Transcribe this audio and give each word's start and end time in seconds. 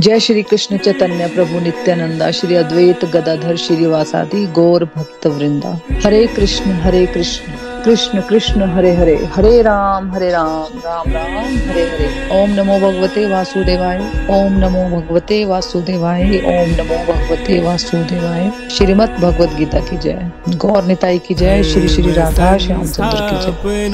जय 0.00 0.20
श्री 0.20 0.42
कृष्ण 0.42 0.78
चैतन्य 0.78 1.28
प्रभु 1.28 1.60
नित्यानंदा, 1.60 2.30
श्री 2.30 2.54
अद्वैत 2.54 3.04
गदाधर 3.04 3.56
श्रीवासादि, 3.56 4.46
गौर 4.46 4.84
भक्त 4.84 5.26
वृंदा। 5.26 5.80
हरे 6.04 6.26
कृष्ण 6.26 6.70
हरे 6.70 7.06
कृष्ण। 7.06 7.69
कृष्ण 7.84 8.20
कृष्ण, 8.20 8.62
हरे 8.70 8.94
हरे। 8.94 9.28
हरे 9.34 9.62
राम 9.62 10.12
हरे 10.12 10.30
राम 10.30 10.78
राम 10.86 11.12
राम, 11.12 11.44
हरे 11.70 11.82
हरे। 11.82 12.42
ओम 12.42 12.50
नमो 12.50 12.78
भगवते 12.78 13.26
वासुदेवाय, 13.26 13.98
ओम 14.30 14.52
नमो 14.52 14.84
भगवते 14.96 15.44
वासुदेवाय, 15.44 16.22
ओम 16.22 16.70
नमो 16.70 17.12
भगवते 17.12 17.60
वासुदेवाय। 17.60 18.50
श्रीमद 18.70 19.10
भगवत 19.10 19.54
गीता 19.54 19.78
की 19.80 19.96
जय। 19.96 20.30
गौर 20.48 20.84
निताई 20.84 21.18
की 21.18 21.34
जय। 21.34 21.62
श्री 21.62 21.88
श्री 21.88 22.12
राधा 22.12 22.56
श्याम 22.58 22.84
चंद्र 22.84 23.18
की 23.20 23.36
जय। 23.36 23.90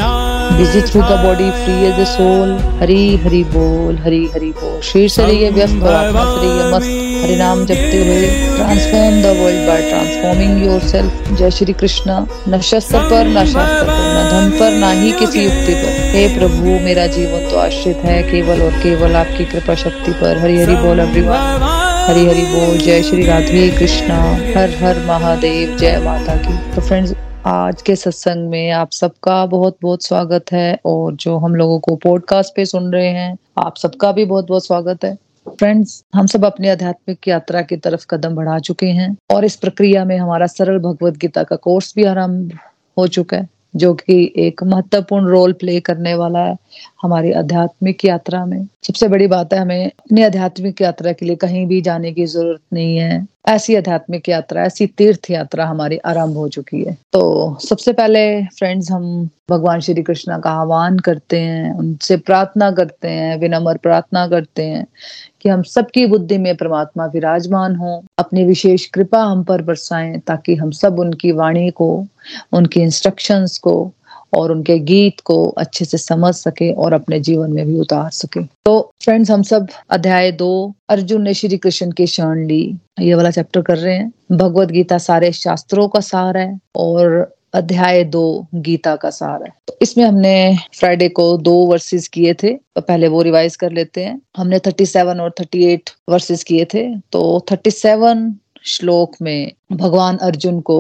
Busy 0.59 0.83
through 0.83 1.03
the 1.03 1.21
body 1.27 1.51
free 1.51 1.75
as 1.85 2.01
the 2.01 2.05
soul 2.05 2.59
Hari, 2.81 3.17
Hari 3.17 3.45
बोल, 3.45 3.99
हरी, 3.99 4.27
हरि 4.27 4.51
बोल। 4.51 4.81
शीर्ष 4.81 5.15
से 5.15 5.23
रहिए 5.23 5.51
व्यस्त 5.51 5.75
मस्त। 5.75 7.06
हरि 7.27 7.37
नाम 7.37 7.65
जपते 7.67 7.99
हुए 7.99 8.27
transform 8.57 9.23
the 9.23 9.27
world 9.27 9.67
by 9.69 9.83
transforming 9.91 10.67
your 10.67 10.81
yourself 11.33 11.51
Shri 11.51 11.73
Krishna. 11.73 12.27
न 12.49 12.61
शस्त्र 12.61 12.99
पर, 12.99 13.27
न 13.27 13.45
शास्त्र 13.45 13.87
पर, 13.87 14.13
न 14.15 14.23
धन 14.31 14.59
पर, 14.59 14.71
ना 14.73 14.91
ही 14.91 15.13
किसी 15.13 15.45
युक्ति 15.45 15.75
पर। 15.75 15.89
हे 16.15 16.39
प्रभु, 16.39 16.85
मेरा 16.85 17.07
जीवन 17.07 17.51
तो 17.51 17.57
आश्रित 17.57 17.97
है 17.97 18.23
केवल 18.23 18.63
और 18.63 18.71
केवल 18.71 19.17
आपकी 19.17 19.45
कृपा 19.45 19.75
शक्ति 19.75 20.13
पर। 20.13 20.39
हरि 20.39 20.61
हरि 20.63 20.77
बोल 20.77 21.01
एवरीवन 21.01 21.67
हरि 22.09 22.27
हरि 22.27 22.43
बोल, 22.43 22.79
जय 22.79 23.03
श्री 23.03 23.27
राधे 23.27 23.69
कृष्णा। 23.71 24.23
हर 24.57 24.77
हर 24.85 25.05
महादेव, 25.07 25.77
जय 25.77 25.99
माता 25.99 26.37
की। 26.37 26.75
तो 26.75 26.81
फ्रेंड्स 26.81 27.15
आज 27.47 27.83
के 27.83 27.97
सत्संग 27.97 28.49
में 28.49 28.71
आप 28.71 28.93
सबका 28.93 29.47
बहुत 29.47 29.77
बहुत 29.83 30.05
स्वागत 30.05 30.53
है। 30.53 30.79
और 30.85 31.13
जो 31.13 31.37
हम 31.37 31.55
लोगों 31.55 31.79
को 31.79 31.97
पॉडकास्ट 31.97 32.57
पे 32.57 32.65
सुन 32.65 32.93
रहे 32.93 33.09
हैं, 33.09 33.37
आप 33.59 33.77
सबका 33.77 34.13
भी 34.13 34.25
बहुत 34.25 34.49
बहुत 34.49 34.67
स्वागत 34.67 35.05
है। 35.05 35.26
फ्रेंड्स 35.59 36.03
हम 36.15 36.27
सब 36.27 36.45
अपनी 36.45 36.69
आध्यात्मिक 36.69 37.29
यात्रा 37.29 37.63
की 37.63 37.77
तरफ़ 37.77 38.07
कदम 38.11 38.35
बढ़ा 38.35 38.59
चुके 38.59 38.87
हैं 38.87 39.17
और 39.31 39.45
इस 39.45 39.57
प्रक्रिया 39.57 40.05
में 40.05 40.17
हमारा 40.19 40.47
सरल 40.47 40.79
भगवत 40.79 41.17
गीता 41.17 41.43
का 41.43 41.57
कोर्स 41.57 41.93
भी 41.97 42.05
आरंभ 42.05 42.59
हो 42.97 43.07
चुका 43.09 43.37
है, 43.37 43.49
जो 43.77 43.95
कि 43.95 44.33
एक 44.37 44.63
महत्वपूर्ण 44.63 45.27
रोल 45.27 45.53
प्ले 45.53 45.79
करने 45.81 46.15
वाला 46.15 46.45
है। 46.45 46.57
हमारी 47.03 47.33
आध्यात्मिक 47.33 48.05
यात्रा 48.05 48.47
में। 48.47 48.69
सबसे 48.87 49.09
बड़ी 49.09 49.27
बात 49.27 49.53
है 49.53 49.59
हमें 49.59 49.87
अपनी 49.87 50.23
आध्यात्मिक 50.23 50.83
यात्रा 50.83 51.13
के 51.13 51.27
लिए 51.27 51.37
कहीं 51.37 51.67
भी 51.67 51.81
जाने 51.81 52.13
की 52.13 52.27
ज़रूरत 52.27 52.61
नहीं 52.73 52.97
है। 52.97 53.27
ऐसी 53.49 53.75
आध्यात्मिक 53.75 54.29
यात्रा, 54.29 54.63
ऐसी 54.63 54.87
तीर्थ 54.87 55.31
यात्रा 55.31 55.67
हमारी 55.67 55.99
आरंभ 55.99 56.37
हो 56.37 56.49
चुकी 56.49 56.85
है। 56.85 56.99
तो 57.13 57.57
सबसे 57.61 57.93
पहले 57.93 58.45
फ्रेंड्स 58.45 58.91
हम 58.91 59.29
भगवान 59.51 59.81
श्री 59.81 60.03
कृष्ण 60.03 60.41
का 60.41 60.51
आह्वान 60.51 60.99
करते 60.99 61.41
हैं, 61.41 61.75
उनसे 61.75 62.17
प्रार्थना 62.17 62.71
करते 62.71 63.09
हैं, 63.09 63.39
विनम्र 63.39 63.77
प्रार्थना 63.77 64.29
करते 64.29 64.63
हैं 64.63 64.87
कि 65.41 65.49
हम 65.49 65.63
सबकी 65.63 66.07
बुद्धि 66.07 66.39
में 66.39 66.57
परमात्मा 66.57 67.07
विराजमान 67.07 67.77
हो। 67.77 68.05
अपनी 68.19 68.45
विशेष 68.45 68.87
कृपा 68.87 69.19
हम 69.19 69.45
पर 69.45 69.63
बरसाएँ 69.63 70.19
ताकि 70.19 70.55
हम 70.55 70.71
सब 70.71 70.99
उनकी 70.99 71.33
वाणी 71.33 71.71
को, 71.71 72.07
उनकी 72.53 72.81
इंस्ट्रक्शंस 72.81 73.59
को 73.59 73.93
और 74.37 74.53
उनके 74.53 74.79
गीत 74.89 75.21
को 75.25 75.45
अच्छे 75.59 75.85
से 75.85 75.99
समझ 75.99 76.35
सके 76.35 76.73
और 76.75 76.93
अपने 76.93 77.21
जीवन 77.21 77.53
में 77.53 77.67
भी 77.67 77.79
उतार 77.81 78.11
सके। 78.13 78.43
तो 78.65 78.81
फ्रेंड्स 79.05 79.31
हम 79.31 79.43
सब 79.45 79.69
अध्याय 79.91 80.31
दो, 80.33 80.75
अर्जुन 80.89 81.23
ने 81.23 81.35
श्री 81.35 81.57
कृष्ण 81.59 81.91
की 81.93 82.07
शरण 82.07 82.47
ली। 82.47 82.77
ये 83.01 83.15
वाला 83.15 83.31
चैप्टर 83.31 83.63
कर 83.63 83.79
रहे 83.79 83.95
हैं। 83.95 84.13
भगवत 84.33 84.69
गीता 84.69 84.99
सारे 85.01 85.33
शास्त्रों 85.35 85.89
का 85.89 86.01
सार 86.03 86.37
है 86.37 86.59
और 86.77 87.35
अध्याय 87.55 88.03
दो, 88.05 88.47
गीता 88.55 88.95
का 88.97 89.11
सार 89.11 89.43
है। 89.43 89.51
तो 89.69 89.77
इसमें 89.83 90.05
हमने 90.05 90.57
फ्राइडे 90.75 91.09
को 91.09 91.37
दो 91.39 91.55
वर्सेस 91.67 92.09
किए 92.09 92.35
थे 92.35 92.53
तो 92.53 92.81
पहले 92.81 93.09
वो 93.09 93.23
रिवाइज 93.23 93.57
कर 93.57 93.73
लेते 93.73 94.05
हैं। 94.05 94.21
हमने 94.37 94.59
थर्टी 94.59 94.87
सेवन 94.87 95.21
और 95.21 95.31
थर्टी 95.41 95.65
एट 95.65 95.91
वर्सेस 96.11 96.45
किए 96.45 96.65
थे 96.75 96.85
तो 97.13 97.23
थर्टी 97.51 97.71
सेवन 97.71 98.35
श्लोक 98.65 99.15
में 99.23 99.53
भगवान 99.73 100.17
अर्जुन 100.19 100.61
को 100.61 100.79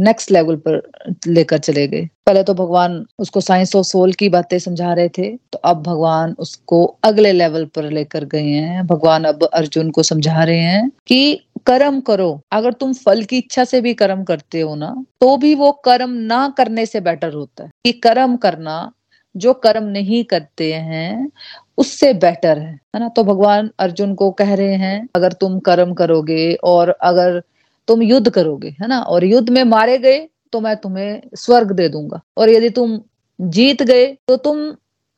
नेक्स्ट 0.00 0.30
लेवल 0.30 0.56
पर 0.56 0.90
लेकर 1.26 1.58
चले 1.58 1.86
गए। 1.88 2.08
पहले 2.26 2.42
तो 2.42 2.54
भगवान 2.54 3.04
उसको 3.18 3.40
साइंस 3.40 3.74
ऑफ़ 3.76 3.86
सोल 3.86 4.12
की 4.12 4.28
बातें 4.28 4.58
समझा 4.58 4.92
रहे 4.92 5.08
थे 5.08 5.36
तो 5.52 5.58
अब 5.58 5.82
भगवान 5.82 6.34
उसको 6.38 6.84
अगले 7.04 7.32
लेवल 7.32 7.64
पर 7.64 7.90
लेकर 7.90 8.24
गए 8.24 8.42
हैं। 8.42 8.86
भगवान 8.86 9.24
अब 9.24 9.44
अर्जुन 9.44 9.90
को 9.90 10.02
समझा 10.02 10.44
रहे 10.44 10.60
हैं 10.60 10.90
कि 11.06 11.34
कर्म 11.66 12.00
करो। 12.00 12.40
अगर 12.52 12.72
तुम 12.72 12.92
फल 12.92 13.22
की 13.22 13.38
इच्छा 13.38 13.64
से 13.64 13.80
भी 13.80 13.94
कर्म 13.94 14.24
करते 14.24 14.60
हो 14.60 14.74
ना 14.74 15.04
तो 15.20 15.36
भी 15.36 15.54
वो 15.54 15.72
कर्म 15.72 16.10
ना 16.10 16.54
करने 16.58 16.86
से 16.86 17.00
बेटर 17.00 17.32
होता 17.32 17.64
है। 17.64 17.70
कि 17.84 17.92
कर्म 17.92 18.36
करना, 18.36 18.92
जो 19.36 19.52
कर्म 19.52 19.84
नहीं 19.84 20.24
करते 20.24 20.72
हैं, 20.72 21.30
उससे 21.78 22.12
बेटर 22.14 22.58
है। 22.58 22.80
है 22.94 23.00
ना? 23.00 23.08
तो 23.08 23.24
भगवान 23.24 23.70
अर्जुन 23.78 24.14
को 24.14 24.30
कह 24.30 24.54
रहे 24.54 24.74
हैं, 24.74 25.08
अगर 25.16 25.32
तुम 25.32 25.58
कर्म 25.58 25.94
करोगे 25.94 26.54
और 26.64 26.90
अगर 26.90 27.42
तुम 27.90 28.02
युद्ध 28.02 28.30
करोगे, 28.30 28.68
है 28.80 28.88
ना? 28.88 28.98
और 29.00 29.24
युद्ध 29.24 29.48
में 29.50 29.62
मारे 29.64 29.98
गए 29.98 30.18
तो 30.52 30.60
मैं 30.60 30.76
तुम्हें 30.76 31.22
स्वर्ग 31.34 31.72
दे 31.72 31.88
दूँगा। 31.88 32.20
और 32.36 32.50
यदि 32.50 32.70
तुम 32.70 33.00
जीत 33.40 33.82
गए 33.82 34.06
तो 34.28 34.36
तुम 34.36 34.58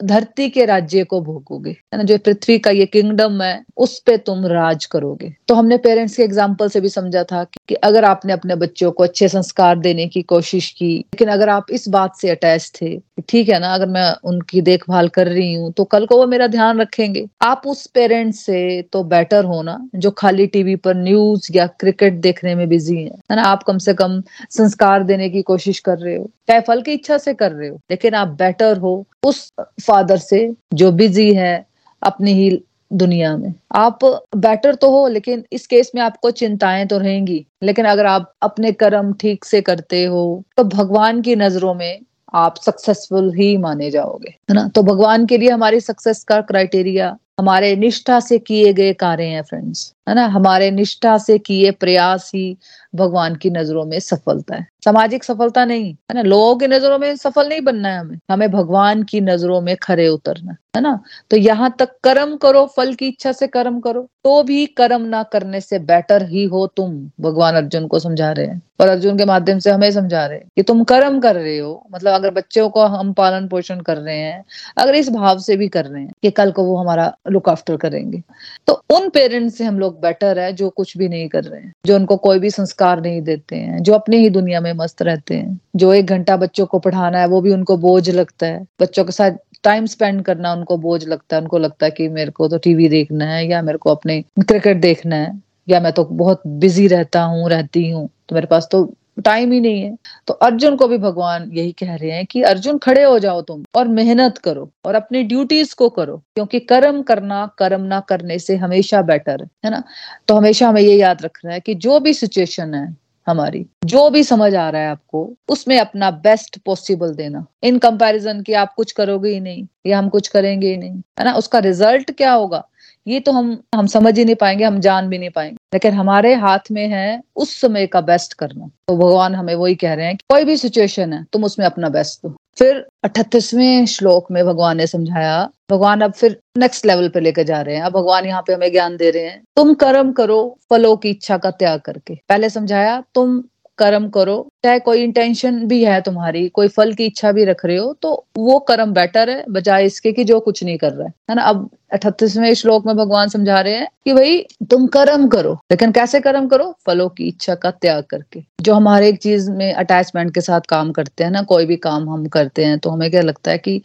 धरती 0.03 0.49
के 0.51 0.65
राज्य 0.65 1.05
को 1.05 1.21
भोगोगे 1.23 1.71
है 1.71 1.97
ना? 1.97 2.03
जो 2.05 2.17
पृथ्वी 2.19 2.59
का 2.59 2.71
ये 2.73 2.87
किंगडम 2.87 3.41
है 3.43 3.63
उस 3.79 3.99
पे 4.01 4.17
तुम 4.19 4.47
राज 4.47 4.85
करोगे। 4.87 5.33
तो 5.49 5.55
हमने 5.55 5.77
पेरेंट्स 5.79 6.17
के 6.17 6.23
एग्ज़ाम्पल 6.23 6.69
से 6.69 6.81
भी 6.81 6.89
समझा 6.89 7.23
था 7.25 7.43
कि, 7.45 7.75
अगर 7.75 8.05
आपने 8.05 8.33
अपने 8.33 8.55
बच्चों 8.57 8.91
को 8.93 9.05
अच्छे 9.05 9.29
संस्कार 9.29 9.79
देने 9.79 10.07
की 10.09 10.23
कोशिश 10.25 10.71
की 10.71 10.93
लेकिन 10.97 11.29
अगर 11.29 11.49
आप 11.49 11.67
इस 11.73 11.89
बात 11.91 12.17
से 12.17 12.31
अटैच 12.31 12.71
थे 12.75 12.97
ठीक 13.29 13.49
है 13.49 13.59
ना 13.61 13.73
अगर 13.75 13.87
मैं 13.89 14.11
उनकी 14.25 14.61
देखभाल 14.63 15.09
कर 15.11 15.29
रही 15.29 15.53
हूँ 15.55 15.73
तो 15.73 15.85
कल 15.87 16.07
को 16.07 16.17
वो 16.17 16.27
मेरा 16.27 16.47
ध्यान 16.49 16.81
रखेंगे। 16.81 17.27
आप 17.43 17.63
उस 17.67 17.87
पेरेंट्स 17.95 18.41
से 18.47 18.61
तो 18.93 19.03
बेटर 19.07 19.45
हो 19.45 19.61
ना 19.63 19.79
जो 19.97 20.11
खाली 20.13 20.47
टीवी 20.49 20.77
पर 20.79 20.97
न्यूज़ 20.97 21.51
या 21.55 21.67
क्रिकेट 21.81 22.21
देखने 22.21 22.55
में 22.55 22.69
बिज़ी 22.69 22.97
है 22.97 23.11
है 23.31 23.37
ना? 23.37 23.43
आप 23.43 23.63
कम 23.63 23.79
से 23.79 23.95
कम 23.95 24.21
संस्कार 24.51 25.03
देने 25.05 25.29
की 25.31 25.43
कोशिश 25.45 25.79
कर 25.81 25.99
रहे 25.99 26.17
हो 26.17 26.31
चाहे 26.49 26.61
फल 26.61 26.83
की 26.83 26.93
इच्छा 26.93 27.19
से 27.19 27.35
कर 27.35 27.53
रहे 27.53 27.69
हो 27.69 27.79
लेकिन 27.91 28.15
आप 28.15 28.29
बेटर 28.39 28.79
हो 28.79 29.05
उस 29.27 29.51
फादर 29.93 30.17
से, 30.19 30.53
जो 30.75 30.93
बिज़ी 30.93 31.33
है 31.35 31.55
अपनी 32.03 32.33
ही 32.35 32.51
दुनिया 32.93 33.37
में। 33.37 33.53
आप 33.75 34.05
बेटर 34.37 34.75
तो 34.75 34.91
हो, 34.91 35.07
लेकिन 35.09 35.45
इस 35.53 35.67
केस 35.67 35.91
में 35.95 36.03
आपको 36.03 36.31
चिंताएँ 36.31 36.87
तो 36.87 36.99
रहेंगी। 36.99 37.45
लेकिन 37.63 37.85
अगर 37.87 38.07
आप 38.07 38.33
अपने 38.43 38.73
कर्म 38.75 39.13
ठीक 39.13 39.45
से 39.45 39.61
करते 39.61 40.05
हो 40.05 40.25
तो 40.57 40.65
भगवान 40.67 41.21
की 41.23 41.37
नज़रों 41.37 41.75
में 41.75 42.01
आप 42.35 42.57
सक्सेसफुल 42.57 43.33
ही 43.35 43.57
माने 43.57 43.91
जाओगे, 43.91 44.35
है 44.51 44.55
ना? 44.55 44.69
तो 44.69 44.83
भगवान 44.83 45.27
के 45.27 45.39
लिए 45.39 45.51
हमारी 45.51 45.81
सक्सेस 45.81 46.23
का 46.25 46.41
क्राइटेरिया 46.41 47.17
हमारे 47.41 47.75
निष्ठा 47.77 48.21
से 48.21 48.39
किए 48.39 48.73
गए 48.73 48.93
कार्य 48.93 49.25
हैं 49.25 49.43
फ्रेंड्स 49.43 49.93
है 50.09 50.15
ना? 50.15 50.27
हमारे 50.27 50.71
निष्ठा 50.71 51.19
से 51.19 51.39
किए 51.39 51.71
प्रयास 51.71 52.33
ही 52.35 52.57
भगवान 52.95 53.35
की 53.35 53.51
नज़रों 53.51 53.85
में 53.85 54.01
सफलता 54.01 54.57
है। 54.57 54.67
सामाजिक 54.85 55.25
सफलता 55.25 55.65
नहीं, 55.65 55.93
है 55.93 56.15
ना? 56.15 56.23
लोगों 56.23 56.57
की 56.57 56.67
नज़रों 56.67 56.99
में 56.99 57.17
सफल 57.17 57.49
नहीं 57.49 57.61
बनना 57.61 57.89
है 57.89 57.99
हमें। 57.99 58.19
हमें 58.31 58.51
भगवान 58.51 59.03
की 59.03 59.21
नज़रों 59.21 59.61
में 59.61 59.77
खरे 59.77 60.09
उतरना, 60.09 60.57
है 60.77 60.83
ना? 60.83 61.01
तो 61.31 61.37
यहाँ 61.37 61.75
तक 61.79 61.89
कर्म 62.05 62.37
करो, 62.37 62.67
फल 62.77 62.95
की 62.95 63.09
इच्छा 63.09 63.33
से 63.33 63.47
कर्म 63.47 63.81
करो। 63.81 64.03
तो 64.03 64.43
भी 64.43 64.67
कर्म 64.67 65.03
ना 65.03 65.23
करने 65.23 65.61
से 65.61 65.79
बेटर 65.79 66.27
ही 66.27 66.45
हो 66.45 66.67
तुम, 66.67 67.11
भगवान 67.21 67.55
अर्जुन 67.55 67.87
को 67.87 67.99
समझा 67.99 68.33
रहे 68.33 68.47
हैं। 68.47 68.63
और 68.81 68.89
अर्जुन 68.89 69.19
के 69.19 69.25
माध्यम 69.25 69.59
से 69.59 69.71
हमें 69.71 69.93
समझा 69.93 70.27
रहे 70.27 70.39
हैं 70.39 70.49
कि 70.57 70.63
तुम 70.63 70.85
कर्म 70.85 71.21
कर 71.21 71.35
रहे 71.35 71.59
हो। 71.59 71.87
मतलब 71.93 72.13
अगर 72.13 72.31
बच्चों 72.31 72.71
को 72.71 72.83
हम 72.83 73.13
पालन 73.13 73.49
पोषण 73.49 73.81
कर 73.81 73.97
रहे 73.97 74.19
हैं, 74.19 74.45
अगर 74.77 74.95
इस 74.95 75.11
भाव 75.11 75.39
से 75.39 75.57
भी 75.57 75.69
कर 75.69 75.85
रहे 75.85 76.03
हैं 76.03 76.13
कि 76.23 76.31
कल 76.31 76.53
को 76.53 76.65
वो 76.65 76.77
हमारा 76.77 77.17
लुक 77.31 77.49
आफ्टर 77.49 77.77
करेंगे। 77.77 78.23
तो 78.67 78.83
उन 78.91 79.09
पेरेंट्स 79.09 79.59
से 79.59 79.65
हम 79.65 79.79
लोग 79.79 79.92
बेटर 80.01 80.39
है 80.39 80.53
जो 80.53 80.69
कुछ 80.71 80.97
भी 80.99 81.09
नहीं 81.09 81.29
कर 81.29 81.45
रहे 81.45 81.61
हैं, 81.61 81.73
जो 81.87 81.97
उनको 81.97 82.17
कोई 82.17 82.39
भी 82.39 82.51
संस्कार 82.51 83.01
नहीं 83.01 83.23
देते 83.23 83.57
हैं, 83.57 83.83
जो 83.83 83.93
अपनी 83.93 84.17
ही 84.17 84.31
दुनिया 84.31 84.61
में 84.61 84.73
मस्त 84.73 85.03
रहते 85.03 85.35
हैं, 85.35 85.61
जो 85.77 85.93
एक 85.95 86.07
घंटा 86.07 86.37
बच्चों 86.37 86.67
को 86.67 86.79
पढ़ाना 86.79 87.19
है, 87.19 87.27
वो 87.27 87.41
भी 87.41 87.53
उनको 87.53 87.77
बोझ 87.77 88.11
लगता 88.11 88.47
है। 88.47 88.67
बच्चों 88.81 89.05
के 89.05 89.13
साथ 89.13 89.31
टाइम 89.63 89.87
स्पेंड 89.87 90.23
करना 90.23 90.53
उनको 90.53 90.77
बोझ 90.77 91.05
लगता 91.09 91.37
है, 91.37 91.43
उनको 91.43 91.59
लगता 91.59 91.87
है 91.87 91.91
कि 91.91 92.09
मेरे 92.09 92.31
को 92.31 92.49
तो 92.49 92.59
टीवी 92.59 92.89
देखना 92.89 93.25
है, 93.25 93.47
या 93.49 93.63
मेरे 93.63 93.79
को 93.79 93.91
अपने 93.91 94.21
क्रिकेट 94.41 94.77
देखना 94.77 95.17
है, 95.17 95.43
या 95.69 95.81
मैं 95.81 95.93
तो 95.93 96.05
बहुत 96.05 96.43
बिज़ी 96.47 96.87
रहता 96.87 97.23
हूँ, 97.23 97.51
रहती 97.51 97.91
हूँ 97.91 98.09
तो 98.29 98.35
मेरे 98.35 98.47
पास 98.47 98.69
तो 98.73 98.95
टाइम 99.17 99.53
ही 99.53 99.61
नहीं 99.61 99.83
है। 99.83 99.97
तो 100.27 100.35
अर्जुन 100.35 100.77
को 100.77 100.89
भी 100.89 100.99
भगवान 100.99 101.51
यही 101.53 101.73
कह 101.73 101.95
रहे 101.95 102.11
हैं 102.11 102.27
कि 102.27 102.43
अर्जुन 102.43 102.79
खड़े 102.79 103.03
हो 103.03 103.19
जाओ 103.19 103.43
तुम 103.43 103.63
और 103.75 103.89
मेहनत 103.89 104.39
करो 104.39 104.71
और 104.85 104.95
अपनी 104.95 105.23
ड्यूटीज़ 105.23 105.75
को 105.75 105.89
करो, 105.89 106.17
क्योंकि 106.35 106.61
कर्म 106.61 107.03
करना, 107.03 107.47
कर्म 107.59 107.81
ना 107.81 108.01
करने 108.01 108.39
से 108.39 108.57
हमेशा 108.57 109.03
बेटर 109.03 109.47
है 109.65 109.71
ना? 109.71 109.83
तो 110.29 110.35
हमेशा 110.35 110.69
हमें 110.69 110.83
ये 110.83 110.97
याद 110.97 111.23
रखना 111.23 111.53
है 111.53 111.61
कि 111.61 111.75
जो 111.75 112.01
भी 112.01 112.15
सिचुएशन 112.15 112.75
है 112.75 112.87
हमारी, 113.27 113.67
जो 113.85 114.09
भी 114.11 114.23
समझ 114.25 114.55
आ 114.55 114.69
रहा 114.71 114.83
है 114.83 114.89
आपको, 114.89 115.33
उसमें 115.49 115.79
अपना 115.79 116.11
बेस्ट 116.11 116.59
पॉसिबल 116.67 117.15
देना। 117.15 117.45
इन 117.63 117.79
कंपैरिजन 117.79 118.43
कि 118.43 118.53
आप 118.53 118.75
कुछ 118.75 118.93
करोगे 118.93 119.31
ही 119.31 119.41
नहीं, 119.41 119.67
या 119.87 119.99
हम 119.99 120.09
कुछ 120.09 120.29
करेंगे 120.29 120.69
ही 120.69 120.77
नहीं, 120.77 121.03
है 121.19 121.25
ना? 121.25 121.33
उसका 121.35 121.59
रिज़ल्ट 121.59 122.11
क्या 122.11 122.33
होगा? 122.33 122.65
ये 123.07 123.21
तो 123.21 123.33
हम 123.33 123.59
हम 123.75 123.87
समझ 123.87 124.19
ही 124.19 124.25
नहीं 124.25 124.35
पाएँगे, 124.35 124.65
हम 124.65 124.81
जान 124.81 125.09
भी 125.09 125.19
नहीं 125.19 125.31
पाएँगे। 125.31 125.57
लेकिन 125.73 125.95
हमारे 125.95 126.35
हाथ 126.35 126.71
में 126.71 126.87
है 126.89 127.21
उस 127.37 127.61
समय 127.61 127.87
का 127.87 128.01
बेस्ट 128.03 128.35
करना 128.35 128.69
तो 128.89 128.97
भगवान 128.97 129.35
हमें 129.35 129.55
वही 129.55 129.75
कह 129.75 129.95
रहे 129.95 130.07
हैं 130.07 130.17
कि 130.17 130.25
कोई 130.31 130.45
भी 130.45 130.57
सिचुएशन 130.57 131.13
है, 131.13 131.25
तुम 131.33 131.45
उसमें 131.45 131.67
अपना 131.67 131.89
बेस्ट 131.89 132.21
दो 132.23 132.35
फिर 132.59 132.85
अठतीसवें 133.05 133.87
श्लोक 133.87 134.31
में 134.31 134.45
भगवान 134.47 134.77
ने 134.77 134.87
समझाया, 134.87 135.49
भगवान 135.71 136.01
अब 136.01 136.13
फिर 136.13 136.39
नेक्स्ट 136.59 136.87
लेवल 136.87 137.09
पे 137.09 137.21
लेकर 137.21 137.43
जा 137.43 137.61
रहे 137.61 137.77
हैं। 137.77 137.83
अब 137.83 137.93
भगवान 137.93 138.27
यहाँ 138.27 138.43
पे 138.47 138.53
हमें 138.53 138.71
ज्ञान 138.73 138.97
दे 138.97 139.11
रहे 139.11 139.23
हैं, 139.23 139.43
तुम 139.57 139.73
कर्म 139.75 140.13
करो 140.13 140.59
फलों 140.71 140.97
की 140.97 141.11
इच्छा 141.11 141.39
का 141.39 141.51
त्याग 141.53 141.81
करके। 141.81 142.15
पहले 142.29 142.51
समझाया, 142.51 143.03
तुम 143.15 143.43
कर्म 143.79 144.09
करो, 144.09 144.37
चाहे 144.65 144.79
कोई 144.79 145.03
इंटेंशन 145.03 145.59
भी 145.69 145.83
है 145.85 146.01
तुम्हारी, 146.01 146.49
कोई 146.49 146.69
फल 146.69 146.93
की 146.95 147.07
इच्छा 147.07 147.33
भी 147.33 147.45
रख 147.45 147.65
रहे 147.67 147.77
हो 147.77 147.93
तो 148.03 148.13
वो 148.37 148.59
कर्म 148.59 148.93
बेटर 148.93 149.31
है, 149.31 149.45
बजाय 149.51 149.87
इसके 149.87 150.13
कि 150.13 150.25
जो 150.25 150.41
कुछ 150.41 150.63
नहीं 150.65 150.77
कर 150.79 150.93
रहा 150.93 151.07
है। 151.07 151.13
है 151.31 151.37
ना? 151.37 151.43
अब 151.43 151.69
अठतीसवें 151.93 152.53
श्लोक 152.55 152.87
में 152.87 152.97
भगवान 152.97 153.29
समझा 153.29 153.61
रहे 153.61 153.75
हैं 153.75 153.87
कि 154.05 154.13
भाई, 154.13 154.39
तुम 154.71 154.87
कर्म 154.89 155.27
करो, 155.29 155.53
लेकिन 155.71 155.93
कैसे 155.93 156.21
कर्म 156.21 156.49
करो? 156.49 156.75
फलों 156.87 157.09
की 157.09 157.29
इच्छा 157.29 157.55
का 157.55 157.71
त्याग 157.73 158.05
करके। 158.05 158.43
जो 158.61 158.75
हम 158.75 158.89
हर 158.89 159.03
एक 159.03 159.19
चीज़ 159.19 159.51
में 159.51 159.73
अटैचमेंट 159.73 160.35
के 160.35 160.41
साथ 160.41 160.61
काम 160.69 160.93
करते 160.93 161.25
हैं 161.25 161.31
ना, 161.31 161.43
कोई 161.43 161.67
भी 161.67 161.77
काम 161.79 162.09
हम 162.11 162.27
करते 162.29 162.65
हैं 162.65 162.79
तो 162.79 162.91
हमें 162.91 163.11
क्या 163.11 163.23
लगता 163.23 163.51
है 163.51 163.59
कि 163.59 163.81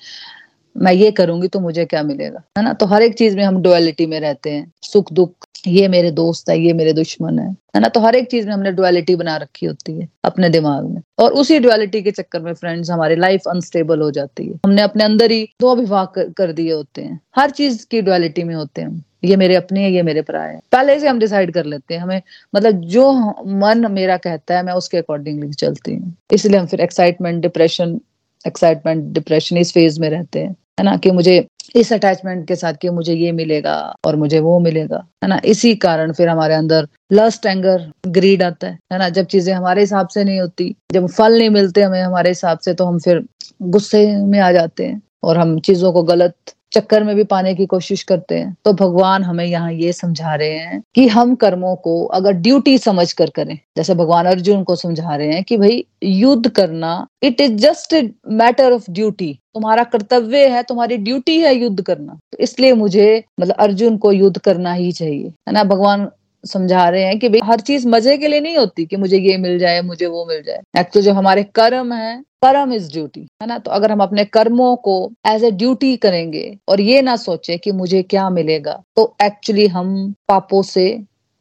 मैं 0.75 0.91
ये 0.93 1.09
करूँगी 1.11 1.47
तो 1.47 1.59
मुझे 1.59 1.85
क्या 1.85 2.01
मिलेगा? 2.03 2.41
है 2.57 2.63
ना? 2.63 2.73
तो 2.73 2.85
हर 2.85 3.01
एक 3.01 3.17
चीज़ 3.17 3.37
में 3.37 3.43
हम 3.43 3.61
डुअलिटी 3.61 4.05
में 4.05 4.19
रहते 4.19 4.51
हैं 4.51 4.71
सुख 4.83 5.11
दुख 5.13 5.46
ये 5.67 5.87
मेरे 5.87 6.11
दोस्त 6.11 6.49
है 6.49 6.59
ये 6.59 6.73
मेरे 6.73 6.93
दुश्मन 6.93 7.39
है। 7.39 7.49
है 7.75 7.79
ना? 7.81 7.87
तो 7.87 7.99
हर 7.99 8.15
एक 8.15 8.29
चीज़ 8.31 8.47
में 8.47 8.53
हमने 8.53 8.71
डुअलिटी 8.71 9.15
बना 9.15 9.35
रखी 9.37 9.65
होती 9.65 9.99
है 9.99 10.07
अपने 10.25 10.49
दिमाग 10.49 10.85
में। 10.85 11.01
और 11.19 11.33
उसी 11.33 11.59
डुअलिटी 11.59 12.01
के 12.01 12.11
चक्कर 12.11 12.41
में 12.41 12.53
फ्रेंड्स 12.53 12.91
हमारी 12.91 13.15
लाइफ 13.15 13.47
अनस्टेबल 13.47 14.01
हो 14.01 14.11
जाती 14.11 14.47
है। 14.47 14.53
हमने 14.65 14.81
अपने 14.81 15.03
अंदर 15.03 15.31
ही 15.31 15.43
दो 15.61 15.75
विभाग 15.75 16.07
कर, 16.07 16.29
कर 16.29 16.51
दिए 16.51 16.73
होते 16.73 17.01
हैं। 17.01 17.19
हर 17.35 17.49
चीज़ 17.49 17.85
की 17.91 18.01
डुअलिटी 18.01 18.43
में 18.43 18.55
होते 18.55 18.81
हैं 18.81 19.05
ये 19.25 19.35
मेरे 19.35 19.55
अपने 19.55 19.83
है 19.83 19.91
ये 19.91 20.01
मेरे 20.03 20.21
पराए 20.21 20.53
है। 20.53 20.59
पहले 20.71 20.99
से 20.99 21.07
हम 21.07 21.19
डिसाइड 21.19 21.51
कर 21.53 21.65
लेते 21.65 21.93
हैं 21.93 22.01
हमें 22.01 22.21
मतलब 22.55 22.81
जो 22.87 23.11
मन 23.59 23.85
मेरा 23.91 24.17
कहता 24.17 24.57
है 24.57 24.63
मैं 24.63 24.73
उसके 24.73 24.97
अकॉर्डिंगली 24.97 25.53
चलती 25.53 25.93
हूँ। 25.95 26.13
इसलिए 26.33 26.59
हम 26.59 26.65
फिर 26.65 26.81
एक्साइटमेंट 26.81 27.41
डिप्रेशन 27.41 27.99
एक्साइटमेंट 28.47 29.03
डिप्रेशन 29.13 29.57
इस 29.57 29.73
फ़ेज़ 29.73 29.99
में 30.01 30.09
रहते 30.09 30.39
हैं। 30.39 30.55
है 30.77 30.83
ना, 30.85 30.95
कि 30.97 31.11
मुझे 31.11 31.45
इस 31.75 31.91
अटैचमेंट 31.93 32.47
के 32.47 32.55
साथ 32.55 32.73
कि 32.81 32.89
मुझे 32.89 33.13
ये 33.13 33.31
मिलेगा 33.31 33.75
और 34.05 34.15
मुझे 34.15 34.39
वो 34.39 34.57
मिलेगा, 34.59 34.97
है 35.23 35.29
ना? 35.29 35.39
इसी 35.45 35.73
कारण 35.75 36.11
फिर 36.13 36.29
हमारे 36.29 36.53
अंदर 36.53 36.87
लस्ट 37.13 37.45
एंगर 37.45 37.91
ग्रीड 38.07 38.43
आता 38.43 38.67
है 38.67 38.77
है 38.93 38.99
ना? 38.99 39.09
जब 39.09 39.25
चीज़ें 39.25 39.53
हमारे 39.53 39.81
हिसाब 39.81 40.07
से 40.07 40.23
नहीं 40.23 40.39
होती, 40.39 40.75
जब 40.93 41.07
फल 41.07 41.37
नहीं 41.37 41.49
मिलते 41.49 41.81
हमें 41.81 42.01
हमारे 42.01 42.29
हिसाब 42.29 42.59
से 42.59 42.73
तो 42.73 42.85
हम 42.85 42.99
फिर 42.99 43.23
गुस्से 43.61 44.05
में 44.23 44.39
आ 44.39 44.51
जाते 44.51 44.85
हैं 44.85 45.01
और 45.23 45.37
हम 45.37 45.59
चीज़ों 45.59 45.91
को 45.93 46.03
गलत 46.03 46.35
चक्कर 46.77 47.03
में 47.03 47.15
भी 47.15 47.23
पाने 47.23 47.53
की 47.55 47.65
कोशिश 47.65 48.03
करते 48.03 48.35
हैं। 48.35 48.55
तो 48.65 48.73
भगवान 48.73 49.23
हमें 49.23 49.45
यहाँ 49.45 49.71
ये 49.73 49.93
समझा 49.93 50.35
रहे 50.35 50.49
हैं 50.49 50.81
कि 50.95 51.07
हम 51.07 51.35
कर्मों 51.35 51.75
को 51.75 52.05
अगर 52.05 52.31
ड्यूटी 52.31 52.77
समझ 52.77 53.11
कर 53.13 53.29
करें 53.29 53.57
जैसे 53.77 53.95
भगवान 53.95 54.25
अर्जुन 54.25 54.63
को 54.63 54.75
समझा 54.75 55.15
रहे 55.15 55.33
हैं 55.33 55.43
कि 55.43 55.57
भाई, 55.57 55.83
युद्ध 56.03 56.49
करना 56.49 57.07
it 57.23 57.41
is 57.41 57.53
just 57.53 57.95
matter 58.27 58.71
of 58.71 58.91
duty 58.91 59.39
तुम्हारा 59.53 59.83
कर्तव्य 59.83 60.47
है, 60.47 60.63
तुम्हारी 60.63 60.97
ड्यूटी 60.97 61.39
है 61.39 61.55
युद्ध 61.55 61.81
करना। 61.81 62.13
तो 62.31 62.37
इसलिए 62.39 62.73
मुझे 62.73 63.23
मतलब 63.41 63.55
अर्जुन 63.55 63.97
को 63.97 64.11
युद्ध 64.11 64.37
करना 64.37 64.73
ही 64.73 64.91
चाहिए। 64.91 65.27
है 65.27 65.51
ना? 65.51 65.63
भगवान 65.63 66.07
समझा 66.43 66.87
रहे 66.89 67.03
हैं 67.03 67.17
कि 67.19 67.29
भाई, 67.29 67.39
हर 67.43 67.59
चीज़ 67.59 67.87
मज़े 67.87 68.17
के 68.17 68.27
लिए 68.27 68.39
नहीं 68.39 68.57
होती 68.57 68.85
कि 68.85 68.95
मुझे 68.95 69.17
ये 69.19 69.37
मिल 69.37 69.57
जाए, 69.59 69.81
मुझे 69.81 70.05
वो 70.05 70.25
मिल 70.25 70.41
जाए। 70.43 70.55
एक्चुअली 70.55 70.91
तो 70.93 71.01
जो 71.01 71.13
हमारे 71.13 71.43
कर्म 71.55 71.93
है, 71.93 72.15
कर्म 72.43 72.73
इज़ 72.73 72.91
ड्यूटी 72.93 73.21
है 73.41 73.47
ना? 73.47 73.57
तो 73.57 73.71
अगर 73.71 73.91
हम 73.91 73.99
अपने 73.99 74.25
कर्मों 74.25 74.75
को 74.75 74.95
एज 75.27 75.43
ए 75.43 75.51
ड्यूटी 75.51 75.95
करेंगे 75.97 76.57
और 76.69 76.81
ये 76.81 77.01
ना 77.01 77.15
सोचे 77.15 77.57
कि 77.57 77.71
मुझे 77.71 78.01
क्या 78.03 78.29
मिलेगा 78.29 78.81
तो 78.95 79.15
एक्चुअली 79.23 79.67
हम 79.67 80.13
पापों 80.27 80.61
से 80.61 80.87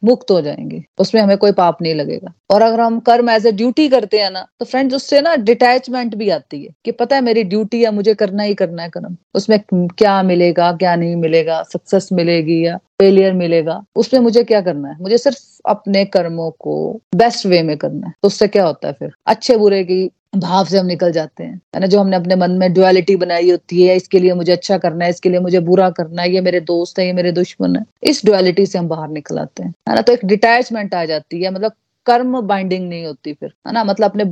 मुक्त 0.04 0.30
हो 0.30 0.40
जाएँगे। 0.40 0.82
उसमें 0.98 1.22
हमें 1.22 1.36
कोई 1.38 1.52
पाप 1.52 1.82
नहीं 1.82 1.94
लगेगा। 1.94 2.32
और 2.50 2.62
अगर 2.62 2.80
हम 2.80 2.98
कर्म 3.00 3.30
एज 3.30 3.46
ए 3.46 3.52
ड्यूटी 3.52 3.88
करते 3.88 4.18
हैं 4.18 4.30
ना 4.30 4.46
तो 4.60 4.64
फ्रेंड्स 4.64 4.94
उससे 4.94 5.20
ना 5.20 5.34
डिटैचमेंट 5.36 6.14
भी 6.14 6.30
आती 6.30 6.62
है 6.64 6.70
कि 6.84 6.92
पता 6.92 7.16
है 7.16 7.22
मेरी 7.22 7.44
ड्यूटी 7.44 7.82
है, 7.82 7.90
मुझे 7.90 8.14
करना 8.14 8.42
ही 8.42 8.54
करना 8.54 8.82
है 8.82 8.88
कर्म। 8.88 9.16
उसमें 9.34 9.60
क्या 9.74 10.22
मिलेगा, 10.22 10.72
क्या 10.72 10.96
नहीं 10.96 11.16
मिलेगा 11.16 11.62
सक्सेस 11.62 12.08
मिलेगी 12.12 12.66
या 12.66 12.76
फेलियर 12.76 13.32
मिलेगा, 13.32 13.84
उसमें 13.96 14.20
मुझे 14.20 14.44
क्या 14.44 14.60
करना 14.60 14.88
है? 14.88 14.96
मुझे 15.00 15.18
सिर्फ़ 15.18 15.38
अपने 15.68 16.04
कर्मों 16.04 16.50
को 16.50 17.00
बेस्ट 17.14 17.46
वे 17.46 17.62
में 17.62 17.76
करना 17.76 18.06
है। 18.06 18.12
तो 18.22 18.26
उससे 18.26 18.48
क्या 18.48 18.66
होता 18.66 18.88
है 18.88 18.94
फिर? 18.94 19.10
अच्छे 19.26 19.56
बुरे 19.56 19.82
की 19.84 20.10
भाव 20.40 20.64
से 20.64 20.78
हम 20.78 20.86
निकल 20.86 21.12
जाते 21.12 21.44
हैं। 21.44 21.60
है 21.74 21.80
ना, 21.80 21.86
जो 21.86 22.00
हमने 22.00 22.16
अपने 22.16 22.36
मन 22.36 22.50
में 22.58 22.72
डुअलिटी 22.74 23.16
बनाई 23.16 23.50
होती 23.50 23.86
है, 23.86 23.96
इसके 23.96 24.18
लिए 24.18 24.34
मुझे 24.34 24.52
अच्छा 24.52 24.78
करना 24.78 25.04
है, 25.04 25.10
इसके 25.10 25.28
लिए 25.28 25.40
मुझे 25.40 25.60
बुरा 25.62 25.90
करना 25.92 26.22
है, 26.22 26.32
ये 26.34 26.40
मेरे 26.40 26.60
दोस्त 26.62 26.98
है, 26.98 27.06
ये 27.06 27.12
मेरे 27.12 27.32
दुश्मन 27.32 27.76
है, 27.76 27.84
इस 28.02 28.24
डुअलिटी 28.26 28.66
से 28.66 28.78
हम 28.78 28.88
बाहर 28.88 29.08
निकल 29.10 29.38
आते 29.38 29.62
हैं। 29.62 29.74
है 29.88 29.94
ना 29.94 30.00
तो 30.00 30.12
एक 30.12 30.24
डिटैचमेंट 30.26 30.94
आ 30.94 31.04
जाती 31.04 31.42
है 31.42 31.50
मतलब 31.50 31.72
कर्म 32.06 32.40
बाइंडिंग 32.42 32.88
नहीं 32.88 33.04
होती 33.06 33.32
फिर, 33.32 33.52
है 33.66 33.72
ना 33.72 33.82
मतलब 33.84 34.10
अपने 34.10 34.24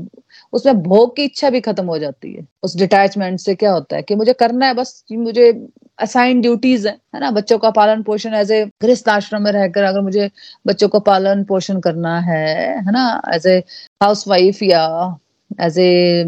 उसमें 0.53 0.83
भोग 0.83 1.15
की 1.17 1.25
इच्छा 1.25 1.49
भी 1.51 1.61
खत्म 1.61 1.85
हो 1.87 1.99
जाती 1.99 2.33
है। 2.33 2.47
उस 2.63 2.77
डिटैचमेंट 2.77 3.39
से 3.41 3.55
क्या 3.55 3.73
होता 3.73 3.97
है 3.97 4.03
कि 4.03 4.15
मुझे 4.15 4.33
करना 4.33 4.67
है, 4.67 4.75
बस 4.75 5.05
मुझे 5.13 5.51
असाइन 5.99 6.41
ड्यूटीज़ 6.41 6.87
है 6.89 6.93
है 7.15 7.21
ना, 7.21 7.31
बच्चों 7.31 7.59
का 7.59 7.71
पालन 7.71 8.03
पोषण 8.03 8.35
एज 8.35 8.51
ए 8.53 8.65
गृहस्थ 8.83 9.09
आश्रम 9.09 9.43
में 9.43 9.51
रहकर 9.53 9.83
अगर 9.85 10.01
मुझे 10.01 10.31
बच्चों 10.67 10.89
का 10.89 10.99
पालन 11.01 11.45
पोषण 11.45 11.81
करना 11.81 12.19
है 12.21 12.47
है 12.79 12.93
ना 12.93 13.05
एज 13.35 13.47
ए 13.47 13.59
हाउस 14.03 14.27
वाइफ 14.29 14.63
या 14.63 14.87
एज 15.61 15.79
ए 15.79 16.25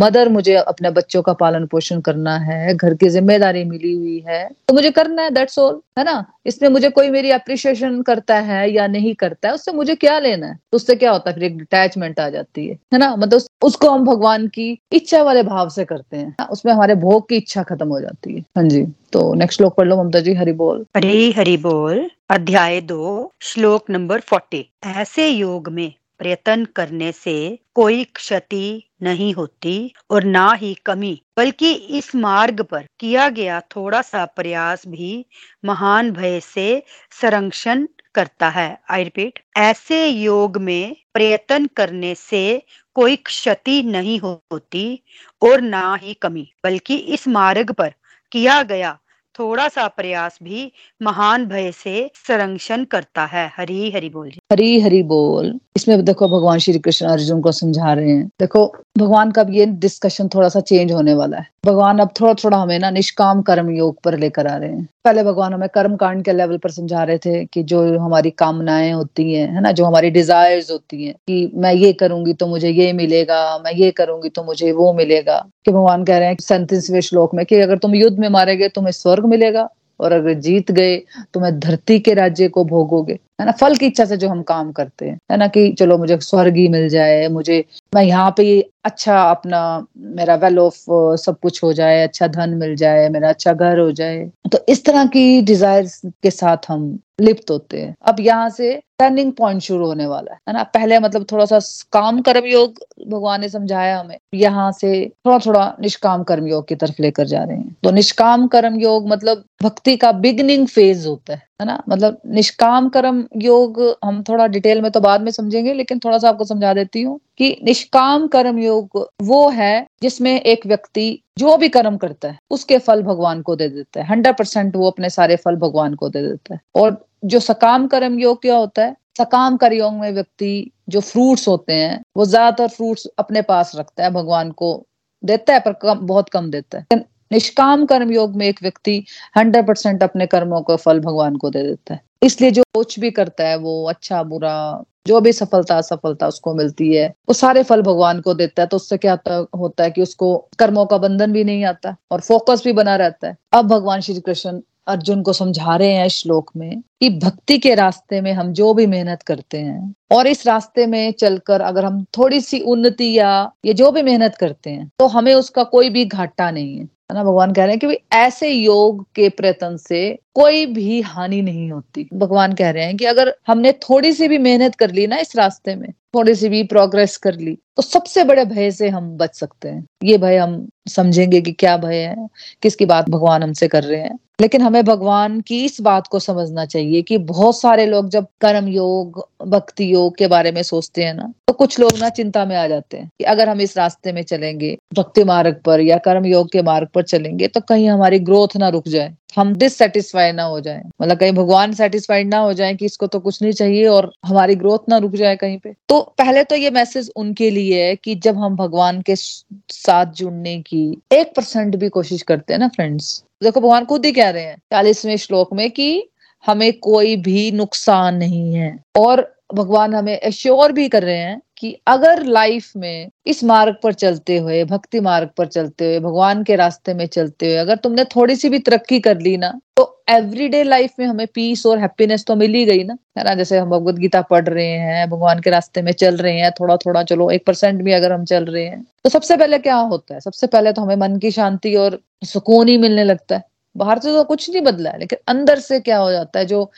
मदर 0.00 0.28
मुझे 0.28 0.54
अपने 0.54 0.90
बच्चों 0.90 1.22
का 1.22 1.32
पालन 1.34 1.66
पोषण 1.66 2.00
करना 2.00 2.36
है, 2.38 2.74
घर 2.74 2.94
की 2.94 3.08
ज़िम्मेदारी 3.08 3.64
मिली 3.64 3.92
हुई 3.94 4.22
है 4.28 4.48
तो 4.68 4.74
मुझे 4.74 4.90
करना 4.90 5.22
है 5.22 5.30
दैट्स 5.30 5.58
ऑल 5.58 5.80
है 5.98 6.04
ना? 6.04 6.24
इसमें 6.46 6.68
मुझे 6.68 6.88
कोई 6.90 7.10
मेरी 7.10 7.30
अप्रिशिएशन 7.30 8.00
करता 8.02 8.38
है 8.40 8.70
या 8.72 8.86
नहीं 8.86 9.14
करता 9.14 9.48
है, 9.48 9.54
उससे 9.54 9.72
मुझे 9.72 9.94
क्या 9.96 10.18
लेना 10.18 10.46
है? 10.46 10.58
तो 10.72 10.76
उससे 10.76 10.96
क्या 10.96 11.10
होता 11.10 11.30
है? 11.30 11.34
फिर 11.34 11.44
एक 11.44 11.58
डिटैचमेंट 11.58 12.20
आ 12.20 12.28
जाती 12.30 12.66
है 12.66 12.78
है 12.92 12.98
ना? 12.98 13.14
मतलब 13.16 13.42
उसको 13.64 13.90
हम 13.90 14.04
भगवान 14.06 14.46
की 14.48 14.70
इच्छा 14.92 15.22
वाले 15.22 15.42
भाव 15.44 15.68
से 15.68 15.84
करते 15.84 16.16
हैं 16.16 16.46
उसमें 16.48 16.72
हमारे 16.72 16.94
भोग 16.96 17.28
की 17.28 17.36
इच्छा 17.36 17.62
खत्म 17.64 17.88
हो 17.88 18.00
जाती 18.00 18.34
है 18.34 18.40
हाँ 18.56 18.64
जी। 18.64 18.86
तो 19.12 19.32
नेक्स्ट 19.34 19.58
श्लोक 19.58 19.74
पढ़ 19.76 19.86
लो, 19.88 19.96
ममता 19.96 20.20
जी, 20.20 20.32
हरि 20.34 20.52
बोल। 20.52 20.84
हरे 20.96 21.30
हरि 21.36 21.56
बोल, 21.56 22.08
अध्याय 22.30 22.80
दो, 22.80 23.32
श्लोक 23.42 23.90
नंबर 23.90 24.20
फोर्टी 24.20 24.64
ऐसे 24.86 25.28
योग 25.28 25.68
में 25.68 25.92
प्रयत्न 26.18 26.64
करने 26.76 27.10
से 27.12 27.34
कोई 27.74 28.04
क्षति 28.04 28.82
नहीं 29.02 29.32
होती 29.34 29.94
और 30.10 30.24
ना 30.24 30.52
ही 30.52 30.74
कमी, 30.86 31.20
बल्कि 31.36 31.72
इस 31.72 32.14
मार्ग 32.14 32.62
पर 32.62 32.86
किया 33.00 33.28
गया 33.28 33.60
थोड़ा 33.76 34.02
सा 34.02 34.24
प्रयास 34.36 34.86
भी 34.86 35.24
महान 35.64 36.10
भय 36.10 36.40
से 36.40 36.82
संरक्षण 37.20 37.86
करता 38.14 38.48
है। 38.48 38.78
आई 38.90 39.04
रिपीट 39.04 39.38
ऐसे 39.56 40.06
योग 40.06 40.56
में 40.58 40.96
प्रयत्न 41.14 41.66
करने 41.76 42.14
से 42.14 42.62
कोई 42.96 43.16
क्षति 43.16 43.82
नहीं 43.82 44.18
होती 44.20 45.02
और 45.42 45.60
ना 45.60 45.94
ही 45.94 46.14
कमी, 46.14 46.48
बल्कि 46.64 46.96
इस 46.96 47.28
मार्ग 47.28 47.72
पर 47.72 47.92
किया 48.32 48.62
गया 48.62 48.98
थोड़ा 49.38 49.68
सा 49.68 49.86
प्रयास 49.88 50.38
भी 50.42 50.72
महान 51.02 51.46
भय 51.46 51.70
से 51.72 52.10
संरक्षण 52.14 52.84
करता 52.84 53.24
है। 53.24 53.50
हरी 53.56 53.90
हरी 53.90 54.08
बोल 54.08 54.30
हरी 54.52 54.80
हरी 54.80 55.02
बोल। 55.02 55.60
इसमें 55.76 56.04
देखो 56.04 56.28
भगवान 56.28 56.58
श्री 56.58 56.78
कृष्ण 56.78 57.06
अर्जुन 57.06 57.40
को 57.40 57.52
समझा 57.52 57.92
रहे 57.92 58.10
हैं। 58.10 58.26
देखो, 58.40 58.76
भगवान 58.98 59.30
का 59.30 59.46
ये 59.50 59.66
डिस्कशन 59.66 60.28
थोड़ा 60.28 60.48
सा 60.48 60.60
चेंज 60.60 60.92
होने 60.92 61.14
वाला 61.14 61.36
है। 61.36 61.46
भगवान 61.66 61.98
अब 61.98 62.10
थोड़ा 62.20 62.34
थोड़ा 62.34 62.58
हमें 62.58 62.78
ना 62.78 62.90
निष्काम 62.90 63.42
कर्म 63.42 63.70
योग 63.70 64.02
पर 64.04 64.18
लेकर 64.18 64.46
आ 64.46 64.56
रहे 64.56 64.70
हैं। 64.70 64.88
पहले 65.04 65.22
भगवान 65.22 65.54
हमें 65.54 65.68
कर्म 65.68 65.96
कांड 65.96 66.24
के 66.24 66.32
लेवल 66.32 66.58
पर 66.58 66.70
समझा 66.70 67.02
रहे 67.02 67.18
थे 67.18 67.44
कि 67.44 67.62
जो 67.62 67.98
हमारी 67.98 68.30
कामनाएँ 68.30 68.92
होती 68.92 69.34
हैं, 69.34 69.54
है 69.54 69.60
ना, 69.60 69.72
जो 69.72 69.84
हमारी 69.84 70.10
डिजायर्स 70.10 70.70
होती 70.70 71.04
हैं 71.04 71.14
कि 71.14 71.50
मैं 71.54 71.74
ये 71.74 71.92
करूँगी 71.92 72.34
तो 72.34 72.46
मुझे 72.46 72.70
ये 72.70 72.92
मिलेगा, 72.92 73.58
मैं 73.58 73.72
ये 73.72 73.90
करूँगी 73.90 74.28
तो 74.28 74.44
मुझे 74.44 74.72
वो 74.72 74.92
मिलेगा। 74.92 75.46
कि 75.64 75.72
भगवान 75.72 76.04
कह 76.04 76.18
रहे 76.18 76.28
हैं 76.28 76.36
सैंतीसवें 76.40 77.00
श्लोक 77.00 77.34
में 77.34 77.46
कि 77.46 77.56
अगर 77.56 77.78
तुम 77.78 77.94
युद्ध 77.94 78.18
में 78.18 78.28
मारेगे 78.28 78.68
तुम्हें 78.68 78.92
स्वर्ग 78.92 79.24
मिलेगा। 79.28 79.68
और 80.00 80.12
अगर 80.12 80.34
जीत 80.34 80.70
गए 80.70 80.96
तो 81.34 81.40
मैं 81.40 81.58
धरती 81.60 81.98
के 81.98 82.14
राज्य 82.14 82.48
को 82.48 82.64
भोगोगे। 82.64 83.12
है 83.12 83.46
ना? 83.46 83.52
फल 83.52 83.76
की 83.76 83.86
इच्छा 83.86 84.04
से 84.04 84.16
जो 84.16 84.28
हम 84.28 84.42
काम 84.42 84.72
करते 84.72 85.06
हैं। 85.06 85.18
है 85.32 85.36
ना 85.36 85.46
कि 85.48 85.72
चलो 85.72 85.98
मुझे 85.98 86.18
स्वर्ग 86.20 86.56
ही 86.56 86.68
मिल 86.68 86.88
जाए, 86.88 87.28
मुझे, 87.28 87.64
मैं 87.94 88.02
यहाँ 88.02 88.34
पे 88.36 88.70
अच्छा 88.88 89.20
अपना, 89.22 89.60
मेरा 89.98 90.34
वेल 90.36 90.58
ऑफ़ 90.58 90.84
सब 91.20 91.38
कुछ 91.42 91.62
हो 91.64 91.72
जाए 91.72 92.02
अच्छा 92.02 92.26
धन 92.28 92.54
मिल 92.56 92.74
जाए, 92.76 93.08
मेरा 93.08 93.28
अच्छा 93.28 93.52
घर 93.54 93.78
हो 93.78 93.90
जाए। 93.92 94.24
तो 94.52 94.58
इस 94.68 94.84
तरह 94.84 95.04
की 95.08 95.40
डिज़ायर 95.42 95.86
के 96.22 96.30
साथ 96.32 96.68
हम 96.68 96.98
लिप्त 97.20 97.50
होते 97.50 97.80
हैं। 97.80 97.94
अब 98.02 98.20
यहाँ 98.20 98.48
से 98.50 98.74
टर्निंग 98.98 99.32
पॉइंट 99.32 99.62
शुरू 99.62 99.86
होने 99.86 100.06
वाला 100.06 100.34
है 100.48 100.52
ना? 100.54 100.62
पहले 100.64 100.98
मतलब 100.98 101.26
थोड़ा 101.32 101.44
सा, 101.44 101.58
काम 101.92 102.20
कर्म 102.22 102.46
योग 102.46 102.78
भगवान 103.08 103.40
ने 103.40 103.48
समझाया 103.48 103.98
हमें। 104.00 104.18
यहाँ 104.34 104.70
से 104.72 104.90
थोड़ा 105.26 105.38
थोड़ा 105.46 105.64
निष्काम 105.80 106.22
कर्म 106.24 106.46
योग 106.46 106.66
की 106.68 106.74
तरफ़ 106.74 107.02
लेकर 107.02 107.26
जा 107.26 107.42
रहे 107.44 107.56
हैं। 107.56 107.76
तो 107.84 107.90
निष्काम 107.90 108.46
कर्म 108.48 108.78
योग 108.80 109.08
मतलब 109.08 109.44
भक्ति 109.62 109.96
का 109.96 110.12
बिगनिंग 110.14 110.66
फ़ेज़ 110.68 111.06
होता 111.08 111.32
है 111.32 111.42
है 111.60 111.66
ना? 111.66 111.82
मतलब 111.88 112.20
निष्काम 112.28 112.88
कर्म 112.88 113.24
योग 113.42 113.80
हम 114.04 114.22
थोड़ा 114.28 114.46
डिटेल 114.48 114.82
में 114.82 114.90
तो 114.92 115.00
बाद 115.00 115.20
में 115.20 115.30
समझेंगे, 115.32 115.72
लेकिन 115.74 115.98
थोड़ा 115.98 116.18
सा 116.18 116.28
आपको 116.28 116.44
समझा 116.44 116.74
देती 116.74 117.02
हूँ। 117.02 117.18
कि 117.38 117.60
निष्काम 117.64 118.26
कर्म 118.26 118.58
योग 118.58 119.08
वो 119.22 119.48
है 119.48 119.86
जिसमें 120.02 120.40
एक 120.40 120.66
व्यक्ति 120.66 121.22
जो 121.38 121.56
भी 121.56 121.68
कर्म 121.68 121.96
करता 121.96 122.28
है, 122.28 122.38
उसके 122.50 122.78
फल 122.78 123.02
भगवान 123.02 123.42
को 123.42 123.56
दे 123.56 123.68
देता 123.68 124.00
है। 124.00 124.06
हंड्रेड 124.06 124.36
परसेंट 124.36 124.76
वो 124.76 124.90
अपने 124.90 125.10
सारे 125.10 125.36
फल 125.36 125.56
भगवान 125.56 125.94
को 125.94 126.08
दे 126.08 126.22
देता 126.22 126.54
है। 126.54 126.60
और 126.74 127.06
जो 127.24 127.40
सकाम 127.40 127.86
कर्म 127.86 128.18
योग 128.18 128.42
क्या 128.42 128.56
होता 128.56 128.84
है, 128.84 128.96
सकाम 129.18 129.56
करयोग 129.56 129.92
योग 129.92 130.00
में 130.00 130.12
व्यक्ति 130.12 130.70
जो 130.88 131.00
फ्रूट्स 131.00 131.48
होते 131.48 131.72
हैं, 131.72 132.02
वो 132.16 132.24
ज़्यादातर 132.24 132.68
फ्रूट्स 132.68 133.06
अपने 133.18 133.42
पास 133.42 133.72
रखता 133.76 134.04
है, 134.04 134.10
भगवान 134.10 134.50
को 134.50 134.86
देता 135.24 135.52
है 135.52 135.60
पर 135.60 135.72
कम, 135.72 135.94
बहुत 135.94 136.28
कम 136.28 136.50
देता 136.50 136.78
है। 136.78 137.17
निष्काम 137.30 137.84
कर्म 137.86 138.12
योग 138.12 138.36
में 138.36 138.46
एक 138.46 138.62
व्यक्ति 138.62 139.02
हंड्रेड 139.36 139.66
परसेंट 139.66 140.02
अपने 140.02 140.26
कर्मों 140.26 140.60
का 140.62 140.76
फल 140.76 141.00
भगवान 141.00 141.36
को 141.36 141.50
दे 141.50 141.62
देता 141.62 141.94
है। 141.94 142.00
इसलिए 142.22 142.50
जो 142.50 142.62
कुछ 142.74 142.98
भी 143.00 143.10
करता 143.10 143.48
है, 143.48 143.56
वो 143.56 143.84
अच्छा 143.88 144.22
बुरा, 144.22 144.84
जो 145.06 145.20
भी 145.20 145.32
सफलता, 145.32 145.76
असफलता 145.78 146.28
उसको 146.28 146.54
मिलती 146.54 146.94
है, 146.94 147.08
वो 147.28 147.34
सारे 147.34 147.62
फल 147.62 147.82
भगवान 147.82 148.20
को 148.20 148.34
देता 148.34 148.62
है 148.62 148.68
तो 148.68 148.76
उससे 148.76 148.96
क्या 148.98 149.18
होता 149.56 149.84
है 149.84 149.90
कि 149.90 150.02
उसको 150.02 150.36
कर्मों 150.58 150.86
का 150.86 150.98
बंधन 150.98 151.32
भी 151.32 151.44
नहीं 151.44 151.64
आता 151.64 151.94
और 152.10 152.20
फोकस 152.20 152.62
भी 152.64 152.72
बना 152.72 152.96
रहता 152.96 153.28
है। 153.28 153.36
अब 153.52 153.68
भगवान 153.68 154.00
श्री 154.00 154.20
कृष्ण 154.20 154.60
अर्जुन 154.86 155.22
को 155.22 155.32
समझा 155.32 155.76
रहे 155.76 155.92
हैं 155.92 156.08
श्लोक 156.08 156.50
में 156.56 156.80
कि 156.80 157.08
भक्ति 157.18 157.58
के 157.58 157.74
रास्ते 157.74 158.20
में 158.20 158.32
हम 158.32 158.52
जो 158.52 158.72
भी 158.74 158.86
मेहनत 158.86 159.22
करते 159.22 159.58
हैं 159.58 159.94
और 160.12 160.26
इस 160.26 160.46
रास्ते 160.46 160.86
में 160.86 161.12
चलकर 161.12 161.60
अगर 161.60 161.84
हम 161.84 162.04
थोड़ी 162.18 162.40
सी 162.40 162.60
उन्नति 162.66 163.12
या 163.18 163.30
ये 163.64 163.74
जो 163.74 163.90
भी 163.90 164.02
मेहनत 164.02 164.34
करते 164.34 164.70
हैं 164.70 164.90
तो 164.98 165.06
हमें 165.06 165.34
उसका 165.34 165.64
कोई 165.64 165.90
भी 165.90 166.04
घाटा 166.04 166.50
नहीं 166.50 166.78
है। 166.78 166.88
है 167.10 167.14
ना 167.14 167.22
भगवान 167.24 167.52
कह 167.52 167.64
रहे 167.64 167.74
हैं 167.74 167.80
कि 167.80 167.98
ऐसे 168.16 168.48
योग 168.50 169.04
के 169.14 169.28
प्रयत्न 169.30 169.76
से 169.78 170.00
कोई 170.38 170.66
भी 170.66 171.00
हानि 171.00 171.40
नहीं 171.42 171.70
होती। 171.70 172.08
भगवान 172.14 172.52
कह 172.52 172.70
रहे 172.70 172.84
हैं 172.84 172.96
कि 172.96 173.04
अगर 173.04 173.34
हमने 173.46 173.72
थोड़ी 173.82 174.12
सी 174.12 174.28
भी 174.28 174.38
मेहनत 174.38 174.74
कर 174.74 174.90
ली 174.90 175.06
ना 175.06 175.16
इस 175.16 175.36
रास्ते 175.36 175.74
में, 175.76 175.90
थोड़ी 176.14 176.34
सी 176.34 176.48
भी 176.48 176.62
प्रोग्रेस 176.64 177.16
कर 177.16 177.34
ली 177.34 177.58
तो 177.76 177.82
सबसे 177.82 178.24
बड़े 178.24 178.44
भय 178.44 178.70
से 178.70 178.88
हम 178.88 179.10
बच 179.16 179.34
सकते 179.34 179.68
हैं। 179.68 179.84
ये 180.04 180.18
भय 180.18 180.36
हम 180.36 180.68
समझेंगे 180.88 181.40
कि 181.40 181.52
क्या 181.52 181.76
भय 181.76 181.96
है, 181.96 182.28
किसकी 182.62 182.86
बात 182.86 183.08
भगवान 183.10 183.42
हमसे 183.42 183.68
कर 183.68 183.84
रहे 183.84 184.00
हैं। 184.00 184.18
लेकिन 184.40 184.62
हमें 184.62 184.84
भगवान 184.84 185.40
की 185.40 185.64
इस 185.64 185.80
बात 185.80 186.06
को 186.06 186.18
समझना 186.18 186.64
चाहिए 186.64 187.02
कि 187.02 187.18
बहुत 187.18 187.60
सारे 187.60 187.86
लोग 187.86 188.08
जब 188.08 188.26
कर्म 188.40 188.68
योग, 188.68 189.28
भक्ति 189.46 189.92
योग 189.92 190.16
के 190.16 190.26
बारे 190.26 190.52
में 190.52 190.62
सोचते 190.62 191.04
हैं 191.04 191.14
ना 191.14 191.32
तो 191.48 191.52
कुछ 191.52 191.78
लोग 191.80 191.98
ना 191.98 192.08
चिंता 192.08 192.44
में 192.44 192.56
आ 192.56 192.66
जाते 192.68 192.96
हैं 192.96 193.08
कि 193.18 193.24
अगर 193.24 193.48
हम 193.48 193.60
इस 193.60 193.76
रास्ते 193.78 194.12
में 194.12 194.22
चलेंगे, 194.22 194.76
भक्ति 194.94 195.24
मार्ग 195.24 195.60
पर 195.64 195.80
या 195.80 195.96
कर्म 195.98 196.26
योग 196.26 196.52
के 196.52 196.62
मार्ग 196.62 196.88
पर 196.88 197.02
चलेंगे 197.02 197.48
तो 197.48 197.60
कहीं 197.60 197.88
हमारी 197.88 198.18
ग्रोथ 198.18 198.56
ना 198.56 198.68
रुक 198.68 198.88
जाए। 198.88 199.14
हम 199.38 199.54
डिससेटिस्फाई 199.54 200.32
ना 200.32 200.42
हो 200.42 200.60
जाए। 200.60 200.82
मतलब 201.02 201.18
कहीं 201.18 201.32
भगवान 201.32 201.72
सेटिस्फाइड 201.72 202.28
ना 202.28 202.38
हो 202.38 202.52
जाए 202.52 202.74
कि 202.74 202.84
इसको 202.84 203.06
तो 203.06 203.20
कुछ 203.20 203.40
नहीं 203.42 203.52
चाहिए 203.52 203.86
और 203.86 204.10
हमारी 204.26 204.54
ग्रोथ 204.54 204.88
ना 204.88 204.98
रुक 204.98 205.14
जाए 205.14 205.36
कहीं 205.36 205.58
पे। 205.58 205.74
तो 205.88 206.00
पहले 206.18 206.44
तो 206.44 206.56
ये 206.56 206.70
मैसेज 206.70 207.10
उनके 207.16 207.50
लिए 207.50 207.84
है 207.84 207.94
कि 207.96 208.14
जब 208.14 208.38
हम 208.38 208.56
भगवान 208.56 209.00
के 209.02 209.14
साथ 209.16 210.12
जुड़ने 210.14 210.58
की 210.60 210.84
एक 211.12 211.32
परसेंट 211.36 211.76
भी 211.76 211.88
कोशिश 211.88 212.22
करते 212.22 212.52
हैं 212.52 212.60
ना 212.60 212.68
फ्रेंड्स 212.68 213.22
देखो, 213.44 213.60
भगवान 213.60 213.84
खुद 213.84 214.06
ही 214.06 214.12
कह 214.12 214.30
रहे 214.30 214.42
हैं 214.42 214.56
चालीसवें 214.72 215.16
श्लोक 215.16 215.52
में 215.52 215.70
कि 215.70 216.08
हमें 216.44 216.72
कोई 216.72 217.16
भी 217.16 217.50
नुकसान 217.52 218.16
नहीं 218.16 218.54
है 218.54 218.76
और 218.98 219.20
भगवान 219.50 219.94
हमें 219.94 220.12
एश्योर 220.14 220.72
भी 220.72 220.88
कर 220.88 221.02
रहे 221.02 221.16
हैं 221.16 221.40
कि 221.56 221.76
अगर 221.86 222.22
लाइफ 222.24 222.72
में 222.76 223.08
इस 223.26 223.42
मार्ग 223.44 223.76
पर 223.82 223.92
चलते 223.92 224.36
हुए, 224.38 224.62
भक्ति 224.64 225.00
मार्ग 225.00 225.30
पर 225.36 225.46
चलते 225.46 225.86
हुए, 225.86 225.98
भगवान 226.00 226.42
के 226.44 226.56
रास्ते 226.56 226.94
में 226.94 227.06
चलते 227.06 227.46
हुए, 227.46 227.56
अगर 227.56 227.76
तुमने 227.76 228.04
थोड़ी 228.06 228.36
सी 228.36 228.48
भी 228.48 228.58
तरक्की 228.58 229.00
कर 229.00 229.18
ली 229.20 229.36
ना 229.36 229.58
तो 229.76 229.94
एवरीडे 230.10 230.62
लाइफ 230.62 230.92
में 230.98 231.06
हमें 231.06 231.26
पीस 231.34 231.64
और 231.66 231.78
हैप्पीनेस 231.78 232.24
तो 232.24 232.36
मिल 232.36 232.54
ही 232.54 232.64
गई 232.64 232.84
ना। 232.84 232.96
है 233.18 233.24
ना? 233.24 233.34
जैसे 233.34 233.58
हम 233.58 233.70
भगवत 233.70 233.94
गीता 233.94 234.22
पढ़ 234.22 234.48
रहे 234.48 234.66
हैं, 234.66 235.08
भगवान 235.10 235.40
के 235.40 235.50
रास्ते 235.50 235.82
में 235.82 235.92
चल 235.92 236.16
रहे 236.16 236.38
हैं 236.40 236.50
थोड़ा 236.60 236.76
थोड़ा 236.76 237.02
चलो, 237.02 237.30
एक 237.30 237.46
परसेंट 237.46 237.82
भी 237.82 237.92
अगर 237.92 238.12
हम 238.12 238.24
चल 238.24 238.44
रहे 238.44 238.64
हैं 238.64 238.84
तो 239.04 239.10
सबसे 239.10 239.36
पहले 239.36 239.58
क्या 239.58 239.76
होता 239.76 240.14
है? 240.14 240.20
सबसे 240.20 240.46
पहले 240.46 240.72
तो 240.72 240.82
हमें 240.82 240.96
मन 240.96 241.16
की 241.18 241.30
शांति 241.30 241.74
और 241.76 242.00
सुकून 242.24 242.68
ही 242.68 242.76
मिलने 242.78 243.04
लगता 243.04 243.36
है। 243.36 243.42
बाहर 243.76 243.98
से 243.98 244.12
तो 244.12 244.24
कुछ 244.24 244.48
नहीं 244.50 244.62
बदला 244.62 244.90
है, 244.90 244.98
लेकिन 244.98 245.18
अंदर 245.28 245.58
से 245.60 245.80
क्या 245.80 245.98
हो 245.98 246.10
जाता 246.12 246.38
है, 246.38 246.46
जो 246.46 246.70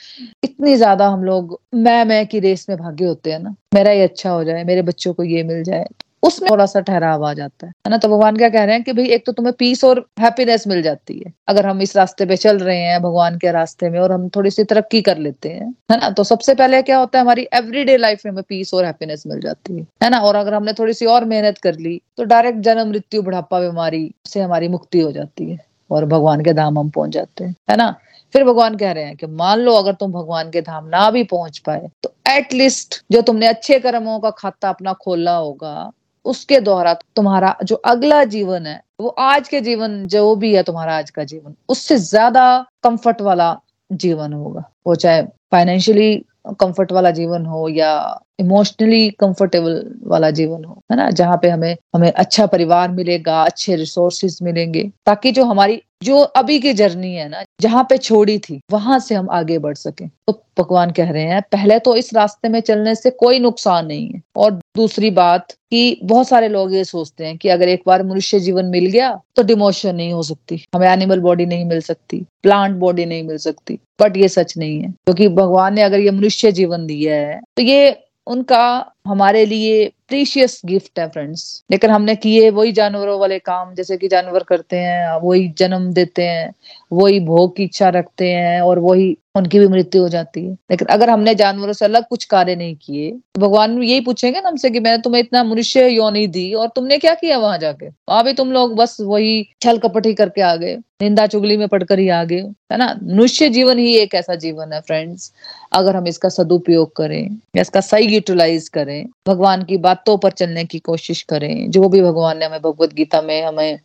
इतनी 0.44 0.76
ज़्यादा 0.76 1.08
हम 1.08 1.24
लोग, 1.24 1.58
मैं 1.76 2.04
मैं 2.04 2.26
की 2.26 2.40
रेस 2.40 2.66
में 2.68 2.78
भागे 2.78 3.04
होते 3.04 3.32
हैं 3.32 3.38
ना, 3.38 3.54
मेरा 3.74 3.92
ये 3.92 4.04
अच्छा 4.04 4.30
हो 4.30 4.44
जाए, 4.44 4.64
मेरे 4.64 4.82
बच्चों 4.82 5.12
को 5.14 5.24
ये 5.24 5.42
मिल 5.44 5.62
जाए, 5.64 5.86
उसमें 6.22 6.50
थोड़ा 6.50 6.64
सा 6.66 6.80
ठहराव 6.80 7.24
आ 7.26 7.32
जाता 7.34 7.66
है 7.66 7.90
ना? 7.90 7.96
तो 7.96 8.08
भगवान 8.08 8.36
क्या 8.36 8.48
कह 8.48 8.64
रहे 8.64 8.74
हैं 8.74 8.82
कि 8.84 8.92
भाई, 8.92 9.06
एक 9.06 9.24
तो 9.26 9.32
तुम्हें 9.32 9.54
पीस 9.58 9.84
और 9.84 10.04
हैप्पीनेस 10.20 10.66
मिल 10.68 10.82
जाती 10.82 11.18
है, 11.18 11.32
अगर 11.48 11.66
हम 11.66 11.80
इस 11.82 11.96
रास्ते 11.96 12.26
पे 12.26 12.36
चल 12.36 12.58
रहे 12.58 12.78
हैं, 12.78 13.00
भगवान 13.02 13.38
के 13.38 13.52
रास्ते 13.52 13.90
में, 13.90 13.98
और 14.00 14.12
हम 14.12 14.28
थोड़ी 14.36 14.50
सी 14.50 14.64
तरक्की 14.64 15.00
कर 15.02 15.18
लेते 15.18 15.48
हैं, 15.48 15.68
है 15.92 15.98
ना? 16.00 16.10
तो 16.10 16.24
सबसे 16.24 16.54
पहले 16.54 16.82
क्या 16.82 16.98
होता 16.98 17.18
है, 17.18 17.24
हमारी 17.24 17.46
एवरीडे 17.54 17.96
लाइफ 17.96 18.26
में 18.26 18.32
हमें 18.32 18.44
पीस 18.48 18.74
और 18.74 18.84
हैप्पीनेस 18.84 19.24
मिल 19.26 19.40
जाती 19.40 19.78
है 19.78 19.86
है 20.04 20.10
ना? 20.10 20.18
और 20.20 20.36
अगर 20.36 20.54
हमने 20.54 20.72
थोड़ी 20.72 20.94
सी 20.94 21.06
और 21.06 21.24
मेहनत 21.24 21.58
कर 21.58 21.78
ली 21.78 22.00
तो 22.16 22.24
डायरेक्ट 22.26 22.58
जन्म, 22.60 22.88
मृत्यु, 22.88 23.22
बुढ़ापा, 23.22 23.60
बीमारी 23.60 24.10
से 24.26 24.40
हमारी 24.40 24.68
मुक्ति 24.68 25.00
हो 25.00 25.12
जाती 25.12 25.50
है। 25.50 25.58
और 25.90 26.04
भगवान 26.06 26.44
के 26.44 26.52
धाम 26.52 26.78
हम 26.78 26.90
पहुँच 26.90 27.10
जाते 27.10 27.44
हैं, 27.44 27.54
है 27.70 27.76
ना? 27.76 27.94
फिर 28.34 28.44
भगवान 28.44 28.76
कह 28.76 28.92
रहे 28.92 29.04
हैं 29.04 29.16
कि 29.16 29.26
मान 29.26 29.58
लो 29.58 29.72
अगर 29.74 29.94
तुम 29.94 30.12
भगवान 30.12 30.50
के 30.50 30.60
धाम 30.60 30.86
ना 30.86 31.10
भी 31.10 31.22
पहुँच 31.24 31.58
पाए 31.58 31.88
तो 32.02 32.12
एटलीस्ट 32.28 33.02
जो 33.12 33.22
तुमने 33.22 33.46
अच्छे 33.46 33.78
कर्मों 33.78 34.18
का 34.20 34.30
खाता 34.30 34.68
अपना 34.68 34.92
खोला 34.92 35.36
होगा, 35.36 35.90
उसके 36.24 36.60
द्वारा 36.60 36.92
तुम्हारा 37.16 37.56
जो 37.64 37.76
अगला 37.76 38.22
जीवन 38.24 38.66
है, 38.66 38.80
वो 39.00 39.08
आज 39.08 39.48
के 39.48 39.60
जीवन, 39.60 40.04
जो 40.06 40.34
भी 40.36 40.54
है 40.54 40.62
तुम्हारा 40.62 40.96
आज 40.98 41.10
का 41.10 41.24
जीवन, 41.24 41.54
उससे 41.68 41.96
ज़्यादा 41.96 42.66
कंफर्ट 42.82 43.20
वाला 43.20 43.56
जीवन 43.92 44.32
होगा। 44.32 44.64
वो 44.86 44.94
चाहे 44.94 45.22
फाइनेंशियली 45.22 46.24
कंफर्ट 46.48 46.92
वाला 46.92 47.10
जीवन 47.10 47.46
हो 47.46 47.68
या 47.68 48.20
इमोशनली 48.38 49.10
कंफर्टेबल 49.10 49.94
वाला 50.04 50.30
जीवन 50.30 50.64
हो, 50.64 50.82
है 50.92 50.96
ना? 50.96 51.10
जहाँ 51.10 51.36
पे 51.36 51.48
हमें 51.48 51.76
हमें 51.94 52.12
अच्छा 52.12 52.46
परिवार 52.46 52.90
मिलेगा, 52.90 53.42
अच्छे 53.42 53.76
रिसोर्सेज 53.76 54.38
मिलेंगे, 54.42 54.90
ताकि 55.06 55.32
जो 55.32 55.44
हमारी, 55.44 55.82
जो 56.02 56.20
अभी 56.20 56.60
की 56.60 56.72
जर्नी 56.72 57.14
है 57.14 57.28
ना, 57.28 57.42
जहाँ 57.60 57.84
पे 57.84 57.98
छोड़ी 57.98 58.38
थी, 58.38 58.60
वहाँ 58.70 58.98
से 58.98 59.14
हम 59.14 59.30
आगे 59.30 59.58
बढ़ 59.58 59.74
सके। 59.74 60.06
तो 60.06 60.42
भगवान 60.58 60.90
कह 60.90 61.10
रहे 61.10 61.22
हैं, 61.22 61.42
पहले 61.42 61.78
तो 61.78 61.96
इस 61.96 62.14
रास्ते 62.14 62.48
में 62.48 62.60
चलने 62.60 62.94
से 62.94 63.10
कोई 63.10 63.38
नुकसान 63.38 63.86
नहीं 63.86 64.08
है। 64.08 64.22
और 64.36 64.60
दूसरी 64.76 65.10
बात 65.10 65.52
कि 65.52 66.00
बहुत 66.04 66.28
सारे 66.28 66.48
लोग 66.48 66.74
ये 66.74 66.84
सोचते 66.84 67.26
हैं 67.26 67.36
कि 67.38 67.48
अगर 67.48 67.68
एक 67.68 67.82
बार 67.86 68.02
मनुष्य 68.02 68.40
जीवन 68.40 68.66
मिल 68.66 68.86
गया 68.86 69.10
तो 69.36 69.42
डिमोशन 69.42 69.94
नहीं 69.96 70.12
हो 70.12 70.22
सकती। 70.22 70.62
हमें 70.74 70.86
एनिमल 70.88 71.20
बॉडी 71.20 71.46
नहीं 71.46 71.64
मिल 71.64 71.80
सकती 71.82 72.24
प्लांट 72.42 72.76
बॉडी 72.76 73.06
नहीं 73.06 73.22
मिल 73.22 73.36
सकती। 73.38 73.78
बट 74.00 74.16
ये 74.16 74.28
सच 74.28 74.56
नहीं 74.58 74.80
है, 74.80 74.90
क्योंकि 74.90 75.28
भगवान 75.30 75.74
ने 75.74 75.82
अगर 75.82 76.00
ये 76.00 76.10
मनुष्य 76.10 76.52
जीवन 76.52 76.86
दिया 76.86 77.16
है 77.16 77.40
तो 77.56 77.62
ये 77.62 77.96
उनका 78.26 78.62
हमारे 79.10 79.44
लिए 79.46 79.90
प्रीशियस 80.08 80.60
गिफ्ट 80.66 80.98
है 80.98 81.08
फ्रेंड्स 81.08 81.42
लेकिन 81.70 81.90
हमने 81.90 82.14
किए 82.16 82.50
वही 82.50 82.72
जानवरों 82.72 83.18
वाले 83.20 83.38
काम, 83.40 83.74
जैसे 83.74 83.96
कि 83.96 84.08
जानवर 84.08 84.42
करते 84.44 84.76
हैं, 84.76 85.20
वही 85.22 85.48
जन्म 85.58 85.92
देते 85.92 86.22
हैं, 86.22 86.52
वही 86.92 87.20
भोग 87.22 87.56
की 87.56 87.64
इच्छा 87.64 87.88
रखते 87.90 88.28
हैं, 88.28 88.60
और 88.60 88.78
वही 88.78 89.16
उनकी 89.36 89.58
भी 89.58 89.66
मृत्यु 89.68 90.02
हो 90.02 90.08
जाती 90.08 90.44
है। 90.44 90.52
लेकिन 90.70 90.88
अगर 90.90 91.10
हमने 91.10 91.34
जानवरों 91.34 91.72
से 91.72 91.84
अलग 91.84 92.06
कुछ 92.08 92.24
कार्य 92.26 92.54
नहीं 92.56 92.74
किए 92.76 93.10
तो 93.10 93.40
भगवान 93.40 93.82
यही 93.82 94.00
पूछेंगे 94.00 94.40
ना 94.40 94.48
हमसे 94.48 94.70
कि 94.70 94.80
मैंने 94.80 95.02
तुम्हें 95.02 95.20
इतना 95.22 95.42
मनुष्य 95.44 95.86
योनि 95.88 96.26
दी, 96.28 96.52
और 96.54 96.68
तुमने 96.76 96.98
क्या 96.98 97.14
किया 97.14 97.38
वहाँ 97.38 97.58
जाके? 97.58 97.88
वहाँ 97.88 98.24
भी 98.24 98.32
तुम 98.32 98.52
लोग 98.52 98.74
बस 98.76 98.96
वही 99.02 99.46
छल 99.62 99.78
कपट 99.78 100.06
करके 100.18 100.42
आ 100.42 100.54
गए, 100.56 100.76
निंदा 101.02 101.26
चुगली 101.28 101.56
में 101.56 101.66
पढ़कर 101.68 101.98
ही 101.98 102.08
आ 102.10 102.22
गए, 102.24 102.40
है 102.72 102.76
ना? 102.78 102.94
मनुष्य 103.04 103.48
जीवन 103.50 103.78
ही 103.78 103.94
एक 103.96 104.14
ऐसा 104.14 104.34
जीवन 104.36 104.72
है 104.72 104.80
फ्रेंड्स 104.82 105.32
अगर 105.72 105.96
हम 105.96 106.06
इसका 106.06 106.28
सदुपयोग 106.30 106.94
करें, 106.96 107.22
या 107.56 107.60
इसका 107.60 107.80
सही 107.82 108.14
यूटिलाइज 108.14 108.68
करें 108.70 108.99
भगवान 109.28 109.62
की 109.62 109.76
बातों 109.76 110.18
पर 110.18 110.30
चलने 110.30 110.64
की 110.64 110.78
कोशिश 110.78 111.22
करें। 111.22 111.70
जो 111.70 111.88
भी 111.88 112.02
भगवान 112.02 112.38
ने 112.38 112.44
हमें 112.44 112.60
भगवत 112.60 112.94
गीता 112.94 113.22
में 113.22 113.42
हमें 113.42 113.78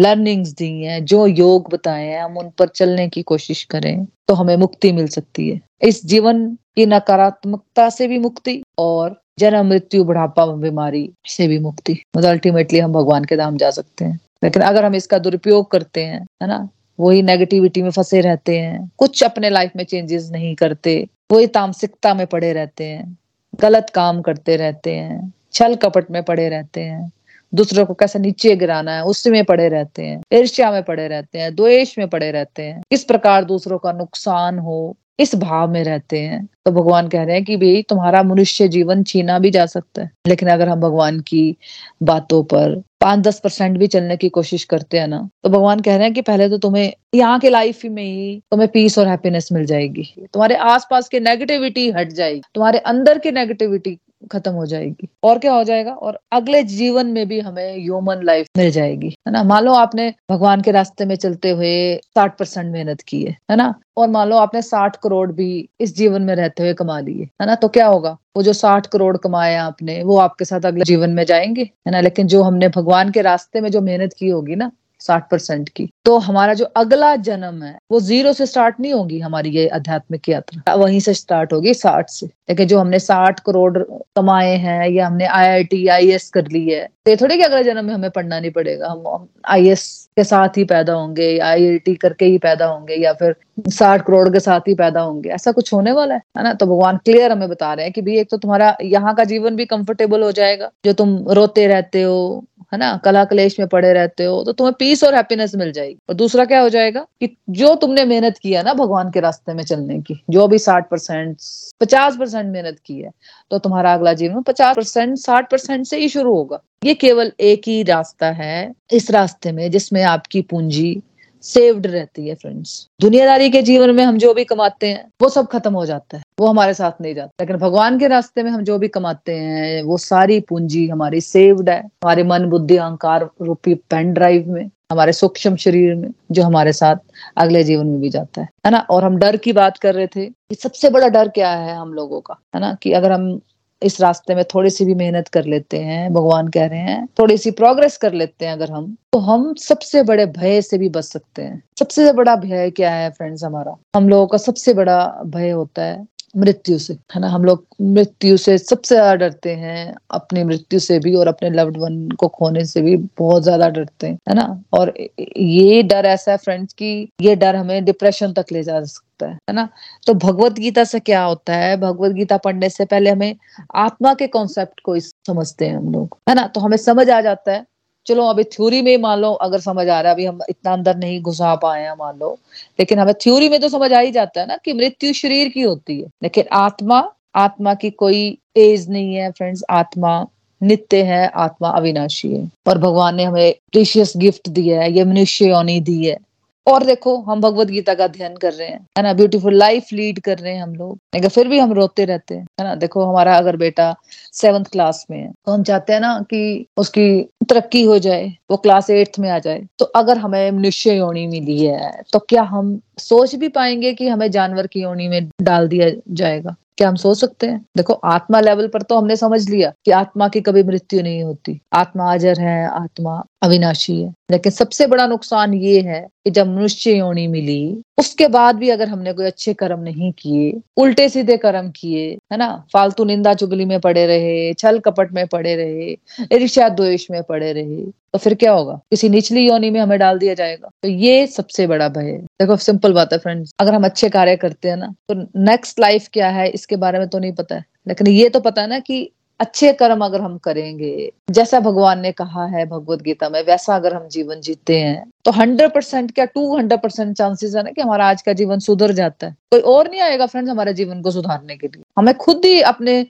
लर्निंग्स 0.00 0.48
दी 0.48 0.82
हैं, 0.82 1.04
जो 1.04 1.26
योग 1.26 1.70
बताए 1.72 2.06
हैं, 2.06 2.22
हम 2.22 2.38
उन 2.38 2.50
पर 2.58 2.68
चलने 2.68 3.08
की 3.08 3.22
कोशिश 3.22 3.64
करें 3.64 4.04
तो 4.28 4.34
हमें 4.34 4.56
मुक्ति 4.56 4.92
मिल 4.92 5.08
सकती 5.08 5.50
है। 5.50 5.60
इस 5.82 6.06
जीवन 6.06 6.58
की 6.76 6.86
नकारात्मकता 6.86 7.90
से 7.90 8.06
भी 8.06 8.18
मुक्ति 8.18 8.62
और 8.78 9.20
जन्म, 9.38 9.66
मृत्यु, 9.66 10.04
बुढ़ापा, 10.04 10.46
बीमारी 10.46 11.12
से 11.26 11.46
भी 11.46 11.58
मुक्ति। 11.58 12.02
मतलब 12.16 12.30
अल्टीमेटली 12.30 12.78
हम 12.78 12.92
भगवान 12.92 13.24
के 13.24 13.36
धाम 13.36 13.56
जा 13.56 13.70
सकते 13.70 14.04
हैं। 14.04 14.20
लेकिन 14.44 14.62
अगर 14.62 14.84
हम 14.84 14.94
इसका 14.94 15.18
दुरुपयोग 15.18 15.70
करते 15.70 16.04
हैं, 16.04 16.26
है 16.42 16.48
ना, 16.48 16.68
वही 17.00 17.22
नेगेटिविटी 17.22 17.82
में 17.82 17.90
फंसे 17.90 18.20
रहते 18.20 18.58
हैं, 18.58 18.90
कुछ 18.98 19.24
अपने 19.24 19.50
लाइफ 19.50 19.70
में 19.76 19.84
चेंजेस 19.84 20.28
नहीं 20.32 20.54
करते, 20.54 21.06
वही 21.32 21.46
तामसिकता 21.46 22.14
में 22.14 22.26
पड़े 22.26 22.52
रहते 22.52 22.84
हैं 22.84 23.18
गलत 23.60 23.86
काम 23.94 24.20
करते 24.22 24.56
रहते 24.56 24.94
हैं, 24.94 25.32
छल 25.52 25.74
कपट 25.74 26.10
में 26.10 26.22
पड़े 26.22 26.48
रहते 26.48 26.80
हैं, 26.80 27.10
दूसरों 27.54 27.84
को 27.86 27.94
कैसे 27.94 28.18
नीचे 28.18 28.56
गिराना 28.56 28.94
है 28.94 29.04
उसमें 29.04 29.44
पड़े 29.44 29.68
रहते 29.68 30.02
हैं, 30.02 30.20
ईर्ष्या 30.32 30.70
में 30.70 30.82
पड़े 30.82 31.08
रहते 31.08 31.38
हैं, 31.38 31.54
द्वेष 31.54 31.98
में 31.98 32.08
पड़े 32.08 32.30
रहते 32.30 32.62
हैं 32.62 32.80
किस 32.90 33.04
प्रकार 33.04 33.44
दूसरों 33.44 33.78
का 33.78 33.92
नुकसान 33.92 34.58
हो 34.58 34.96
इस 35.18 35.34
भाव 35.34 35.70
में 35.70 35.82
रहते 35.84 36.18
हैं। 36.18 36.44
तो 36.66 36.70
भगवान 36.70 37.08
कह 37.08 37.22
रहे 37.22 37.34
हैं 37.36 37.44
कि 37.44 37.56
भाई, 37.56 37.82
तुम्हारा 37.82 38.22
मनुष्य 38.22 38.68
जीवन 38.68 39.02
छीना 39.02 39.38
भी 39.38 39.50
जा 39.50 39.66
सकता 39.66 40.02
है। 40.02 40.10
लेकिन 40.28 40.48
अगर 40.48 40.68
हम 40.68 40.80
भगवान 40.80 41.20
की 41.20 41.56
बातों 42.02 42.42
पर 42.44 42.82
पाँच 43.00 43.20
दस 43.20 43.38
परसेंट 43.40 43.78
भी 43.78 43.86
चलने 43.86 44.16
की 44.16 44.28
कोशिश 44.28 44.64
करते 44.64 44.98
हैं 44.98 45.06
ना 45.08 45.18
तो 45.44 45.50
भगवान 45.50 45.80
कह 45.80 45.96
रहे 45.96 46.04
हैं 46.04 46.14
कि 46.14 46.22
पहले 46.22 46.48
तो 46.48 46.58
तुम्हें 46.58 46.92
यहाँ 47.14 47.38
के 47.40 47.50
लाइफ 47.50 47.84
में 47.84 48.02
ही 48.02 48.40
तुम्हें 48.50 48.68
पीस 48.70 48.98
और 48.98 49.08
हैप्पीनेस 49.08 49.48
मिल 49.52 49.64
जाएगी। 49.66 50.04
तुम्हारे 50.32 50.54
आसपास 50.54 51.08
के 51.08 51.20
नेगेटिविटी 51.20 51.90
हट 51.90 52.12
जाएगी। 52.12 52.40
तुम्हारे 52.54 52.78
अंदर 52.78 53.18
की 53.18 53.30
नेगेटिविटी 53.30 53.98
खत्म 54.32 54.52
हो 54.52 54.66
जाएगी। 54.66 55.08
और 55.22 55.38
क्या 55.38 55.52
हो 55.52 55.64
जाएगा? 55.64 55.92
और 55.92 56.20
अगले 56.32 56.62
जीवन 56.62 57.06
में 57.06 57.28
भी 57.28 57.40
हमें 57.40 57.78
ह्यूमन 57.78 58.20
लाइफ 58.22 58.46
मिल 58.56 58.70
जाएगी, 58.70 59.08
है 59.08 59.32
ना? 59.32 59.42
मान 59.42 59.64
लो 59.64 59.72
आपने 59.72 60.14
भगवान 60.30 60.60
के 60.60 60.70
रास्ते 60.70 61.04
में 61.04 61.16
चलते 61.16 61.50
हुए 61.50 61.96
साठ 61.96 62.38
परसेंट 62.38 62.72
मेहनत 62.72 63.00
की 63.00 63.22
है 63.22 63.36
है 63.50 63.56
ना? 63.56 63.74
और 63.96 64.08
मान 64.08 64.28
लो 64.28 64.36
आपने 64.36 64.62
साठ 64.62 64.96
करोड़ 64.96 65.32
भी 65.32 65.68
इस 65.80 65.96
जीवन 65.96 66.22
में 66.22 66.34
रहते 66.34 66.62
हुए 66.62 66.74
कमा 66.74 67.00
लिए, 67.00 67.24
है 67.24 67.46
ना? 67.46 67.54
तो 67.54 67.68
क्या 67.68 67.86
होगा? 67.86 68.18
वो 68.36 68.42
जो 68.42 68.52
साठ 68.52 68.86
करोड़ 68.86 69.16
कमाए 69.16 69.56
आपने, 69.56 70.02
वो 70.02 70.18
आपके 70.18 70.44
साथ 70.44 70.60
अगले 70.66 70.84
जीवन 70.84 71.10
में 71.10 71.24
जाएँगे, 71.24 71.62
है 71.62 71.90
ना? 71.90 72.00
लेकिन 72.00 72.26
जो 72.26 72.42
हमने 72.42 72.68
भगवान 72.68 73.10
के 73.10 73.22
रास्ते 73.22 73.60
में 73.60 73.70
जो 73.70 73.80
मेहनत 73.80 74.12
की 74.18 74.28
होगी 74.28 74.56
ना 74.56 74.70
साठ 75.06 75.30
परसेंट 75.30 75.68
की। 75.68 75.88
तो 76.04 76.16
हमारा 76.20 76.54
जो 76.54 76.64
अगला 76.76 77.14
जन्म 77.18 77.62
है, 77.62 77.76
वो 77.92 78.00
ज़ीरो 78.00 78.32
से 78.32 78.46
स्टार्ट 78.46 78.80
नहीं 78.80 78.92
होगी 78.92 79.18
हमारी 79.20 79.50
ये 79.50 79.66
आध्यात्मिक 79.70 80.28
यात्रा। 80.28 80.74
वहीं 80.74 81.00
से 81.00 81.14
स्टार्ट 81.14 81.52
होगी 81.52 81.74
साठ 81.74 82.10
से। 82.10 82.26
लेकिन 82.48 82.66
जो 82.68 82.78
हमने 82.78 82.98
साठ 83.00 83.40
करोड़ 83.40 83.78
कमाए 83.78 84.54
हैं, 84.56 84.88
या 84.88 85.06
हमने 85.06 85.26
आई 85.26 85.46
आई 85.46 85.64
टी 85.64 85.86
आई 85.88 86.10
एस 86.10 86.28
कर 86.30 86.46
ली 86.48 86.68
है 86.68 86.88
तो 87.06 87.14
थोड़ी 87.16 87.36
कि 87.36 87.42
अगले 87.42 87.62
जन्म 87.64 87.84
में 87.84 87.92
हमें 87.94 88.10
पढ़ना 88.10 88.38
नहीं 88.40 88.50
पड़ेगा। 88.50 88.88
हम 88.88 89.26
आई 89.46 89.68
एस 89.70 89.82
के 90.16 90.24
साथ 90.24 90.56
ही 90.56 90.64
पैदा 90.64 90.92
होंगे 90.92 91.26
आई 91.38 91.66
आई 91.66 91.78
टी 91.78 91.94
करके 91.96 92.24
ही 92.24 92.38
पैदा 92.38 92.66
होंगे, 92.66 92.94
या 92.94 93.12
फिर 93.12 93.34
साठ 93.70 94.02
करोड़ 94.06 94.28
के 94.28 94.40
साथ 94.40 94.68
ही 94.68 94.74
पैदा 94.74 95.00
होंगे। 95.00 95.28
ऐसा 95.30 95.52
कुछ 95.52 95.72
होने 95.72 95.92
वाला 95.92 96.14
है 96.14 96.20
है 96.38 96.44
ना? 96.44 96.52
तो 96.54 96.66
भगवान 96.66 96.96
क्लियर 97.04 97.32
हमें 97.32 97.48
बता 97.48 97.72
रहे 97.74 97.84
हैं 97.84 97.92
कि 97.92 98.02
भाई, 98.02 98.18
एक 98.18 98.30
तो 98.30 98.36
तुम्हारा 98.38 98.76
यहाँ 98.82 99.14
का 99.14 99.24
जीवन 99.24 99.56
भी 99.56 99.66
कंफर्टेबल 99.66 100.22
हो 100.22 100.32
जाएगा, 100.32 100.70
जो 100.84 100.92
तुम 100.94 101.16
रोते 101.30 101.66
रहते 101.66 102.02
हो 102.02 102.44
है 102.72 102.78
ना? 102.78 102.96
कला 103.04 103.24
कलेश 103.24 103.58
में 103.60 103.66
पड़े 103.68 103.92
रहते 103.92 104.24
हो 104.24 104.42
तो 104.44 104.52
तुम्हें 104.52 104.74
पीस 104.78 105.02
और 105.04 105.14
हैप्पीनेस 105.14 105.54
मिल 105.54 105.72
जाएगी। 105.72 105.96
और 106.08 106.14
दूसरा 106.14 106.44
क्या 106.44 106.60
हो 106.60 106.68
जाएगा 106.68 107.00
कि 107.20 107.28
जो 107.50 107.74
तुमने 107.76 108.04
मेहनत 108.04 108.38
किया 108.38 108.62
ना 108.62 108.74
भगवान 108.74 109.10
के 109.10 109.20
रास्ते 109.20 109.54
में 109.54 109.64
चलने 109.64 109.98
की, 110.00 110.20
जो 110.30 110.46
भी 110.48 110.58
साठ 110.58 110.88
परसेंट, 110.90 111.36
पचास 111.80 112.16
परसेंट 112.16 112.52
मेहनत 112.52 112.78
की 112.84 113.00
है 113.00 113.10
तो 113.50 113.58
तुम्हारा 113.58 113.94
अगला 113.94 114.12
जीवन 114.14 114.42
पचास 114.42 114.76
परसेंट, 114.76 115.16
साठ 115.16 115.50
परसेंट 115.50 115.86
से 115.86 115.98
ही 115.98 116.08
शुरू 116.08 116.34
होगा। 116.34 116.60
ये 116.84 116.94
केवल 116.94 117.32
एक 117.40 117.62
ही 117.66 117.82
रास्ता 117.84 118.30
है 118.32 118.72
इस 118.92 119.10
रास्ते 119.10 119.52
में 119.52 119.70
जिसमें 119.70 120.02
आपकी 120.04 120.40
पूंजी 120.42 121.02
सेव्ड 121.46 121.86
रहती 121.86 122.28
है 122.28 122.34
फ्रेंड्स 122.34 122.86
दुनियादारी 123.00 123.50
के 123.50 123.62
जीवन 123.62 123.94
में 123.94 124.04
हम 124.04 124.18
जो 124.18 124.34
भी 124.34 124.44
कमाते 124.44 124.86
हैं, 124.86 125.08
वो 125.22 125.28
सब 125.28 125.46
खत्म 125.46 125.74
हो 125.74 125.86
जाता 125.86 126.16
है। 126.16 126.22
वो 126.40 126.46
हमारे 126.46 126.74
साथ 126.74 126.92
नहीं 127.00 127.14
जाता। 127.14 127.30
लेकिन 127.40 127.56
भगवान 127.56 127.98
के 127.98 128.08
रास्ते 128.08 128.42
में 128.42 128.50
हम 128.50 128.62
जो 128.62 128.78
भी 128.78 128.88
कमाते 128.88 129.32
हैं, 129.32 129.82
वो 129.82 129.96
सारी 129.96 130.40
पूंजी 130.40 130.88
हमारी 130.88 131.20
सेव्ड 131.20 131.70
है। 131.70 131.80
हमारे 131.80 132.22
मन, 132.22 132.44
बुद्धि, 132.46 132.76
अहंकार 132.76 133.30
रूपी 133.42 133.74
पेन 133.74 134.12
ड्राइव 134.12 134.44
में, 134.48 134.70
हमारे 134.92 135.12
सूक्ष्म 135.12 135.56
शरीर 135.56 135.94
में, 135.94 136.12
जो 136.30 136.42
हमारे 136.42 136.72
साथ 136.72 136.96
अगले 137.36 137.64
जीवन 137.64 137.86
में 137.86 138.00
भी 138.00 138.08
जाता 138.08 138.40
है। 138.42 138.48
है 138.66 138.72
ना? 138.72 138.78
और 138.78 139.04
हम 139.04 139.16
डर 139.16 139.36
की 139.36 139.52
बात 139.52 139.78
कर 139.78 139.94
रहे 139.94 140.06
थे 140.06 140.26
कि 140.26 140.54
सबसे 140.54 140.90
बड़ा 140.90 141.08
डर 141.08 141.28
क्या 141.28 141.50
है 141.50 141.76
हम 141.76 141.92
लोगों 141.92 142.20
का? 142.20 142.40
है 142.54 142.60
ना? 142.60 142.76
कि 142.82 142.92
अगर 142.92 143.12
हम 143.12 143.40
इस 143.82 144.00
रास्ते 144.00 144.34
में 144.34 144.44
थोड़ी 144.44 144.70
सी 144.70 144.84
भी 144.84 144.94
मेहनत 144.94 145.28
कर 145.28 145.44
लेते 145.44 145.78
हैं, 145.78 146.12
भगवान 146.12 146.48
कह 146.48 146.66
रहे 146.66 146.78
हैं, 146.80 147.06
थोड़ी 147.18 147.36
सी 147.38 147.50
प्रोग्रेस 147.52 147.96
कर 147.96 148.12
लेते 148.12 148.46
हैं 148.46 148.52
अगर 148.52 148.70
हम 148.70 148.96
तो 149.12 149.18
हम 149.20 149.52
सबसे 149.58 150.02
बड़े 150.02 150.26
भय 150.28 150.60
से 150.62 150.78
भी 150.78 150.88
बच 150.88 151.04
सकते 151.04 151.42
हैं। 151.42 151.62
सबसे 151.78 152.12
बड़ा 152.12 152.34
भय 152.36 152.70
क्या 152.70 152.90
है 152.90 153.10
फ्रेंड्स 153.10 153.44
हमारा? 153.44 153.76
हम 153.96 154.08
लोगों 154.08 154.26
का 154.26 154.38
सबसे 154.38 154.74
बड़ा 154.74 154.98
भय 155.26 155.50
होता 155.50 155.82
है 155.82 156.04
मृत्यु 156.36 156.78
से, 156.78 156.92
है 157.14 157.20
ना? 157.20 157.28
हम 157.28 157.44
लोग 157.44 157.64
मृत्यु 157.82 158.36
से 158.36 158.56
सबसे 158.58 158.94
ज़्यादा 158.94 159.14
डरते 159.16 159.54
हैं, 159.54 159.94
अपनी 160.10 160.42
मृत्यु 160.44 160.78
से 160.80 160.98
भी 160.98 161.14
और 161.14 161.28
अपने 161.28 161.50
लव्ड 161.50 161.76
वन 161.78 162.08
को 162.20 162.28
खोने 162.28 162.64
से 162.64 162.82
भी 162.82 162.96
बहुत 163.18 163.42
ज़्यादा 163.42 163.68
डरते 163.68 164.06
हैं, 164.06 164.18
है 164.28 164.34
ना? 164.34 164.62
और 164.72 164.92
ये 165.38 165.82
डर 165.82 166.06
ऐसा 166.06 166.30
है 166.32 166.36
फ्रेंड्स 166.36 166.72
कि, 166.72 167.08
ये 167.20 167.36
डर 167.36 167.56
हमें 167.56 167.84
डिप्रेशन 167.84 168.32
तक 168.32 168.52
ले 168.52 168.62
जा 168.62 168.82
सकता 168.84 169.26
है 169.26 169.32
है 169.32 169.52
ना? 169.54 169.68
तो 170.06 170.14
भगवत 170.14 170.52
गीता 170.52 170.84
से 170.84 171.00
क्या 171.00 171.22
होता 171.24 171.54
है? 171.54 171.76
भगवत 171.76 172.12
गीता 172.12 172.36
पढ़ने 172.36 172.68
से 172.70 172.84
पहले 172.84 173.10
हमें 173.10 173.34
आत्मा 173.74 174.14
के 174.14 174.26
कॉन्सेप्ट 174.26 174.80
को 174.80 174.96
इस 174.96 175.12
समझते 175.26 175.66
हैं 175.66 175.76
हम 175.76 175.92
लोग। 175.92 176.18
है 176.28 176.34
ना? 176.34 176.46
तो 176.46 176.60
हमें 176.60 176.76
समझ 176.76 177.10
आ 177.10 177.20
जाता 177.20 177.52
है। 177.52 177.66
चलो 178.06 178.26
अभी 178.26 178.44
थ्योरी 178.44 178.82
में 178.82 178.96
मान 178.96 179.18
लो, 179.18 179.32
अगर 179.32 179.60
समझ 179.60 179.88
आ 179.88 180.00
रहा 180.00 180.10
है, 180.10 180.14
अभी 180.14 180.24
हम 180.24 180.38
इतना 180.50 180.72
अंदर 180.72 180.96
नहीं 180.96 181.22
घुसा 181.22 181.54
पाए 181.54 181.82
हैं, 181.82 181.92
मान 181.92 182.18
लो। 182.18 182.38
लेकिन 182.78 182.98
हमें 182.98 183.14
थ्योरी 183.14 183.48
में 183.48 183.60
तो 183.60 183.68
समझ 183.68 183.92
आ 183.92 184.00
ही 184.00 184.10
जाता 184.10 184.40
है 184.40 184.46
ना 184.46 184.56
कि 184.56 184.72
मृत्यु 184.72 185.12
शरीर 185.12 185.48
की 185.48 185.60
होती 185.60 186.00
है। 186.00 186.06
लेकिन 186.22 186.44
आत्मा 186.52 187.12
आत्मा 187.34 187.74
की 187.74 187.90
कोई 187.90 188.38
एज 188.56 188.90
नहीं 188.90 189.14
है 189.14 189.30
फ्रेंड्स 189.30 189.64
आत्मा 189.70 190.26
नित्य 190.62 191.02
है, 191.02 191.28
आत्मा 191.28 191.68
अविनाशी 191.68 192.36
है। 192.36 192.50
और 192.66 192.78
भगवान 192.78 193.14
ने 193.14 193.24
हमें 193.24 193.54
प्रीशियस 193.72 194.12
गिफ्ट 194.16 194.48
दिया 194.48 194.80
है 194.80 194.92
ये 194.92 195.04
मनुष्य 195.04 195.48
योनि 195.48 195.80
दी 195.80 196.06
है। 196.06 196.18
और 196.66 196.84
देखो, 196.84 197.16
हम 197.22 197.40
भगवत 197.40 197.68
गीता 197.68 197.94
का 197.94 198.04
अध्ययन 198.04 198.36
कर 198.36 198.52
रहे 198.52 198.68
हैं, 198.68 198.78
है 198.98 199.02
ना? 199.02 199.12
ब्यूटीफुल 199.12 199.54
लाइफ 199.54 199.92
लीड 199.92 200.18
कर 200.20 200.38
रहे 200.38 200.54
हैं 200.54 200.62
हम 200.62 200.74
लोग। 200.74 200.98
लेकिन 201.14 201.30
फिर 201.30 201.48
भी 201.48 201.58
हम 201.58 201.72
रोते 201.72 202.04
रहते 202.04 202.34
हैं, 202.34 202.46
है 202.60 202.64
ना? 202.64 202.74
देखो, 202.74 203.04
हमारा 203.04 203.36
अगर 203.38 203.56
बेटा 203.56 203.94
सेवंथ 204.32 204.64
क्लास 204.64 205.04
में 205.10 205.18
है 205.18 205.30
तो 205.46 205.52
हम 205.52 205.62
चाहते 205.62 205.92
हैं 205.92 206.00
ना 206.00 206.18
कि 206.30 206.66
उसकी 206.76 207.22
तरक्की 207.48 207.82
हो 207.82 207.98
जाए, 207.98 208.32
वो 208.50 208.56
क्लास 208.56 208.90
एट्थ 208.90 209.18
में 209.20 209.30
आ 209.30 209.38
जाए। 209.38 209.66
तो 209.78 209.84
अगर 209.84 210.18
हमें 210.18 210.50
मनुष्य 210.50 210.96
योनि 210.96 211.26
मिली 211.26 211.64
है 211.64 212.02
तो 212.12 212.18
क्या 212.18 212.42
हम 212.42 212.78
सोच 212.98 213.34
भी 213.34 213.48
पाएँगे 213.48 213.92
कि 213.92 214.08
हमें 214.08 214.30
जानवर 214.30 214.66
की 214.66 214.80
योनि 214.80 215.08
में 215.08 215.28
डाल 215.42 215.68
दिया 215.68 215.90
जाएगा? 216.10 216.54
क्या 216.78 216.88
हम 216.88 216.96
सोच 216.96 217.18
सकते 217.18 217.46
हैं? 217.46 217.64
देखो, 217.76 217.92
आत्मा 217.94 218.40
लेवल 218.40 218.66
पर 218.68 218.82
तो 218.82 218.96
हमने 218.98 219.16
समझ 219.16 219.48
लिया 219.50 219.72
कि 219.84 219.90
आत्मा 219.90 220.28
की 220.28 220.40
कभी 220.40 220.62
मृत्यु 220.62 221.02
नहीं 221.02 221.22
होती। 221.22 221.60
आत्मा 221.72 222.12
अजर 222.14 222.40
है, 222.40 222.66
आत्मा 222.68 223.22
अविनाशी 223.42 224.00
है। 224.02 224.12
लेकिन 224.30 224.52
सबसे 224.52 224.86
बड़ा 224.86 225.06
नुकसान 225.06 225.54
ये 225.54 225.80
है 225.80 226.00
कि 226.24 226.30
जब 226.30 226.46
मनुष्य 226.48 226.92
योनि 226.92 227.26
मिली, 227.26 227.82
उसके 227.98 228.28
बाद 228.28 228.56
भी 228.56 228.70
अगर 228.70 228.88
हमने 228.88 229.12
कोई 229.12 229.26
अच्छे 229.26 229.54
कर्म 229.54 229.80
नहीं 229.80 230.10
किए 230.12 230.52
उल्टे 230.76 231.08
सीधे 231.08 231.36
कर्म 231.36 231.70
किए, 231.70 232.08
है 232.32 232.38
ना? 232.38 232.48
फालतू 232.72 233.04
निंदा 233.04 233.34
चुगली 233.34 233.64
में 233.64 233.78
पड़े 233.80 234.06
रहे, 234.06 234.52
छल 234.54 234.78
कपट 234.78 235.12
में 235.12 235.26
पड़े 235.26 235.54
रहे, 235.56 235.90
ईर्ष्या 236.32 236.68
द्वेष 236.70 237.06
में 237.10 237.22
पड़े 237.22 237.52
रहे 237.52 237.84
तो 238.14 238.18
फिर 238.18 238.34
क्या 238.34 238.52
होगा? 238.52 238.74
किसी 238.90 239.08
निचली 239.08 239.46
योनि 239.46 239.70
में 239.70 239.80
हमें 239.80 239.98
डाल 239.98 240.18
दिया 240.18 240.34
जाएगा। 240.34 240.68
तो 240.82 240.88
ये 240.88 241.26
सबसे 241.26 241.66
बड़ा 241.66 241.88
भय 241.88 242.04
है। 242.04 242.18
देखो, 242.18 242.56
सिंपल 242.56 242.92
बात 242.92 243.12
है 243.12 243.18
फ्रेंड्स। 243.18 243.52
अगर 243.60 243.74
हम 243.74 243.84
अच्छे 243.84 244.08
कार्य 244.08 244.36
करते 244.36 244.68
हैं 244.68 244.76
ना 244.76 244.94
तो 245.08 245.14
नेक्स्ट 245.42 245.80
लाइफ 245.80 246.08
क्या 246.12 246.28
है, 246.30 246.48
इसके 246.48 246.76
बारे 246.76 246.98
में 246.98 247.08
तो 247.08 247.18
नहीं 247.18 247.32
पता 247.32 247.54
है। 247.54 247.64
लेकिन 247.88 248.06
ये 248.06 248.28
तो 248.28 248.40
पता 248.40 248.62
है 248.62 248.68
ना 248.68 248.78
कि 248.78 249.10
अच्छे 249.40 249.72
कर्म 249.72 250.04
अगर 250.04 250.20
हम 250.20 250.36
करेंगे, 250.38 251.12
जैसा 251.30 251.58
भगवान 251.60 252.00
ने 252.00 252.12
कहा 252.12 252.44
है 252.46 252.64
भगवत 252.66 253.02
गीता 253.02 253.28
में, 253.28 253.40
वैसा 253.42 253.74
अगर 253.76 253.94
हम 253.94 254.06
जीवन 254.08 254.40
जीते 254.40 254.78
हैं 254.78 255.10
तो 255.24 255.30
हंड्रेड 255.30 255.72
परसेंट 255.72 256.10
क्या 256.10 256.24
टू 256.24 256.56
हंड्रेड 256.56 256.80
परसेंट 256.80 257.16
चांसेस 257.16 257.54
है 257.56 257.62
ना 257.62 257.70
कि 257.70 257.80
हमारा 257.82 258.06
आज 258.08 258.22
का 258.22 258.32
जीवन 258.32 258.58
सुधर 258.58 258.92
जाता 258.92 259.26
है? 259.26 259.36
कोई 259.50 259.60
और 259.62 259.90
नहीं 259.90 260.00
आएगा 260.00 260.26
फ्रेंड्स 260.26 260.50
हमारे 260.50 260.74
जीवन 260.74 261.02
को 261.02 261.10
सुधारने 261.10 261.56
के 261.56 261.66
लिए। 261.66 261.82
हमें 261.98 262.14
खुद 262.16 262.44
ही 262.44 262.60
अपने 262.62 263.06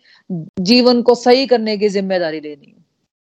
जीवन 0.62 1.02
को 1.02 1.14
सही 1.16 1.46
करने 1.46 1.76
की 1.76 1.88
ज़िम्मेदारी 1.88 2.40
लेनी 2.40 2.66
है। 2.66 2.84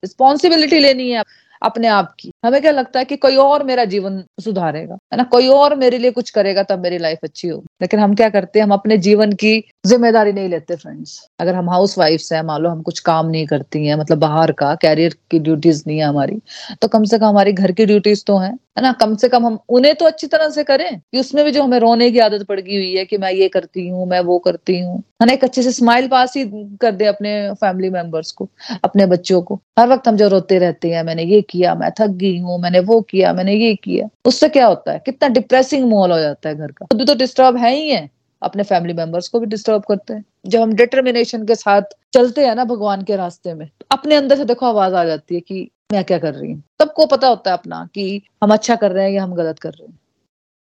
रिस्पॉन्सिबिलिटी 0.02 0.78
लेनी 0.78 1.11
है। 1.11 1.22
अपने 1.62 1.88
आप 1.88 2.14
की। 2.20 2.31
हमें 2.46 2.61
क्या 2.62 2.72
लगता 2.72 2.98
है 2.98 3.05
कि 3.05 3.16
कोई 3.18 3.37
और 3.38 3.64
मेरा 3.64 3.85
जीवन 3.87 4.22
सुधारेगा, 4.40 4.94
है 5.12 5.16
ना? 5.16 5.22
कोई 5.25 5.48
और 5.51 5.75
मेरे 5.77 5.98
लिए 5.98 6.11
कुछ 6.11 6.31
करेगा, 6.31 6.62
तब 6.62 6.83
मेरी 6.83 6.98
लाइफ 6.98 7.18
अच्छी 7.25 7.48
होगी। 7.48 7.66
लेकिन 7.83 8.01
हम 8.01 8.14
क्या 8.14 8.29
करते 8.31 8.59
हैं, 8.59 8.66
हम 8.66 8.72
अपने 8.72 8.98
जीवन 9.01 9.33
की 9.35 9.59
ज़िम्मेदारी 9.87 10.33
नहीं 10.33 10.48
लेते 10.48 10.77
फ्रेंड्स 10.77 11.20
अगर 11.40 11.55
हम 11.55 11.70
हाउस 11.70 11.98
वाइफ 11.98 12.22
है, 12.33 12.42
मान 12.42 12.61
लो 12.62 12.70
हम 12.70 12.83
कुछ 12.83 12.98
काम 13.03 13.27
नहीं 13.27 13.46
करती 13.46 13.87
हैं 13.87 13.94
मतलब 13.96 14.18
बाहर 14.18 14.53
का 14.55 14.75
कैरियर 14.83 15.16
की 15.31 15.38
ड्यूटीज़ 15.40 15.83
नहीं 15.87 15.98
है 15.98 16.05
हमारी 16.05 16.40
तो 16.83 16.88
कम 16.88 17.05
से 17.05 17.18
कम 17.18 17.27
हमारी 17.27 17.53
घर 17.53 17.72
की 17.72 17.87
ड्यूटीज़ 17.87 18.25
तो 18.27 18.37
है 18.38 18.53
ना? 18.79 18.90
कम 18.92 19.14
से 19.16 19.29
कम 19.29 19.46
हम 19.46 19.59
उन्हें 19.68 19.94
तो 19.94 20.05
अच्छी 20.07 20.27
तरह 20.27 20.48
से 20.51 20.62
करें 20.64 20.98
कि 20.98 21.20
उसमें 21.20 21.44
भी 21.44 21.51
जो 21.51 21.62
हमें 21.62 21.79
रोने 21.79 22.11
की 22.11 22.18
आदत 22.18 22.44
पड़ 22.46 22.59
गई 22.61 22.75
हुई 22.75 22.94
है 22.94 23.05
कि 23.05 23.18
मैं 23.18 23.33
ये 23.33 23.48
करती 23.48 23.87
हूँ, 23.88 24.07
मैं 24.07 24.20
वो 24.20 24.38
करती 24.38 24.79
हूँ। 24.81 24.96
है 25.22 25.27
ना? 25.27 25.33
एक 25.33 25.44
अच्छे 25.44 25.62
से 25.62 25.72
स्माइल 25.72 26.09
पास 26.09 26.37
ही 26.37 26.44
कर 26.81 26.92
दे 26.92 27.07
अपने 27.07 27.33
फैमिली 27.55 27.90
मेंबर्स 27.90 28.31
को, 28.33 28.48
अपने 28.85 29.07
बच्चों 29.07 29.40
को। 29.42 29.61
हर 29.79 29.88
वक्त 29.88 30.09
हम 30.09 30.16
जो 30.16 30.29
रोते 30.29 30.59
रहते 30.59 30.90
हैं, 30.90 31.03
मैंने 31.03 31.22
ये 31.25 31.40
किया, 31.52 31.74
मैं 31.74 31.90
थक 32.00 32.06
गई 32.06 32.38
हूँ, 32.38 32.58
मैंने 32.60 32.80
वो 32.80 33.00
किया, 33.00 33.32
मैंने 33.32 33.54
ये 33.54 33.74
किया। 33.74 34.08
उससे 34.24 34.48
क्या 34.48 34.66
होता 34.66 34.92
है? 34.92 34.98
कितना 34.98 35.28
डिप्रेसिंग 35.28 35.90
माहौल 35.90 36.12
हो 36.12 36.18
जाता 36.18 36.48
है 36.48 36.54
घर 36.54 36.72
का। 36.72 36.86
खुद 36.86 36.98
भी 36.98 37.04
तो 37.04 37.14
डिस्टर्ब 37.14 37.56
है 37.56 37.74
ही 37.74 37.88
है, 37.90 38.08
अपने 38.42 38.62
फैमिली 38.62 38.94
मेंबर्स 38.94 39.28
को 39.28 39.40
भी 39.40 39.46
डिस्टर्ब 39.46 39.82
करते 39.88 40.14
हैं। 40.14 40.24
जब 40.46 40.60
हम 40.60 40.72
डिटर्मिनेशन 40.72 41.46
के 41.46 41.54
साथ 41.54 41.82
चलते 42.14 42.46
हैं 42.46 42.54
ना 42.54 42.64
भगवान 42.64 43.02
के 43.02 43.16
रास्ते 43.16 43.54
में, 43.54 43.68
अपने 43.90 44.14
अंदर 44.14 44.36
से 44.36 44.44
देखो 44.44 44.66
आवाज़ 44.66 44.94
आ 44.94 45.04
जाती 45.04 45.34
है 45.34 45.40
कि 45.40 45.70
मैं 45.92 46.04
क्या 46.04 46.18
कर 46.18 46.34
रही 46.34 46.52
हूँ? 46.52 46.62
सबको 46.82 47.06
पता 47.06 47.28
होता 47.28 47.50
है 47.50 47.56
अपना 47.56 47.88
कि 47.94 48.22
हम 48.42 48.52
अच्छा 48.52 48.76
कर 48.76 48.92
रहे 48.92 49.04
हैं 49.04 49.12
या 49.12 49.22
हम 49.22 49.34
गलत 49.34 49.58
कर 49.58 49.70
रहे 49.70 49.86
हैं। 49.86 49.98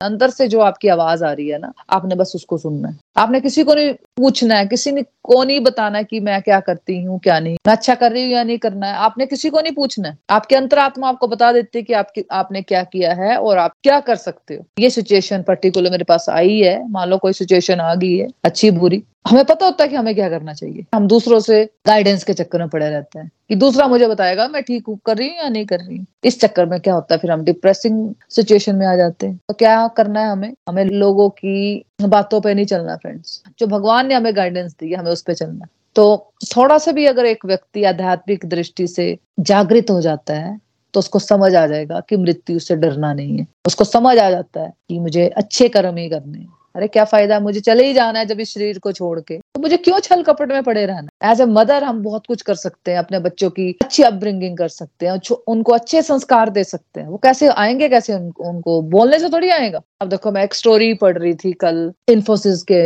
अंदर 0.01 0.31
से 0.31 0.49
जो 0.49 0.61
आपकी 0.61 0.89
आवाज़ 0.89 1.25
आ 1.25 1.33
रही 1.33 1.49
है 1.49 1.59
ना, 1.59 1.73
आपने 1.91 2.15
बस 2.15 2.33
उसको 2.35 2.59
सुनना 2.59 2.89
है। 2.89 2.99
आपने 3.17 3.41
किसी 3.41 3.63
को 3.63 3.75
नहीं 3.75 3.93
पूछना 3.93 4.55
है, 4.55 4.67
किसी 4.67 4.93
ने 4.93 5.03
को 5.23 5.45
नहीं 5.45 5.61
बताना 5.61 5.99
है 5.99 6.05
कि 6.05 6.21
मैं 6.21 6.43
क्या 6.43 6.61
करती 6.61 7.03
हूँ, 7.03 7.19
क्या 7.19 7.41
नहीं, 7.41 7.57
मैं 7.67 7.75
अच्छा 7.75 7.95
कर 7.95 8.13
रही 8.13 8.25
हूँ 8.25 8.33
या 8.33 8.43
नहीं 8.45 8.59
करना 8.59 8.87
है। 8.87 8.95
आपने 8.95 9.27
किसी 9.27 9.51
को 9.51 9.61
नहीं 9.61 9.73
पूछना 9.73 10.09
है। 10.09 10.19
आपके 10.31 10.57
अंतरात्मा 10.57 11.09
आपको 11.09 11.27
बता 11.27 11.53
देती 11.53 11.79
है 11.79 11.83
कि 11.83 11.93
आपकी, 11.93 12.25
आपने 12.33 12.63
क्या 12.63 12.83
किया 12.83 13.13
है 13.15 13.37
और 13.37 13.59
आप 13.59 13.73
क्या 13.83 14.01
कर 14.01 14.17
सकते 14.17 14.55
हो। 14.55 14.65
ये 14.79 14.91
सिचुएशन 14.91 15.43
पर्टिकुलर 15.43 15.91
मेरे 15.91 16.05
पास 16.05 16.27
आई 16.31 16.59
है। 16.59 16.91
मान 16.91 17.09
लो 17.09 17.19
कोई 17.19 17.33
सिचुएशन 17.33 17.81
आ 17.81 17.95
गई 17.95 18.17
है, 18.17 18.29
अच्छी 18.45 18.71
बुरी। 18.71 19.03
हमें 19.29 19.45
पता 19.45 19.67
होता 19.67 19.85
है 19.85 19.89
कि 19.89 19.97
हमें 19.97 20.15
क्या 20.15 20.29
करना 20.29 20.53
चाहिए। 20.55 20.85
हम 20.95 21.07
दूसरों 21.07 21.41
से 21.41 21.65
गाइडेंस 21.87 22.25
के 22.25 22.33
चक्कर 22.33 22.59
में 22.59 22.69
पड़े 22.69 22.91
रहते 22.91 23.19
हैं। 23.19 23.31
कि 23.49 23.55
दूसरा 23.55 23.87
मुझे 23.89 24.09
बताएगा, 24.09 24.49
मैं 24.49 24.63
ठीक 24.63 24.87
हूँ, 24.89 24.99
कर 25.07 25.17
रही 25.17 25.29
हूँ 25.29 25.37
या 25.37 25.49
नहीं 25.49 25.67
कर 25.67 25.81
रही 25.81 25.97
हूँ? 25.97 26.07
इस 26.25 26.41
चक्कर 26.41 26.67
में 26.67 26.81
क्या 26.81 26.95
होता 26.95 27.15
है? 27.15 27.21
फिर 27.21 27.31
हम 27.31 27.45
डिप्रेसिंग 27.45 28.15
सिचुएशन 28.31 28.77
में 28.77 28.87
आ 28.87 28.97
जाते 28.97 29.27
हैं। 29.27 29.37
तो 29.49 29.55
क्या 29.55 29.87
करना 29.89 30.21
है 30.21 30.31
हमें? 30.33 30.53
हमें 30.69 30.85
लोगों 30.85 31.29
की 31.31 31.85
बातों 32.03 32.41
पे 32.41 32.55
नहीं 32.55 32.67
चलना 32.67 32.97
फ्रेंड्स 32.97 33.43
जो 33.59 33.67
भगवान 33.67 34.07
ने 34.07 34.15
हमें 34.15 34.37
गाइडेंस 34.37 34.73
दी 34.73 34.91
है, 34.91 34.97
हमें 34.97 35.13
उस 35.13 35.23
पर 35.23 35.35
चलना 35.35 35.67
तो 35.97 36.33
थोड़ा 36.57 36.79
सा 36.79 36.93
भी 36.93 37.07
अगर 37.07 37.27
एक 37.27 37.45
व्यक्ति 37.45 37.85
आध्यात्मिक 37.85 38.47
दृष्टि 38.47 38.87
से 38.87 39.17
जागृत 39.41 39.91
हो 39.91 40.01
जाता 40.01 40.35
है 40.35 40.59
तो 40.95 41.01
उसको 41.01 41.19
समझ 41.19 41.55
आ 41.55 41.67
जाएगा 41.67 42.01
कि 42.01 42.17
मृत्यु 42.17 42.59
से 42.59 42.77
डरना 42.77 43.13
नहीं 43.15 43.39
है। 43.39 43.47
उसको 43.67 43.85
समझ 43.85 44.19
आ 44.19 44.31
जाता 44.31 44.61
है 44.61 44.73
कि 44.89 44.99
मुझे 44.99 45.29
अच्छे 45.29 45.69
कर्म 45.69 45.97
ही 45.97 46.09
करने 46.09 46.39
हैं। 46.39 46.49
अरे 46.75 46.87
क्या 46.89 47.05
फ़ायदा? 47.05 47.39
मुझे 47.41 47.61
चले 47.61 47.87
ही 47.87 47.95
जाना 47.95 48.19
है 48.19 48.25
जब 48.27 48.41
इस 48.41 48.53
शरीर 48.55 48.79
को 48.79 48.93
छोड़ 48.93 49.19
के। 49.21 49.37
तो 49.37 49.61
मुझे 49.61 49.77
क्यों 49.77 49.99
छल 50.01 50.23
कपट 50.23 50.53
में 50.53 50.63
पड़े 50.63 50.85
रहना? 50.87 51.31
एज 51.31 51.41
ए 51.41 51.45
मदर 51.45 51.85
हम 51.85 52.03
बहुत 52.03 52.27
कुछ 52.27 52.43
कर 52.43 52.55
सकते 52.55 52.91
हैं 52.91 52.99
अपने 52.99 53.19
बच्चों 53.19 53.51
की 53.51 53.71
अच्छी 53.83 54.03
अपब्रिंगिंग 54.03 54.57
कर 54.59 54.69
सकते 54.69 55.07
हैं 55.07 55.21
उनको 55.49 55.73
अच्छे 55.73 56.03
संस्कार 56.03 56.51
दे 56.51 56.65
सकते 56.65 57.01
हैं। 57.01 57.09
वो 57.09 57.17
कैसे 57.17 57.49
आएँगे 57.49 57.89
कैसे 57.89 58.15
उनको, 58.15 58.45
उनको? 58.45 58.81
बोलने 58.83 59.19
से 59.19 59.29
थोड़ी 59.29 59.51
आएगा। 59.51 59.81
अब 60.01 60.09
देखो 60.09 60.31
मैं 60.33 60.45
एक 60.45 60.55
स्टोरी 60.55 60.93
पढ़ 60.95 61.19
रही 61.19 61.35
थी 61.35 61.53
कल 61.53 61.93
इन्फोसिस 62.09 62.63
के 62.71 62.81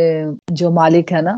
जो 0.54 0.70
मालिक 0.70 1.12
है 1.12 1.22
ना 1.22 1.34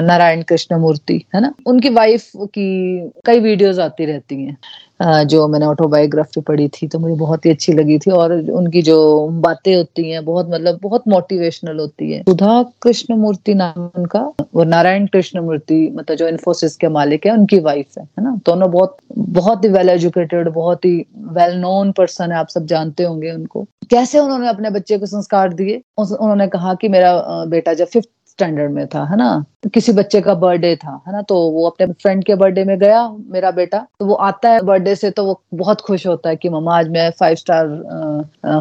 नारायण 0.00 0.42
कृष्ण 0.42 0.76
मूर्ति 0.76 1.24
है 1.34 1.40
ना? 1.40 1.54
उनकी 1.66 1.88
वाइफ 1.90 2.30
की 2.36 3.10
कई 3.26 3.40
वीडियोज़ 3.40 3.80
आती 3.80 4.04
रहती 4.04 4.44
हैं। 4.44 4.56
जो 5.02 5.46
मैंने 5.48 5.66
ऑटोबायोग्राफी 5.66 6.40
पढ़ी 6.40 6.68
थी 6.68 6.86
तो 6.88 6.98
मुझे 6.98 7.14
बहुत 7.16 7.46
ही 7.46 7.50
अच्छी 7.50 7.72
लगी 7.72 7.98
थी 7.98 8.10
और 8.12 8.32
उनकी 8.32 8.82
जो 8.82 8.96
बातें 9.42 9.74
होती 9.74 10.10
हैं, 10.10 10.24
बहुत 10.24 10.48
मतलब 10.50 10.78
बहुत 10.82 11.08
मोटिवेशनल 11.08 11.78
होती 11.80 12.10
है। 12.12 12.20
सुधा 12.22 12.62
कृष्ण 12.82 13.16
मूर्ति 13.16 13.54
नाम 13.54 13.90
उनका 13.98 14.20
वो 14.54 14.64
नारायण 14.64 15.06
कृष्ण 15.06 15.40
मूर्ति 15.40 15.80
मतलब 15.94 16.16
जो 16.16 16.28
इन्फोसिस 16.28 16.76
के 16.76 16.88
मालिक 16.88 17.26
है, 17.26 17.32
उनकी 17.32 17.58
वाइफ 17.60 17.98
है 17.98 18.04
है 18.04 18.24
ना? 18.24 18.38
दोनों 18.46 18.70
बहुत 18.70 18.96
बहुत 19.18 19.64
ही 19.64 19.68
वेल 19.68 19.88
एजुकेटेड 19.88 20.48
बहुत 20.48 20.84
ही 20.84 20.96
वेल 21.32 21.56
नोन 21.58 21.92
पर्सन 21.92 22.32
है, 22.32 22.38
आप 22.38 22.48
सब 22.48 22.66
जानते 22.66 23.04
होंगे 23.04 23.30
उनको। 23.30 23.66
कैसे 23.90 24.18
उन्होंने 24.18 24.48
अपने 24.48 24.70
बच्चे 24.70 24.98
को 24.98 25.06
संस्कार 25.06 25.52
दिए? 25.52 25.80
उन्होंने 25.98 26.46
कहा 26.48 26.74
कि 26.74 26.88
मेरा 26.88 27.44
बेटा 27.48 27.74
जब 27.74 27.86
फिफ्थ 27.86 28.08
स्टैंडर्ड 28.32 28.70
में 28.72 28.86
था 28.86 29.04
है 29.04 29.16
ना? 29.16 29.44
किसी 29.74 29.92
बच्चे 29.92 30.20
का 30.20 30.34
बर्थडे 30.34 30.74
था 30.76 30.92
है 31.06 31.12
ना? 31.12 31.20
तो 31.22 31.36
वो 31.50 31.66
अपने 31.66 31.86
फ्रेंड 31.92 32.24
के 32.24 32.34
बर्थडे 32.34 32.64
में 32.64 32.78
गया 32.78 33.06
मेरा 33.30 33.50
बेटा। 33.50 33.78
तो 34.00 34.06
वो 34.06 34.14
आता 34.14 34.50
है 34.50 34.60
बर्थडे 34.62 34.94
से 34.94 35.10
तो 35.10 35.24
वो 35.24 35.40
बहुत 35.54 35.80
खुश 35.80 36.06
होता 36.06 36.28
है 36.28 36.36
कि 36.36 36.48
मम्मा 36.48 36.78
आज 36.78 36.88
मैं 36.88 37.10
फाइव 37.10 37.34
स्टार 37.34 37.66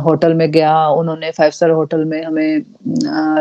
होटल 0.03 0.33
में 0.33 0.49
गया। 0.51 0.87
उन्होंने 0.89 1.31
फाइव 1.31 1.51
स्टार 1.51 1.69
होटल 1.69 2.05
में 2.05 2.23
हमें 2.23 2.61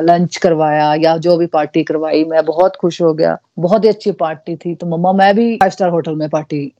लंच 0.03 0.37
करवाया 0.37 0.95
या 0.95 1.17
जो 1.17 1.37
भी 1.37 1.47
पार्टी 1.47 1.83
करवाई। 1.85 2.25
मैं 2.25 2.45
बहुत 2.45 2.77
खुश 2.77 3.01
हो 3.03 3.13
गया। 3.15 3.37
बहुत 3.59 3.85
ही 3.85 3.89
अच्छी 3.89 4.13
पार्टी 4.13 4.57
थी। 4.57 4.75
तो 4.75 4.87
मम्मा 4.87 5.13
मैं 5.13 5.35
भी 5.37 5.55
फाइव 5.57 5.71
स्टार 5.71 5.91
होटल 5.91 6.15
में 6.15 6.29
पार्टी 6.29 6.73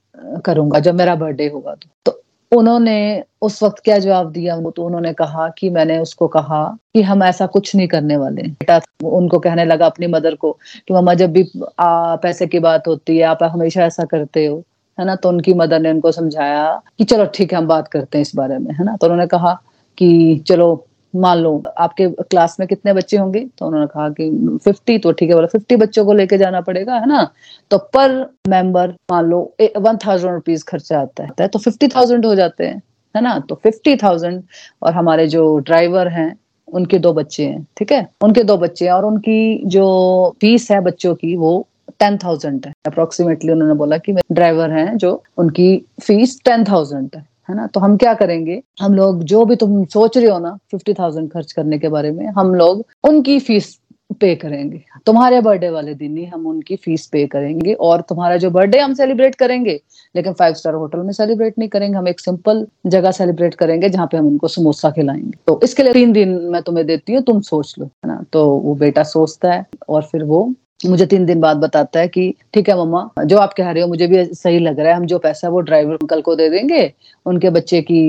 करूँगा 0.45 0.79
जब 0.79 0.95
मेरा 0.95 1.15
बर्थडे 1.15 1.49
होगा 1.49 1.75
तो, 1.75 1.89
तो 2.05 2.20
उन्होंने 2.53 3.25
उस 3.43 3.63
वक्त 3.63 3.83
क्या 3.85 3.99
जवाब 3.99 4.31
दिया 4.33 4.55
वो 4.57 4.71
तो 4.71 4.85
उन्होंने 4.85 5.13
कहा 5.13 5.49
कि 5.59 5.69
मैंने 5.71 5.99
उसको 5.99 6.29
कहा 6.29 6.65
कि 6.95 7.03
हम 7.03 7.23
ऐसा 7.23 7.47
कुछ 7.47 7.75
नहीं 7.77 7.89
करने 7.89 8.17
वाले। 8.17 8.43
बेटा 8.43 8.81
उनको 9.05 9.39
कहने 9.39 9.65
लगा 9.65 9.87
अपनी 9.87 10.07
मदर 10.07 10.35
को 10.35 10.53
कि 10.89 10.95
मम्मा 10.95 11.15
जब 11.15 11.33
भी 11.33 11.43
आ, 11.81 12.17
पैसे 12.17 12.47
की 12.47 12.59
बात 12.59 12.89
होती 12.89 13.17
है 13.19 13.23
आप 13.25 13.43
हमेशा 13.43 13.85
ऐसा 13.85 14.05
करते 14.05 14.47
हो 14.47 14.63
है 14.99 15.07
ना? 15.07 15.17
तो 15.17 15.29
उनकी 15.29 15.55
मदर 15.55 15.81
ने 15.81 15.91
उनको 15.91 16.13
समझाया 16.13 16.83
कि 16.99 17.05
चलो 17.05 17.25
ठीक 17.35 17.53
है 17.53 17.59
हम 17.59 17.67
बात 17.67 17.89
करते 17.89 18.19
हैं 18.19 18.23
इस 18.23 18.35
बारे 18.37 18.59
में 18.59 18.73
है 18.75 18.85
ना? 18.85 18.97
तो 18.97 19.07
उन्होंने 19.07 19.27
कहा 19.27 19.53
कि 19.99 20.37
चलो 20.47 20.87
मान 21.15 21.39
लो 21.39 21.63
आपके 21.79 22.09
क्लास 22.09 22.57
में 22.61 22.67
कितने 22.69 22.93
बच्चे 22.93 23.17
होंगे? 23.17 23.41
तो 23.59 23.67
उन्होंने 23.67 23.87
कहा 23.87 24.09
कि 24.11 24.59
फिफ्टी 24.65 24.99
तो 24.99 25.13
ठीक 25.13 25.29
है, 25.29 25.35
बोला 25.35 25.47
फिफ्टी 25.49 25.77
बच्चों 25.77 26.05
को 26.05 26.13
लेके 26.13 26.39
जाना 26.39 26.61
पड़ेगा, 26.61 26.95
है 26.95 27.07
ना? 27.09 27.31
तो 27.71 27.79
पर 27.95 28.13
मेंबर 28.49 28.95
मान 29.11 29.25
लो 29.25 29.41
वन 29.79 29.97
थाउज़ेंड 30.07 30.33
रुपीज़ 30.35 30.65
खर्चा 30.69 31.01
आता 31.01 31.27
है 31.41 31.49
तो 31.49 31.59
फिफ्टी 31.59 31.89
थाउज़ेंड 31.89 32.27
हो 32.27 32.35
जाते 32.35 32.67
हैं, 32.67 32.83
है 33.15 33.23
ना? 33.23 33.39
तो 33.49 33.55
फिफ्टी 33.55 33.97
थाउज़ेंड 33.97 34.43
और 34.83 34.93
हमारे 34.93 35.27
जो 35.29 35.57
ड्राइवर 35.59 36.09
हैं, 36.09 36.35
उनके 36.69 36.99
दो 36.99 37.13
बच्चे 37.13 37.45
हैं, 37.45 37.67
ठीक 37.79 37.93
है? 37.93 38.07
उनके 38.25 38.43
दो 38.45 38.57
बच्चे 38.59 38.85
हैं 38.85 38.93
और 38.93 39.05
उनकी 39.05 39.63
जो 39.67 40.37
फ़ीस 40.41 40.71
है 40.71 40.81
बच्चों 40.81 41.15
की, 41.15 41.35
वो 41.37 41.67
टेन 42.01 42.17
थाउज़ेंड 42.19 42.67
है 42.67 42.73
अप्रोक्सीमेटली 42.87 43.53
उन्होंने 43.53 43.75
बोला 43.75 43.97
कि 43.99 44.13
ड्राइवर 44.33 44.71
हैं 44.71 44.97
जो, 44.97 45.23
उनकी 45.39 45.77
फ़ीस 46.03 46.39
टेन 46.45 46.65
थाउज़ेंड 46.65 47.11
है। 47.17 47.25
है 47.51 47.57
ना? 47.57 47.67
तो 47.67 47.81
हम 47.81 47.97
क्या 47.97 48.15
करेंगे? 48.15 48.63
हम 48.81 48.95
लोग 48.95 49.23
जो 49.25 49.45
भी 49.45 49.57
तुम 49.57 49.85
सोच 49.85 50.19
रहे 50.19 50.27
हो 50.27 50.39
ना 50.39 50.57
फिफ्टी 50.71 50.95
थाउज़ेंड 50.95 51.31
खर्च 51.33 51.53
करने 51.53 51.79
के 51.79 51.89
बारे 51.89 52.11
में, 52.11 52.27
हम 52.29 52.55
लोग 52.55 52.85
उनकी 53.05 53.39
फ़ीस 53.41 53.79
पे 54.21 54.35
करेंगे। 54.35 54.81
तुम्हारे 55.07 55.41
बर्थडे 55.41 55.69
वाले 55.71 55.95
दिन 55.95 56.17
ही 56.17 56.25
हम 56.25 56.47
उनकी 56.47 56.77
फ़ीस 56.77 57.07
पे 57.07 57.27
करेंगे 57.27 57.73
और 57.73 58.01
तुम्हारा 58.01 58.37
जो 58.37 58.51
बर्थडे 58.51 58.79
हम 58.79 58.95
सेलिब्रेट 58.95 59.35
करेंगे, 59.35 59.81
लेकिन 60.15 60.33
फाइव 60.33 60.55
स्टार 60.55 60.75
होटल 60.75 60.99
में 60.99 61.13
सेलिब्रेट 61.13 61.59
नहीं 61.59 61.69
करेंगे। 61.69 61.99
हम 61.99 62.09
एक 62.09 62.21
सिंपल 62.21 62.67
जगह 62.87 63.11
सेलिब्रेट 63.11 63.55
करेंगे 63.55 63.89
जहाँ 63.89 64.07
पे 64.07 64.17
हम 64.17 64.27
उनको 64.27 64.49
समोसा 64.49 64.91
खिलाएँगे। 64.91 65.39
तो 65.47 65.61
इसके 65.65 65.83
लिए 65.83 65.93
तीन 65.93 66.13
दिन 66.13 66.29
मैं 66.53 66.63
तुम्हें 66.63 66.87
देती 66.87 67.13
हूँ, 67.13 67.23
तुम 67.23 67.41
सोच 67.41 67.75
लो, 67.79 67.85
है 67.85 68.09
ना? 68.09 68.25
तो 68.33 68.47
वो 68.51 68.75
बेटा 68.75 69.03
सोचता 69.03 69.53
है 69.53 69.67
और 69.89 70.03
फिर 70.03 70.25
वो 70.25 70.43
मुझे 70.87 71.07
तीन 71.07 71.27
दिन 71.27 71.41
बाद 71.41 71.57
बताता 71.57 72.01
है 72.01 72.09
कि, 72.09 72.35
ठीक 72.55 72.69
है 72.69 72.79
मम्मा, 72.79 73.11
जो 73.25 73.39
आप 73.39 73.53
कह 73.53 73.71
रहे 73.71 73.83
हो 73.83 73.89
मुझे 73.89 74.07
भी 74.07 74.25
सही 74.25 74.59
लग 74.59 74.81
रहा 74.81 74.89
है, 74.89 74.97
हम 74.97 75.07
जो 75.07 75.19
पैसा 75.19 75.49
वो 75.49 75.61
ड्राइवर 75.61 75.95
अंकल 75.95 76.21
को 76.21 76.35
दे 76.35 76.49
देंगे, 76.49 76.93
उनके 77.27 77.51
बच्चे 77.51 77.81
की 77.81 78.01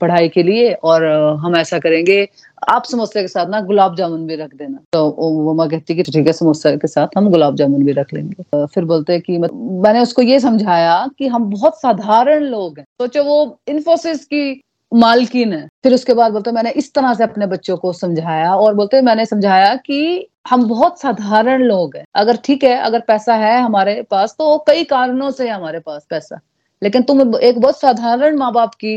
पढ़ाई 0.00 0.28
के 0.28 0.42
लिए, 0.42 0.72
और 0.72 1.04
हम 1.38 1.56
ऐसा 1.56 1.78
करेंगे, 1.78 2.28
आप 2.68 2.84
समोसे 2.84 3.20
के 3.20 3.28
साथ 3.28 3.46
ना 3.46 3.60
गुलाब 3.60 3.96
जामुन 3.96 4.26
भी 4.26 4.34
रख 4.34 4.54
देना। 4.54 4.78
तो 4.92 5.32
मम्मा 5.50 5.66
कहती 5.66 5.94
कि, 5.94 6.02
ठीक 6.02 6.26
है, 6.26 6.32
समोसे 6.32 6.76
के 6.76 6.88
साथ 6.88 7.06
हम 7.18 7.30
गुलाब 7.30 7.56
जामुन 7.56 7.84
भी 7.84 7.92
रख 7.92 8.14
लेंगे। 8.14 8.66
फिर 8.66 8.84
बोलते 8.84 9.12
हैं 9.12 9.22
कि 9.22 9.38
मैंने 9.38 10.00
उसको 10.00 10.22
ये 10.22 10.40
समझाया 10.40 11.10
कि 11.18 11.26
हम 11.26 11.50
बहुत 11.50 11.80
साधारण 11.80 12.42
लोग 12.44 12.78
हैं। 12.78 12.84
सोचो 12.84 13.24
वो 13.24 13.58
इन्फोसिस 13.68 14.24
की 14.24 14.62
मालकिन 14.92 15.52
है। 15.52 15.66
फिर 15.82 15.94
उसके 15.94 16.14
बाद 16.14 16.32
बोलते 16.32 16.52
मैंने 16.52 16.70
इस 16.70 16.92
तरह 16.94 17.14
से 17.14 17.24
अपने 17.24 17.46
बच्चों 17.46 17.76
को 17.76 17.92
समझाया 17.92 18.54
और 18.54 18.74
बोलते 18.74 19.00
मैंने 19.02 19.24
समझाया 19.26 19.74
कि 19.76 20.28
हम 20.50 20.68
बहुत 20.68 21.00
साधारण 21.00 21.62
लोग 21.62 21.96
हैं। 21.96 22.04
अगर 22.14 22.36
ठीक 22.44 22.64
है, 22.64 22.76
अगर 22.76 23.00
पैसा 23.00 23.34
है 23.36 23.60
हमारे 23.60 24.02
पास 24.02 24.34
तो 24.38 24.56
कई 24.66 24.84
कारणों 24.84 25.30
से 25.30 25.48
हमारे 25.48 25.78
पास 25.78 26.06
पैसा। 26.10 26.40
लेकिन 26.82 27.02
तुम 27.02 27.36
एक 27.36 27.58
बहुत 27.60 27.80
साधारण 27.80 28.36
माँ 28.36 28.52
बाप 28.52 28.74
की 28.74 28.96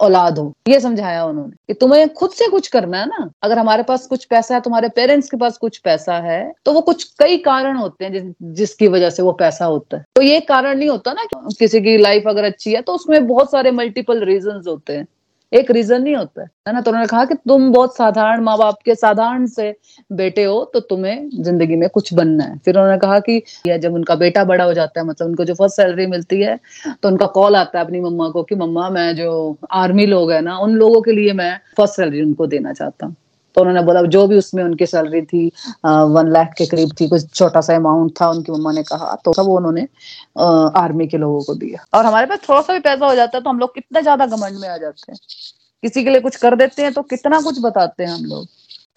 औलाद 0.00 0.38
हो। 0.38 0.52
ये 0.68 0.80
समझाया 0.80 1.24
उन्होंने 1.24 1.56
कि 1.68 1.74
तुम्हें 1.74 2.08
खुद 2.14 2.30
से 2.30 2.48
कुछ 2.48 2.68
करना 2.68 2.98
है 2.98 3.06
ना। 3.08 3.28
अगर 3.42 3.58
हमारे 3.58 3.82
पास 3.82 4.06
कुछ 4.06 4.24
पैसा 4.24 4.54
है 4.54 4.60
तुम्हारे 4.60 4.88
पेरेंट्स 4.88 5.30
के 5.30 5.36
पास 5.36 5.58
कुछ 5.58 5.78
पैसा 5.78 6.18
है 6.20 6.52
तो 6.64 6.72
वो 6.72 6.80
कुछ 6.82 7.04
कई 7.18 7.36
कारण 7.40 7.76
होते 7.76 8.04
हैं 8.04 8.12
जिस, 8.12 8.24
जिसकी 8.42 8.88
वजह 8.88 9.10
से 9.10 9.22
वो 9.22 9.32
पैसा 9.34 9.64
होता 9.64 9.96
है। 9.96 10.04
तो 10.16 10.22
ये 10.22 10.40
कारण 10.42 10.78
नहीं 10.78 10.88
होता 10.88 11.12
ना 11.12 11.24
कि 11.24 11.54
किसी 11.58 11.80
की 11.80 11.96
लाइफ 11.98 12.28
अगर 12.28 12.44
अच्छी 12.44 12.72
है 12.72 12.82
तो 12.82 12.94
उसमें 12.94 13.26
बहुत 13.26 13.50
सारे 13.50 13.70
मल्टीपल 13.72 14.24
रीजन 14.24 14.62
होते 14.68 14.92
हैं। 14.92 15.06
एक 15.52 15.70
रीजन 15.70 16.02
नहीं 16.02 16.14
होता 16.16 16.42
है 16.68 16.72
ना? 16.74 16.80
तो 16.80 16.90
उन्होंने 16.90 17.06
कहा 17.08 17.24
कि 17.24 17.34
तुम 17.48 17.70
बहुत 17.72 17.96
साधारण 17.96 18.42
माँ 18.44 18.56
बाप 18.58 18.78
के 18.84 18.94
साधारण 18.94 19.46
से 19.48 19.74
बेटे 20.12 20.44
हो 20.44 20.64
तो 20.74 20.80
तुम्हें 20.82 21.28
ज़िंदगी 21.42 21.76
में 21.76 21.88
कुछ 21.90 22.12
बनना 22.14 22.44
है। 22.44 22.58
फिर 22.58 22.76
उन्होंने 22.76 22.98
कहा 22.98 23.18
कि 23.20 23.42
या 23.66 23.76
जब 23.78 23.94
उनका 23.94 24.14
बेटा 24.16 24.44
बड़ा 24.44 24.64
हो 24.64 24.74
जाता 24.74 25.00
है 25.00 25.06
मतलब 25.06 25.28
उनको 25.28 25.44
जो 25.44 25.54
फ़र्स्ट 25.54 25.76
सैलरी 25.76 26.06
मिलती 26.06 26.40
है 26.42 26.58
तो 27.02 27.08
उनका 27.08 27.26
कॉल 27.34 27.56
आता 27.56 27.78
है 27.78 27.84
अपनी 27.84 28.00
मम्मा 28.00 28.28
को 28.28 28.42
कि, 28.42 28.54
मम्मा, 28.56 28.88
मैं 28.90 29.14
जो 29.16 29.56
आर्मी 29.74 30.06
लोग 30.06 30.32
है 30.32 30.40
ना, 30.42 30.58
उन 30.58 30.74
लोगों 30.74 31.00
के 31.02 31.12
लिए 31.12 31.32
मैं 31.32 31.56
फ़र्स्ट 31.76 31.96
सैलरी 31.96 32.22
उनको 32.22 32.46
देना 32.46 32.72
चाहता 32.72 33.06
हूँ। 33.06 33.16
तो 33.54 33.60
उन्होंने 33.60 33.82
बोला, 33.82 34.02
जो 34.02 34.26
भी 34.26 34.36
उसमें 34.38 34.62
उनकी 34.64 34.86
सैलरी 34.86 35.22
थी 35.24 35.46
वन 35.86 36.30
लाख 36.32 36.54
के 36.58 36.66
करीब 36.66 36.90
थी, 37.00 37.08
कुछ 37.08 37.30
छोटा 37.34 37.60
सा 37.60 37.76
अमाउंट 37.76 38.12
था 38.20 38.28
उनकी 38.30 38.52
मम्मा 38.52 38.72
ने 38.72 38.82
कहा 38.84 39.14
तो 39.24 39.32
सब 39.32 39.48
उन्होंने 39.50 39.86
आर्मी 40.80 41.06
के 41.06 41.18
लोगों 41.18 41.42
को 41.42 41.54
दिया। 41.56 41.84
और 41.94 42.06
हमारे 42.06 42.26
पास 42.26 42.38
थोड़ा 42.48 42.60
सा 42.62 42.72
भी 42.72 42.80
पैसा 42.80 43.06
हो 43.06 43.14
जाता 43.14 43.38
है 43.38 43.42
तो 43.44 43.50
हम 43.50 43.58
लोग 43.58 43.74
कितना 43.74 44.00
ज़्यादा 44.00 44.26
घमंड 44.26 44.58
में 44.58 44.68
आ 44.68 44.76
जाते 44.76 45.12
हैं। 45.12 45.18
किसी 45.82 46.04
के 46.04 46.10
लिए 46.10 46.20
कुछ 46.20 46.36
कर 46.36 46.56
देते 46.56 46.82
हैं 46.82 46.92
तो 46.92 47.02
कितना 47.04 47.40
कुछ 47.40 47.58
बताते 47.62 48.04
हैं 48.04 48.10
हम 48.10 48.24
लोग, 48.24 48.46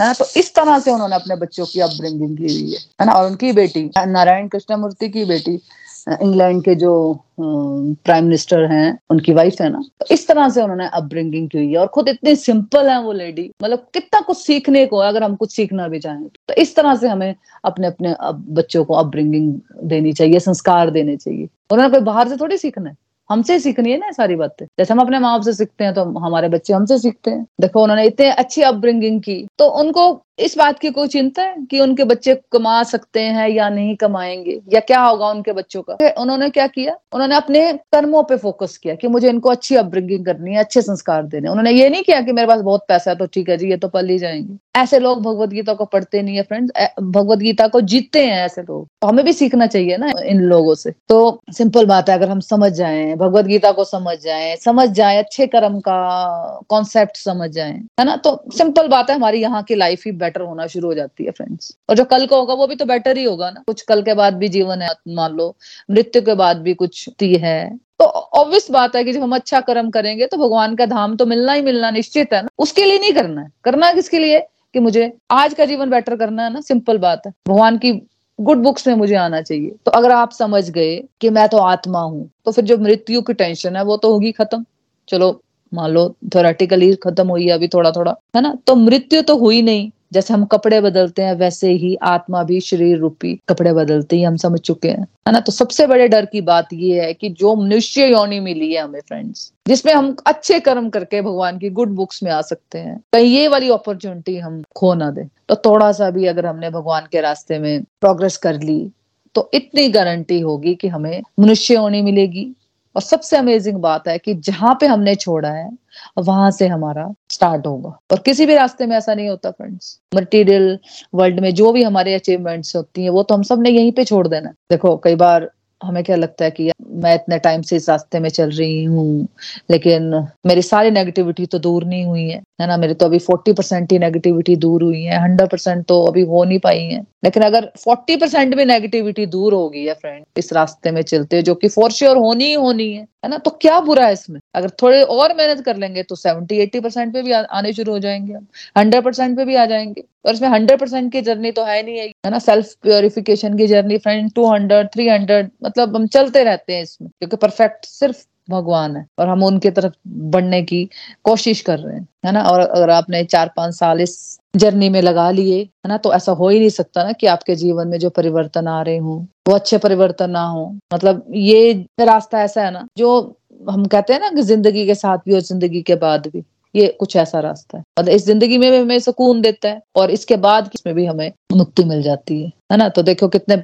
है 0.02 0.08
ना? 0.08 0.14
तो 0.14 0.26
इस 0.40 0.54
तरह 0.56 0.80
से 0.80 0.92
उन्होंने 0.92 1.16
अपने 1.16 1.36
बच्चों 1.36 1.66
की 1.66 1.80
अपब्रिंगिंग 1.82 2.38
की 2.38 2.44
हुई 2.46 2.76
है 3.02 3.06
ना? 3.06 3.12
और 3.12 3.28
उनकी 3.28 3.52
बेटी, 3.54 3.90
नारायण 3.98 4.48
कृष्ण 4.48 4.76
मूर्ति 4.78 5.10
की 5.10 5.26
बेटी 5.26 5.60
इंग्लैंड 6.08 6.64
के 6.64 6.76
जो 6.76 6.92
प्राइम 7.40 8.24
मिनिस्टर 8.24 8.64
हैं, 8.64 8.98
उनकी 9.10 9.34
वाइफ 9.34 9.62
है 9.62 9.70
ना 9.70 9.82
तो 10.00 10.06
इस 10.14 10.28
तरह 10.28 10.50
से 10.50 10.62
उन्होंने 10.62 10.88
अपब्रिंगिंग 10.94 11.50
की 11.50 11.58
हुई 11.58 11.72
है 11.72 11.78
और 11.78 11.88
खुद 11.88 12.10
इतनी 12.10 12.36
सिंपल 12.36 12.90
है 12.90 13.02
वो 13.04 13.12
लेडी 13.14 13.50
मतलब 13.64 13.86
कितना 13.94 14.20
कुछ 14.20 14.38
सीखने 14.38 14.86
को 14.86 15.02
है, 15.02 15.08
अगर 15.10 15.24
हम 15.24 15.36
कुछ 15.36 15.56
सीखना 15.56 15.88
भी 15.88 16.00
चाहें 16.00 16.28
तो। 16.28 16.54
इस 16.54 16.76
तरह 16.76 16.96
से 16.96 17.08
हमें 17.08 17.34
अपने 17.66 17.88
अपने 17.88 18.16
बच्चों 18.52 18.84
को 18.86 18.94
अपब्रिंगिंग 18.94 19.54
देनी 19.84 20.14
चाहिए, 20.14 20.40
संस्कार 20.42 20.90
देने 20.92 21.16
चाहिए। 21.18 21.48
उन्होंने 21.72 21.92
कोई 21.92 22.02
बाहर 22.04 22.28
से 22.28 22.38
थोड़ी 22.38 22.58
सीखना 22.58 22.90
है? 22.90 22.96
हमसे 23.30 23.60
सीखनी 23.60 23.92
है 23.92 23.98
ना 23.98 24.12
सारी 24.12 24.36
बातें। 24.36 24.66
जैसे 24.80 24.94
हम 24.94 25.00
अपने 25.00 25.20
माँ 25.20 25.32
बाप 25.34 25.42
से 25.44 25.54
सीखते 25.54 25.84
हैं 25.84 25.94
तो 25.94 26.04
हमारे 26.20 26.50
बच्चे 26.50 26.74
हमसे 26.74 26.98
सीखते 27.00 27.32
हैं। 27.32 27.46
देखो, 27.62 27.84
उन्होंने 27.84 28.06
इतने 28.08 28.30
अच्छी 28.32 28.62
अपब्रिंगिंग 28.64 29.20
की 29.22 29.46
तो 29.60 29.68
उनको 29.80 30.12
इस 30.40 30.58
बात 30.58 30.80
की 30.80 30.90
कोई 30.92 31.08
चिंता 31.08 31.42
है 31.42 31.56
कि 31.72 31.80
उनके 31.80 32.04
बच्चे 32.04 32.34
कमा 32.52 32.82
सकते 32.84 33.22
हैं 33.22 33.48
या 33.50 33.70
नहीं 33.70 33.96
कमाएँगे? 33.96 34.60
या 34.74 34.80
क्या 34.80 35.02
होगा 35.02 35.28
उनके 35.28 35.52
बच्चों 35.52 35.82
का? 35.82 35.94
उन्होंने 36.22 36.50
क्या 36.50 36.66
किया? 36.68 36.96
उन्होंने 37.14 37.36
अपने 37.36 37.62
कर्मों 37.94 38.24
पे 38.24 38.38
फोकस 38.38 38.78
किया 38.78 38.96
कि 38.96 39.08
मुझे 39.08 39.30
इनको 39.30 39.50
अच्छी 39.50 39.76
अपब्रिंगिंग 39.76 40.26
करनी 40.26 40.54
है, 40.54 40.60
अच्छे 40.60 40.82
संस्कार 40.82 41.24
देने 41.26 41.50
उन्होंने 41.50 41.72
ये 41.72 41.90
नहीं 41.90 42.04
किया 42.04 42.20
कि 42.22 42.32
मेरे 42.32 42.48
पास 42.48 42.62
बहुत 42.62 42.86
पैसा 42.88 43.12
है 43.12 43.18
तो 43.18 43.26
ठीक 43.26 43.50
है 43.50 43.58
जी, 43.58 43.70
ये 43.70 43.78
तो 43.78 43.88
पल 43.88 44.10
ही 44.10 44.18
जाएँगे। 44.18 44.58
ऐसे 44.76 45.00
लोग 45.00 45.22
भगवत 45.24 45.50
गीता 45.50 45.74
को 45.74 45.86
पढ़ते 45.86 46.22
नहीं 46.22 46.36
है 46.36 46.44
फ्रेंड्स 46.44 46.72
भगवत 47.02 47.40
गीता 47.40 47.68
को 47.68 47.82
जीतते 47.84 48.26
हैं 48.26 48.44
ऐसे 48.46 48.62
लोग। 48.62 48.88
तो 49.02 49.08
हमें 49.08 49.24
भी 49.26 49.34
सीखना 49.34 49.68
चाहिए 49.68 49.98
ना 49.98 50.12
इन 50.26 50.42
लोगों 50.42 50.76
से। 50.76 50.92
तो 51.10 51.42
सिंपल 51.52 51.86
बात 51.86 52.10
है, 52.10 52.16
अगर 52.16 52.30
हम 52.30 52.40
समझ 52.40 52.72
जाए, 52.72 53.14
भगवत 53.16 53.46
गीता 53.46 53.72
को 53.72 53.84
समझ 53.84 54.18
जाए 54.20 54.56
समझ 54.56 54.90
जाए, 54.90 55.18
अच्छे 55.18 55.48
कर्म 55.48 55.80
का 55.80 56.60
कॉन्सेप्ट 56.70 57.18
समझ 57.18 57.50
जाए, 57.52 57.72
है 58.00 58.06
ना? 58.06 58.16
तो 58.18 58.42
सिंपल 58.58 58.88
बात 58.88 59.10
है, 59.10 59.16
हमारी 59.16 59.42
यहाँ 59.42 59.64
की 59.64 59.76
लाइफ 59.76 60.04
ही 60.06 60.12
बेटर 60.26 60.42
होना 60.42 60.68
शुरू 60.68 60.88
हो 60.88 60.94
जाती 60.94 61.26
है 61.26 61.32
फ्रेंड्स 61.32 61.72
और 61.90 61.96
जो 61.96 62.04
कल 62.06 62.26
का 62.26 62.36
होगा, 62.36 62.54
वो 62.54 62.68
भी 62.68 62.76
तो 62.76 62.86
बेटर 62.86 63.18
ही 63.18 63.24
होगा 63.24 63.50
ना. 63.50 63.64
कुछ 63.68 63.82
कल 63.84 64.02
के 64.02 64.14
बाद 64.14 64.36
भी 64.36 64.50
जीवन 64.50 64.82
है, 64.82 64.90
मान 65.08 65.34
लो. 65.34 65.56
मृत्यु 65.92 66.22
के 66.22 66.36
बाद 66.36 66.62
भी 66.62 66.74
कुछ 66.74 67.10
है. 67.24 67.78
तो 68.00 68.06
ऑब्वियस 68.06 68.70
बात 68.72 68.96
है 68.96 69.04
कि 69.04 69.14
जब 69.14 69.22
हम 69.24 69.36
अच्छा 69.36 69.60
कर्म 69.62 69.90
करेंगे 69.90 70.26
तो 70.28 70.38
भगवान 70.38 70.76
का 70.76 70.86
धाम 70.86 71.16
तो 71.16 71.26
मिलना 71.26 71.54
ही 71.54 71.62
मिलना 71.62 71.92
निश्चित 71.92 72.34
है 72.34 72.42
ना. 72.42 72.50
उसके 72.60 72.86
लिए 72.86 73.00
नहीं 73.00 73.14
करना 73.14 73.42
है. 73.42 73.52
करना 73.64 73.92
किसके 73.94 74.20
लिए? 74.20 74.40
कि 74.74 74.80
मुझे 74.80 75.12
आज 75.32 75.54
का 75.54 75.66
जीवन 75.66 75.90
बेटर 75.90 76.16
करना 76.16 76.44
है 76.44 76.54
ना? 76.54 76.62
सिंपल 76.62 76.98
बात 76.98 77.22
है. 77.28 77.34
भगवान 77.48 77.78
की 77.78 77.92
गुड 78.40 78.58
बुक्स 78.58 78.88
में 78.88 78.96
मुझे 78.96 79.16
आना 79.16 79.42
चाहिए. 79.42 79.76
तो 79.86 79.92
अगर 79.92 80.12
आप 80.12 80.32
समझ 80.32 80.70
गए 80.70 80.96
कि 81.22 81.30
मैं 81.30 81.48
तो 81.50 81.58
आत्मा 81.58 82.02
हूँ 82.02 82.30
तो 82.46 82.52
फिर 82.52 82.66
जो 82.66 82.78
मृत्यु 82.78 83.22
की 83.22 83.34
टेंशन 83.34 83.76
है, 83.76 83.84
वो 83.84 83.98
तो 83.98 84.12
होगी 84.12 84.32
खत्म. 84.32 84.66
चलो, 85.10 85.42
मान 85.74 85.92
लो 85.92 86.10
थोरेटिकली 86.36 86.94
खत्म 86.96 87.28
हुई 87.28 87.46
है 87.46 87.52
अभी 87.52 87.68
थोड़ा 87.68 87.92
थोड़ा 87.92 88.16
है 88.36 88.42
ना? 88.42 88.56
तो 88.68 88.76
मृत्यु 88.76 89.22
तो 89.22 89.38
हुई 89.38 89.62
नहीं. 89.62 89.90
जैसे 90.16 90.34
हम 90.34 90.44
कपड़े 90.46 90.80
बदलते 90.82 91.22
हैं, 91.22 91.34
वैसे 91.36 91.72
ही 91.74 91.96
आत्मा 92.04 92.44
भी 92.44 92.60
शरीर 92.62 92.98
रूपी 92.98 93.34
कपड़े 93.50 93.74
बदलते 93.74 94.16
ही 94.16 94.24
हम 94.24 94.36
समझ 94.38 94.60
चुके 94.62 94.90
हैं। 94.90 95.08
है 95.28 95.32
ना? 95.32 95.40
तो 95.40 95.52
सबसे 95.52 95.88
बड़े 95.88 96.08
डर 96.08 96.26
की 96.26 96.42
बात 96.42 96.74
ये 96.74 97.02
है 97.02 97.14
कि 97.14 97.30
जो 97.32 97.56
मनुष्य 97.56 98.08
योनि 98.08 98.40
मिली 98.40 98.74
है 98.74 98.82
हमें 98.82 99.00
फ्रेंड्स 99.00 99.52
जिसमें 99.68 99.94
हम 99.94 100.16
अच्छे 100.26 100.60
कर्म 100.60 100.90
करके 100.90 101.22
भगवान 101.22 101.58
की 101.60 101.70
गुड 101.70 101.90
बुक्स 101.96 102.24
में 102.24 102.32
आ 102.32 102.42
सकते 102.44 102.80
हैं, 102.80 103.00
कहीं 103.14 103.26
ये 103.28 103.48
वाली 103.48 103.70
अपॉर्चुनिटी 103.72 104.38
हम 104.38 104.62
खो 104.76 104.94
ना 104.94 105.10
दे। 105.12 105.28
तो 105.50 105.56
थोड़ा 105.56 105.92
सा 105.92 106.10
भी 106.10 106.26
अगर 106.26 106.46
हमने 106.46 106.70
भगवान 106.70 107.08
के 107.12 107.22
रास्ते 107.22 107.60
में 107.60 107.84
प्रोग्रेस 108.02 108.38
कर 108.38 108.62
ली 108.62 108.92
तो 109.36 109.50
इतनी 109.54 109.88
गारंटी 109.90 110.40
होगी 110.40 110.76
कि 110.76 110.88
हमें 110.88 111.22
मनुष्य 111.40 111.74
योनि 111.74 112.02
मिलेगी। 112.02 112.52
और 112.96 113.02
सबसे 113.02 113.38
अमेजिंग 113.38 113.78
बात 113.78 114.08
है 114.08 114.18
कि 114.18 114.34
जहाँ 114.34 114.78
पे 114.80 114.88
हमने 114.88 115.16
छोड़ा 115.16 115.50
है, 115.50 115.70
वहाँ 116.18 116.52
से 116.52 116.68
हमारा 116.68 117.08
स्टार्ट 117.36 117.68
होगा। 117.68 117.98
और 118.12 118.20
किसी 118.26 118.46
भी 118.46 118.56
रास्ते 118.56 118.86
में 118.86 118.96
ऐसा 118.98 119.14
नहीं 119.14 119.30
होता 119.30 119.52
फ्रेंड्स 119.52 120.00
मटेरियल 120.16 120.78
वर्ल्ड 121.16 121.40
में 121.40 121.54
जो 121.56 121.72
भी 121.72 121.84
हमारे 121.84 122.14
अचीवमेंट्स 122.14 122.76
होती 122.76 123.04
हैं, 123.04 123.10
वो 123.10 123.24
तो 123.24 123.36
हम 123.36 123.44
सबने 123.44 123.70
यहीं 123.70 123.92
पे 123.92 124.04
छोड़ 124.04 124.28
देना 124.28 124.50
देखो, 124.72 124.96
कई 124.98 125.16
बार 125.16 125.50
हमें 125.82 126.04
क्या 126.04 126.16
लगता 126.16 126.46
है 126.46 126.52
कि 126.52 126.72
मैं 126.82 127.14
इतने 127.16 127.38
टाइम 127.40 127.62
से 127.62 127.76
इस 127.76 127.90
रास्ते 127.90 128.20
में 128.20 128.30
चल 128.30 128.50
रही 128.50 128.84
हूँ, 128.84 129.28
लेकिन 129.72 130.14
मेरी 130.46 130.62
सारी 130.62 130.92
नेगेटिविटी 130.92 131.46
तो 131.46 131.60
दूर 131.60 131.86
नहीं 131.86 132.06
हुई 132.06 132.24
है। 132.24 132.42
है 132.60 132.68
ना 132.68 132.76
मेरी 132.78 132.94
तो 132.94 133.06
अभी 133.06 133.18
फोर्टी 133.20 133.54
परसेंट 133.54 133.92
ही 133.92 133.98
नेगेटिविटी 134.00 134.56
दूर 134.56 134.84
हुई 134.84 135.02
है 135.04 135.22
हंड्रेड 135.24 135.50
परसेंट 135.50 135.86
तो 135.86 136.02
अभी 136.06 136.22
हो 136.26 136.44
नहीं 136.44 136.60
पाई 136.60 136.82
है। 136.82 137.02
लेकिन 137.24 137.44
अगर 137.44 137.72
फोर्टी 137.80 138.16
परसेंट 138.18 138.56
भी 138.56 138.66
नेगेटिविटी 138.66 139.26
दूर 139.26 139.54
होगी 139.54 139.86
है 139.86 139.94
फ्रेंड 139.94 140.24
इस 140.38 140.52
रास्ते 140.54 140.92
में 140.92 141.02
चलते 141.04 141.42
जो 141.42 141.56
कि 141.56 141.68
फोर 141.68 141.92
श्योर 141.92 142.18
होनी 142.18 142.46
ही 142.46 142.54
होनी 142.56 142.92
है 142.94 143.02
है 143.26 143.30
ना 143.30 143.38
तो 143.38 143.52
क्या 143.62 143.80
बुरा 143.82 144.06
है 144.08 144.14
इसमें? 144.14 144.40
अगर 144.56 144.70
थोड़े 144.82 145.02
और 145.04 145.34
मेहनत 145.38 145.64
कर 145.66 145.78
लेंगे 145.78 146.04
तो 146.04 146.16
सेवेंटी 146.16 146.58
एट्टी 146.62 146.80
परसेंट 146.80 147.14
पे 147.14 147.22
भी 147.22 147.32
आ, 147.32 147.42
आने 147.42 147.74
शुरू 147.74 147.92
हो 147.92 148.00
जाएँगे 148.00 148.34
हम 148.34 148.48
हंड्रेड 148.78 149.04
परसेंट 149.04 149.38
पे 149.38 149.46
भी 149.46 149.56
आ 149.56 149.66
जाएँगे। 149.66 150.04
और 150.26 150.34
इसमें 150.34 150.50
हंड्रेड 150.50 150.80
परसेंट 150.80 151.12
की 151.12 151.22
जर्नी 151.22 151.52
तो 151.52 151.64
है 151.64 151.82
नहीं 151.84 151.98
है 151.98 152.32
ना 152.32 152.40
सेल्फ 152.40 152.74
प्योरिफिकेशन 152.84 153.58
की 153.58 153.68
journey 153.68 153.98
friend 153.98 154.32
two 154.36 154.46
hundred 154.52 154.88
three 154.94 155.08
hundred 155.10 155.50
मतलब 155.66 155.96
हम 155.96 156.08
चलते 156.08 156.44
रहते 156.44 156.76
हैं 156.76 156.84
इसमें 156.84 157.10
क्योंकि 157.10 157.38
परफेक्ट 157.38 157.86
सिर्फ़ 157.86 158.24
भगवान 158.48 158.96
है 158.98 159.06
और 159.20 159.28
हम 159.30 159.44
उनके 159.44 159.72
तरफ़ 159.72 159.94
बढ़ने 160.08 160.62
की 160.64 160.84
कोशिश 161.26 161.62
कर 161.62 161.80
रहे 161.80 161.96
हैं, 161.96 162.08
है 162.26 162.32
ना? 162.32 162.42
और 162.44 162.60
अगर 162.60 162.90
आपने 162.92 163.24
चार 163.26 163.52
पाँच 163.58 163.74
साल 163.76 164.02
इस 164.02 164.18
जर्नी 164.56 164.90
में 164.90 165.02
लगा 165.02 165.30
लिए, 165.32 165.60
है 165.60 165.88
ना 165.88 165.98
तो 165.98 166.14
ऐसा 166.14 166.32
हो 166.34 166.50
ही 166.50 166.60
नहीं 166.60 166.70
सकता 166.72 167.04
ना 167.04 167.12
कि 167.14 167.28
आपके 167.28 167.56
जीवन 167.56 167.88
में 167.88 167.98
जो 168.00 168.10
परिवर्तन 168.12 168.68
आ 168.68 168.82
रहे 168.82 168.98
हों, 168.98 169.20
वो 169.50 169.56
अच्छे 169.56 169.78
परिवर्तन 169.80 170.30
ना 170.32 170.44
हो। 170.48 170.66
मतलब 170.94 171.24
ये 171.36 171.74
रास्ता 172.02 172.42
ऐसा 172.44 172.64
है 172.64 172.72
ना, 172.72 172.86
जो 172.98 173.38
हम 173.70 173.86
कहते 173.86 174.14
हैं 174.14 174.20
ना 174.22 174.30
कि 174.32 174.42
ज़िंदगी 174.44 174.86
के 174.88 174.96
साथ 174.96 175.18
भी 175.26 175.34
और 175.34 175.42
ज़िंदगी 175.42 175.82
के 175.82 175.96
बाद 175.98 176.28
भी, 176.28 176.44
ये 176.76 176.88
कुछ 177.00 177.16
ऐसा 177.16 177.40
रास्ता 177.40 177.78
है। 177.78 177.84
मतलब 178.00 178.14
इस 178.14 178.26
ज़िंदगी 178.26 178.58
में 178.58 178.70
भी 178.72 178.78
हमें 178.78 179.00
सुकून 179.00 179.42
देता 179.42 179.70
है 179.70 179.82
और 179.96 180.12
इसके 180.12 180.38
बाद 180.38 180.70
इसमें 180.76 180.94
भी 180.96 181.06
हमें 181.06 181.32
मुक्ति 181.54 181.84
मिल 181.86 182.02
जाती 182.02 182.42
है 182.42 182.52
है 182.72 182.78
ना? 182.78 182.90
तो 182.90 183.02
देखो 183.04 183.28
कितने 183.30 183.56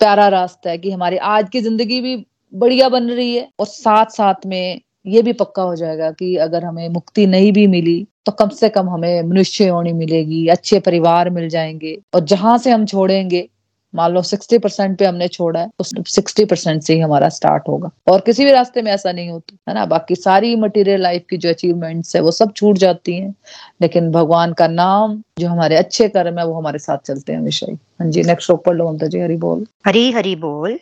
प्यारा 0.00 0.28
रास्ता 0.28 0.70
है 0.70 0.78
कि 0.78 0.90
हमारी 0.90 1.16
आज 1.18 1.48
की 1.48 1.60
ज़िंदगी 1.60 2.00
भी 2.00 2.16
बढ़िया 2.56 2.88
बन 2.88 3.10
रही 3.10 3.36
है 3.36 3.48
और 3.60 3.66
साथ 3.66 4.06
साथ 4.06 4.46
में 4.46 4.80
ये 5.06 5.22
भी 5.22 5.32
पक्का 5.32 5.62
हो 5.62 5.76
जाएगा 5.76 6.10
कि 6.10 6.36
अगर 6.36 6.64
हमें 6.64 6.88
मुक्ति 6.88 7.26
नहीं 7.26 7.52
भी 7.52 7.66
मिली 7.66 8.06
तो 8.26 8.32
कम 8.32 8.48
से 8.48 8.68
कम 8.68 8.88
हमें 8.88 9.22
मनुष्य 9.22 9.68
होनी 9.68 9.92
मिलेगी, 9.92 10.46
अच्छे 10.48 10.80
परिवार 10.80 11.30
मिल 11.30 11.48
जाएँगे। 11.48 11.98
और 12.14 12.20
जहाँ 12.20 12.58
से 12.58 12.70
हम 12.70 12.86
छोड़ेंगे, 12.86 13.48
मान 13.94 14.12
लो 14.12 14.22
सिक्सटी 14.22 14.58
परसेंट 14.58 14.98
पे 14.98 15.04
हमने 15.04 15.28
छोड़ा 15.28 15.60
है 15.60 15.70
तो 15.78 15.84
सिक्सटी 15.84 16.44
परसेंट 16.44 16.82
से 16.82 16.94
ही 16.94 17.00
हमारा 17.00 17.28
स्टार्ट 17.28 17.62
होगा। 17.68 17.90
और 18.08 18.20
किसी 18.20 18.44
भी 18.44 18.52
रास्ते 18.52 18.82
में 18.82 18.92
ऐसा 18.92 19.12
नहीं 19.12 19.28
होता, 19.30 19.56
है 19.68 19.74
ना? 19.74 19.86
बाकी 19.86 20.14
सारी 20.14 20.56
मटेरियल 20.56 21.00
लाइफ 21.00 21.24
की 21.30 21.36
जो 21.36 21.48
अचीवमेंट्स 21.48 22.16
है, 22.16 22.22
वो 22.22 22.30
सब 22.30 22.52
छूट 22.52 22.78
जाती 22.78 23.14
हैं। 23.14 23.34
लेकिन 23.82 24.10
भगवान 24.10 24.52
का 24.52 24.68
नाम, 24.68 25.22
जो 25.38 25.48
हमारे 25.48 25.76
अच्छे 25.76 26.08
कर्म 26.08 26.38
है, 26.38 26.46
वो 26.46 26.54
हमारे 26.54 26.78
साथ 26.78 26.98
चलते 26.98 27.32
हैं 27.32 27.40
हमेशा 27.40 27.66
ही। 27.70 27.78
हाँ 28.00 28.10
जी 28.10 28.22
नेक्स्ट 28.22 28.52
पढ़ 28.52 28.74
लो 28.74 28.90
ममता 28.90 29.06
जी, 29.06 29.20
हरी 29.20 29.36
बोल। 29.36 29.66
हरी 29.86 30.12
हरी 30.12 30.36
बोल। 30.36 30.78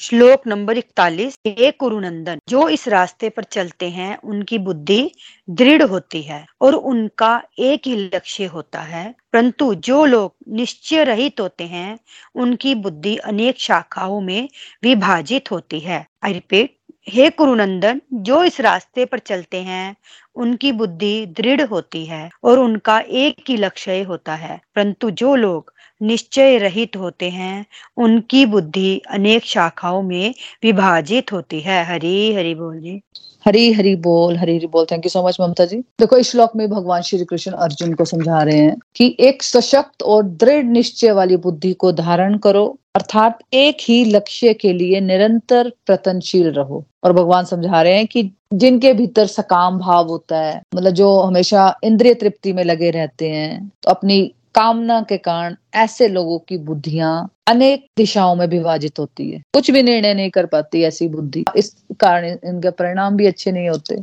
श्लोक 0.00 0.42
नंबर 0.46 0.78
इकतालीस, 0.78 1.38
हे 1.46 1.70
कुरुनंदन, 1.70 2.40
जो 2.48 2.68
इस 2.68 2.88
रास्ते 2.88 3.28
पर 3.28 3.44
चलते 3.44 3.88
हैं, 3.88 4.18
उनकी 4.18 4.58
बुद्धि 4.58 5.10
दृढ़ 5.50 5.82
होती 5.82 6.22
है 6.22 6.46
और 6.60 6.74
उनका 6.74 7.42
एक 7.58 7.82
ही 7.86 7.96
लक्ष्य 7.96 8.44
होता 8.44 8.80
है। 8.80 9.14
परंतु 9.32 9.74
जो 9.74 10.04
लोग 10.04 10.34
निश्चय 10.48 11.04
रहित 11.04 11.40
होते 11.40 11.64
हैं, 11.64 11.98
उनकी 12.34 12.74
बुद्धि 12.74 13.16
अनेक 13.16 13.60
शाखाओं 13.60 14.20
में 14.20 14.48
विभाजित 14.82 15.50
होती 15.50 15.80
है। 15.80 16.06
आई 16.24 16.32
रिपीट 16.32 16.78
हे 17.08 17.30
कुरुनंदन, 17.30 18.00
जो 18.12 18.44
इस 18.44 18.60
रास्ते 18.60 19.04
पर 19.04 19.18
चलते 19.18 19.56
हैं, 19.56 19.96
उनकी 20.34 20.72
बुद्धि 20.72 21.26
दृढ़ 21.26 21.62
होती 21.62 22.06
है 22.06 22.30
और 22.44 22.58
उनका 22.58 22.98
एक 22.98 23.36
ही 23.48 23.56
लक्ष्य 23.56 24.02
होता 24.02 24.34
है। 24.34 24.60
परंतु 24.74 25.10
जो 25.10 25.34
लोग 25.34 25.72
निश्चय 26.02 26.58
रहित 26.58 26.96
होते 26.96 27.30
हैं। 27.30 27.66
उनकी 27.96 28.46
बुद्धि 28.46 29.02
अनेक 29.10 29.44
शाखाओं 29.44 30.02
में 30.02 30.34
विभाजित 30.64 31.32
होती 31.32 31.60
है। 31.60 31.84
हरी 31.84 32.34
हरी 32.34 32.54
बोल 32.54 32.80
जी। 32.80 33.00
हरी 33.46 33.72
हरी 33.72 33.96
बोल, 33.96 34.36
हरी 34.36 34.56
हरी 34.56 34.66
बोल। 34.66 34.84
Thank 34.84 35.06
you 35.06 35.10
so 35.10 35.26
much 35.26 35.36
Mamta 35.40 35.64
ji. 35.64 35.76
देखो, 35.76 36.16
इस 36.16 36.30
श्लोक 36.30 36.56
में 36.56 36.70
भगवान 36.70 37.02
श्री 37.02 37.24
कृष्ण 37.24 37.52
अर्जुन 37.52 37.94
को 37.94 38.04
समझा 38.04 38.42
रहे 38.42 38.58
हैं 38.58 38.76
कि 38.96 39.16
एक 39.20 39.42
सशक्त 39.42 40.02
और 40.02 40.22
दृढ़ 40.22 40.64
निश्चय 40.64 41.12
वाली 41.12 41.36
बुद्धि 41.36 41.72
को 41.72 41.92
धारण 41.92 42.38
करो, 42.38 42.78
अर्थात 42.94 43.38
एक 43.52 43.76
ही 43.80 44.04
लक्ष्य 44.04 44.54
के 44.54 44.72
लिए 44.72 45.00
निरंतर 45.00 45.72
प्रतनशील 45.86 46.50
रहो। 46.50 46.84
और 47.04 47.12
भगवान 47.12 47.44
समझा 47.44 47.82
रहे 47.82 47.96
हैं 47.96 48.06
कि 48.06 48.30
जिनके 48.54 48.92
भीतर 48.92 49.26
सकाम 49.26 49.78
भाव 49.78 50.08
होता 50.08 50.38
है 50.38 50.62
मतलब 50.74 50.90
जो 50.90 51.18
हमेशा 51.18 51.78
इंद्रिय 51.84 52.14
तृप्ति 52.14 52.52
में 52.52 52.64
लगे 52.64 52.90
रहते 52.90 53.28
हैं 53.28 53.72
तो 53.82 53.90
अपनी 53.90 54.32
कामना 54.58 55.02
के 55.08 55.16
कारण 55.16 55.54
ऐसे 55.74 56.08
लोगों 56.08 56.38
की 56.38 56.58
बुद्धियाँ 56.58 57.30
अनेक 57.46 57.86
दिशाओं 57.96 58.36
में 58.36 58.46
विभाजित 58.46 58.98
होती 58.98 59.30
है। 59.30 59.42
कुछ 59.54 59.70
भी 59.70 59.82
निर्णय 59.82 60.14
नहीं 60.14 60.30
कर 60.30 60.46
पाती 60.46 60.82
ऐसी 60.82 61.08
बुद्धि। 61.08 61.44
इस 61.56 61.76
कारण 62.00 62.24
इनके 62.26 62.70
परिणाम 62.70 63.16
भी 63.16 63.26
अच्छे 63.26 63.52
नहीं 63.52 63.68
होते। 63.68 64.00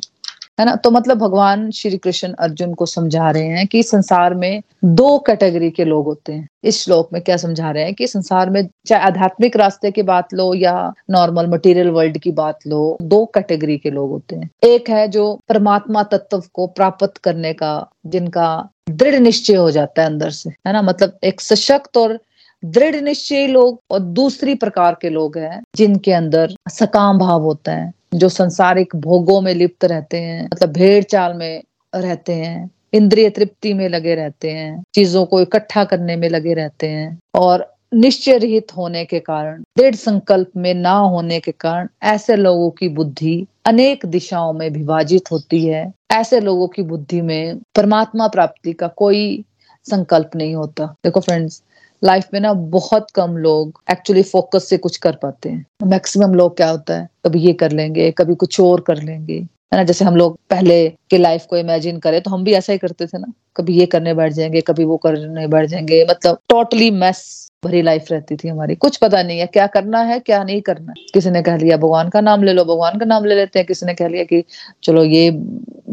है 0.60 0.65
ना? 0.65 0.76
तो 0.76 0.91
मतलब 0.91 1.18
भगवान 1.18 1.72
श्री 1.72 1.98
कृष्ण 1.98 2.34
अर्जुन 2.34 2.74
को 2.74 2.86
समझा 2.86 3.32
रहे 3.32 3.44
हैं 3.44 3.68
कि 3.68 3.84
संसार 3.84 4.34
में 4.34 4.62
दो 4.86 5.20
कैटेगरी 5.20 5.72
के 5.72 5.86
लोग 5.86 6.06
होते 6.06 6.34
हैं। 6.34 6.48
इस 6.63 6.84
श्लोक 6.84 7.10
में 7.13 7.22
क्या 7.22 7.38
समझा 7.38 7.72
रहे 7.72 7.84
हैं 7.84 7.94
कि 7.94 8.08
संसार 8.08 8.50
में 8.50 8.68
चाहे 8.88 9.04
आध्यात्मिक 9.04 9.58
रास्ते 9.58 9.91
की 9.91 10.02
बात 10.02 10.34
लो 10.34 10.54
या 10.54 10.94
नॉर्मल 11.10 11.48
मटेरियल 11.48 11.89
वर्ल्ड 11.89 12.18
की 12.18 12.32
बात 12.32 12.60
लो, 12.68 12.98
दो 13.02 13.26
कैटेगरी 13.26 13.78
के 13.78 13.91
लोग 13.91 14.10
होते 14.10 14.36
हैं। 14.36 14.50
एक 14.63 14.89
है 14.89 15.08
जो 15.08 15.39
परमात्मा 15.50 16.04
तत्व 16.04 16.44
को 16.54 16.68
प्राप्त 16.68 17.18
करने 17.18 17.54
का, 17.54 17.89
जिनका 18.06 18.70
दृढ़ 18.89 19.15
निश्चय 19.15 19.56
हो 19.56 19.71
जाता 19.71 20.02
है 20.02 20.08
अंदर 20.08 20.30
से, 20.30 20.50
है 20.50 20.74
ना? 20.74 20.82
मतलब 20.82 21.17
एक 21.24 21.41
सशक्त 21.41 21.98
और 21.98 22.19
दृढ़ 22.65 22.95
निश्चय 22.95 23.48
लोग 23.48 23.80
और 23.91 24.00
दूसरी 24.00 24.56
प्रकार 24.56 24.98
के 25.02 25.10
लोग 25.10 25.38
हैं 25.38 25.62
जिनके 25.76 26.13
अंदर 26.13 26.56
सकाम 26.69 27.17
भाव 27.19 27.41
होता 27.41 27.71
है, 27.71 27.91
जो 28.13 28.30
संसारिक 28.30 28.95
भोगों 28.95 29.41
में 29.41 29.54
लिप्त 29.54 29.86
रहते 29.86 30.17
हैं 30.17 30.45
मतलब 30.45 30.71
भेड़ 30.71 31.04
चाल 31.04 31.34
में 31.34 31.63
रहते 31.95 32.34
हैं, 32.34 32.69
इंद्रिय 32.93 33.30
तृप्ति 33.30 33.74
में 33.74 33.89
लगे 33.89 34.15
रहते 34.15 34.52
हैं, 34.52 34.84
चीज़ों 34.95 35.26
को 35.26 35.41
इकट्ठा 35.41 35.84
करने 35.84 36.15
में 36.15 36.30
लगे 36.30 36.54
रहते 36.54 36.88
हैं 36.88 37.19
और 37.36 37.74
निश्चय 37.93 38.38
रहित 38.38 38.67
होने 38.78 39.06
के 39.06 39.19
कारण, 39.19 39.63
दृढ़ 39.78 39.95
संकल्प 39.95 40.52
में 40.58 40.74
ना 40.74 40.91
होने 40.91 41.39
के 41.39 41.52
कारण 41.52 41.88
ऐसे 42.04 42.36
लोगों 42.36 42.69
की 42.69 42.88
बुद्धि 42.89 43.48
अनेक 43.65 44.06
दिशाओं 44.06 44.54
में 44.54 44.69
विभाजित 44.69 45.32
होती 45.32 45.65
है। 45.65 45.93
ऐसे 46.12 46.39
लोगों 46.39 46.67
की 46.67 46.82
बुद्धि 46.82 47.21
में 47.21 47.58
परमात्मा 47.76 48.28
प्राप्ति 48.28 48.74
का 48.74 48.88
कोई 48.88 49.45
संकल्प 49.89 50.36
नहीं 50.36 50.56
होता। 50.56 50.86
देखो 50.86 51.19
फ्रेंड्स 51.19 51.63
लाइफ 52.04 52.28
में 52.34 52.39
ना 52.39 52.54
बहुत 52.54 53.12
कम 53.12 53.38
लोग 53.38 53.82
एक्चुअली 53.91 54.24
फोकस 54.24 54.69
से 54.69 54.78
कुछ 54.78 54.98
कर 54.98 55.15
पाते 55.15 55.50
हैं। 55.50 55.65
मैक्सिमम 55.84 56.34
लोग 56.34 56.58
क्या 56.58 56.69
होता 56.69 56.93
है? 56.93 57.10
कभी 57.26 57.39
ये 57.39 57.54
कर 57.54 57.71
लेंगे, 57.71 58.12
कभी 58.12 58.36
कुछ 58.36 58.60
और 58.60 58.82
कर 58.82 59.04
लेंगे। 59.04 59.48
है 59.73 59.78
ना? 59.78 59.84
जैसे 59.84 60.06
हम 60.06 60.15
लोग 60.15 60.39
पहले 60.49 60.89
के 60.89 61.17
लाइफ 61.17 61.45
को 61.45 61.58
इमेजिन 61.58 61.99
करें 61.99 62.21
तो 62.21 62.32
हम 62.32 62.43
भी 62.43 62.54
ऐसा 62.54 62.73
ही 62.73 62.80
करते 62.80 63.06
थे 63.06 63.17
ना। 63.17 63.34
कभी 63.58 63.80
ये 63.80 63.86
करने 63.86 64.13
बैठ 64.13 64.34
जाएँगे, 64.34 64.62
कभी 64.62 64.84
वो 64.84 64.97
करने 64.97 65.47
बैठ 65.47 65.65
जाएँगे। 65.65 66.06
मतलब 66.10 66.38
टोटली 66.49 66.91
मैस 66.91 67.51
भरी 67.65 67.82
लाइफ 67.82 68.06
रहती 68.12 68.36
थी 68.36 68.47
हमारी। 68.47 68.75
कुछ 68.75 68.97
पता 68.97 69.23
नहीं 69.23 69.39
है 69.39 69.45
क्या 69.45 69.67
करना 69.67 69.99
है, 70.01 70.19
क्या 70.19 70.43
नहीं 70.43 70.62
करना 70.62 70.93
है। 70.97 71.06
किसी 71.13 71.30
ने 71.30 71.41
कह 71.41 71.58
लिया, 71.58 71.78
भगवान 71.78 72.10
का 72.10 72.21
नाम 72.21 72.43
ले 72.43 72.54
लो, 72.54 72.65
भगवान 72.65 72.99
का 72.99 73.06
नाम 73.06 73.25
ले 73.25 73.36
लेते 73.36 73.60
हैं। 73.60 73.65
किसी 73.65 73.86
ने 73.86 73.93
कह 73.93 74.08
लिया 74.08 74.23
कि, 74.23 74.43
चलो 74.84 75.04
ये 75.04 75.32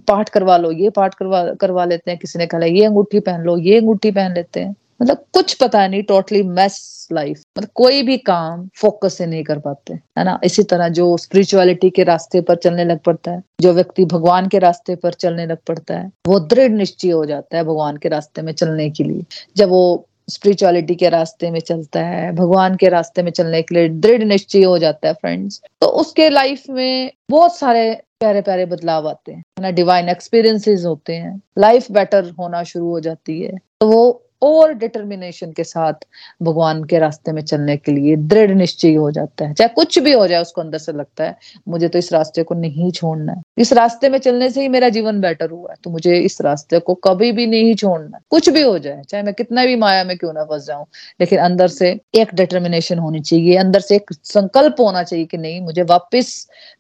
पाठ 0.08 0.28
करवा 0.28 0.56
लो, 0.56 0.72
ये 0.72 0.90
पाठ 0.90 1.14
करवा 1.14 1.54
करवा 1.54 1.85
लेते 1.85 2.11
हैं। 2.11 2.20
किसी 2.20 2.38
ने 2.38 2.46
कहा 2.46 2.64
ये 2.64 2.85
अंगूठी 2.85 3.20
पहन 3.20 3.40
लो, 3.40 3.58
ये 3.58 3.78
अंगूठी 3.78 4.11
पहन 4.11 4.35
लेते 4.35 4.61
हैं। 4.61 4.76
मतलब 5.02 5.24
कुछ 5.32 5.54
पता 5.54 5.86
नहीं 5.88 6.02
टोटली 6.02 6.42
मैस 6.42 7.08
लाइफ 7.12 7.42
मतलब 7.58 7.70
कोई 7.74 8.02
भी 8.02 8.16
काम 8.18 8.68
फोकस 8.76 9.14
से 9.14 9.26
नहीं 9.26 9.44
कर 9.44 9.58
पाते, 9.58 9.94
है 9.94 10.24
ना? 10.24 10.38
इसी 10.44 10.62
तरह 10.62 10.88
जो 10.88 11.16
स्पिरिचुअलिटी 11.16 11.90
के 11.90 12.04
रास्ते 12.04 12.40
पर 12.40 12.56
चलने 12.56 12.84
लग 12.84 12.98
पड़ता 12.98 13.30
है, 13.30 13.42
जो 13.60 13.72
व्यक्ति 13.72 14.04
भगवान 14.04 14.48
के 14.48 14.58
रास्ते 14.58 14.96
पर 14.96 15.12
चलने 15.14 15.46
लग 15.46 15.58
पड़ता 15.66 15.98
है, 15.98 16.10
वो 16.26 16.38
दृढ़ 16.40 16.70
निश्चय 16.70 17.10
हो 17.10 17.24
जाता 17.26 17.56
है 17.56 17.64
भगवान 17.64 17.96
के 17.96 18.08
रास्ते 18.08 18.42
में 18.42 18.52
चलने 18.52 18.88
के 18.90 19.04
लिए। 19.04 19.24
जब 19.56 19.68
वो 19.68 20.08
स्पिरिचुअलिटी 20.30 20.94
के 20.94 21.08
रास्ते 21.08 21.50
में 21.50 21.60
चलता 21.60 22.00
है, 22.00 22.32
भगवान 22.32 22.76
के 22.76 22.88
रास्ते 22.88 23.22
में 23.22 23.30
चलने 23.32 23.62
के 23.62 23.74
लिए 23.74 23.88
दृढ़ 23.88 24.22
निश्चय 24.22 24.62
हो 24.62 24.78
जाता 24.78 25.08
है 25.08 25.14
फ्रेंड्स 25.14 25.60
तो 25.80 25.86
उसके 25.86 26.30
लाइफ 26.30 26.62
में 26.70 27.10
बहुत 27.30 27.56
सारे 27.56 28.02
प्यारे 28.20 28.40
प्यारे 28.40 28.66
बदलाव 28.66 29.08
आते 29.08 29.32
हैं 29.32 29.42
ना? 29.60 29.70
डिवाइन 29.70 30.08
एक्सपीरियंसेस 30.08 30.84
होते 30.84 31.14
हैं 31.14 31.40
लाइफ 31.58 31.90
बेटर 31.90 32.30
होना 32.38 32.62
शुरू 32.62 32.90
हो 32.90 33.00
जाती 33.00 33.40
है 33.42 33.56
तो 33.80 33.88
वो 33.88 34.22
और 34.42 34.72
डिटर्मिनेशन 34.74 35.52
के 35.52 35.64
साथ 35.64 36.07
भगवान 36.42 36.83
के 36.85 36.98
रास्ते 36.98 37.33
में 37.33 37.42
चलने 37.42 37.76
के 37.76 37.92
लिए 37.92 38.16
दृढ़ 38.16 38.50
निश्चय 38.52 38.94
हो 38.94 39.11
जाता 39.11 39.46
है। 39.46 39.55
चाहे 39.55 39.68
कुछ 39.74 39.98
भी 39.98 40.12
हो 40.12 40.26
जाए, 40.26 40.40
उसको 40.42 40.61
अंदर 40.61 40.78
से 40.78 40.92
लगता 40.92 41.24
है, 41.24 41.37
मुझे 41.68 41.88
तो 41.88 41.98
इस 41.98 42.12
रास्ते 42.12 42.42
को 42.42 42.55
नहीं 42.55 42.90
छोड़ना 42.92 43.33
है। 43.33 43.42
इस 43.59 43.72
रास्ते 43.72 44.09
में 44.09 44.18
चलने 44.18 44.50
से 44.50 44.61
ही 44.62 44.68
मेरा 44.68 44.88
जीवन 44.90 45.20
बेटर 45.20 45.50
हुआ 45.50 45.70
है 45.70 45.76
तो 45.85 45.90
मुझे 45.90 46.16
इस 46.18 46.40
रास्ते 46.42 46.78
को 46.81 46.94
कभी 47.05 47.31
भी 47.33 47.46
नहीं 47.46 47.74
छोड़ना 47.74 48.18
कुछ 48.31 48.48
भी 48.48 48.62
हो 48.62 48.78
जाए, 48.78 49.02
चाहे 49.02 49.22
मैं 49.22 49.35
कितना 49.35 49.64
भी 49.66 49.76
माया 49.76 50.05
में 50.05 50.16
क्यों 50.18 50.33
ना 50.33 50.44
फंस 50.44 50.66
जाऊँ, 50.66 50.87
लेकिन 51.20 51.38
अंदर 51.40 51.68
से 51.68 51.90
एक 52.14 52.35
डिटर्मिनेशन 52.35 52.98
होनी 52.98 53.20
चाहिए, 53.22 53.57
अंदर 53.57 53.81
से 53.81 53.96
एक 53.96 54.12
संकल्प 54.12 54.81
होना 54.81 55.02
चाहिए 55.02 55.24
कि 55.24 55.37
नहीं, 55.38 55.61
मुझे 55.61 55.83
वापिस 55.85 56.35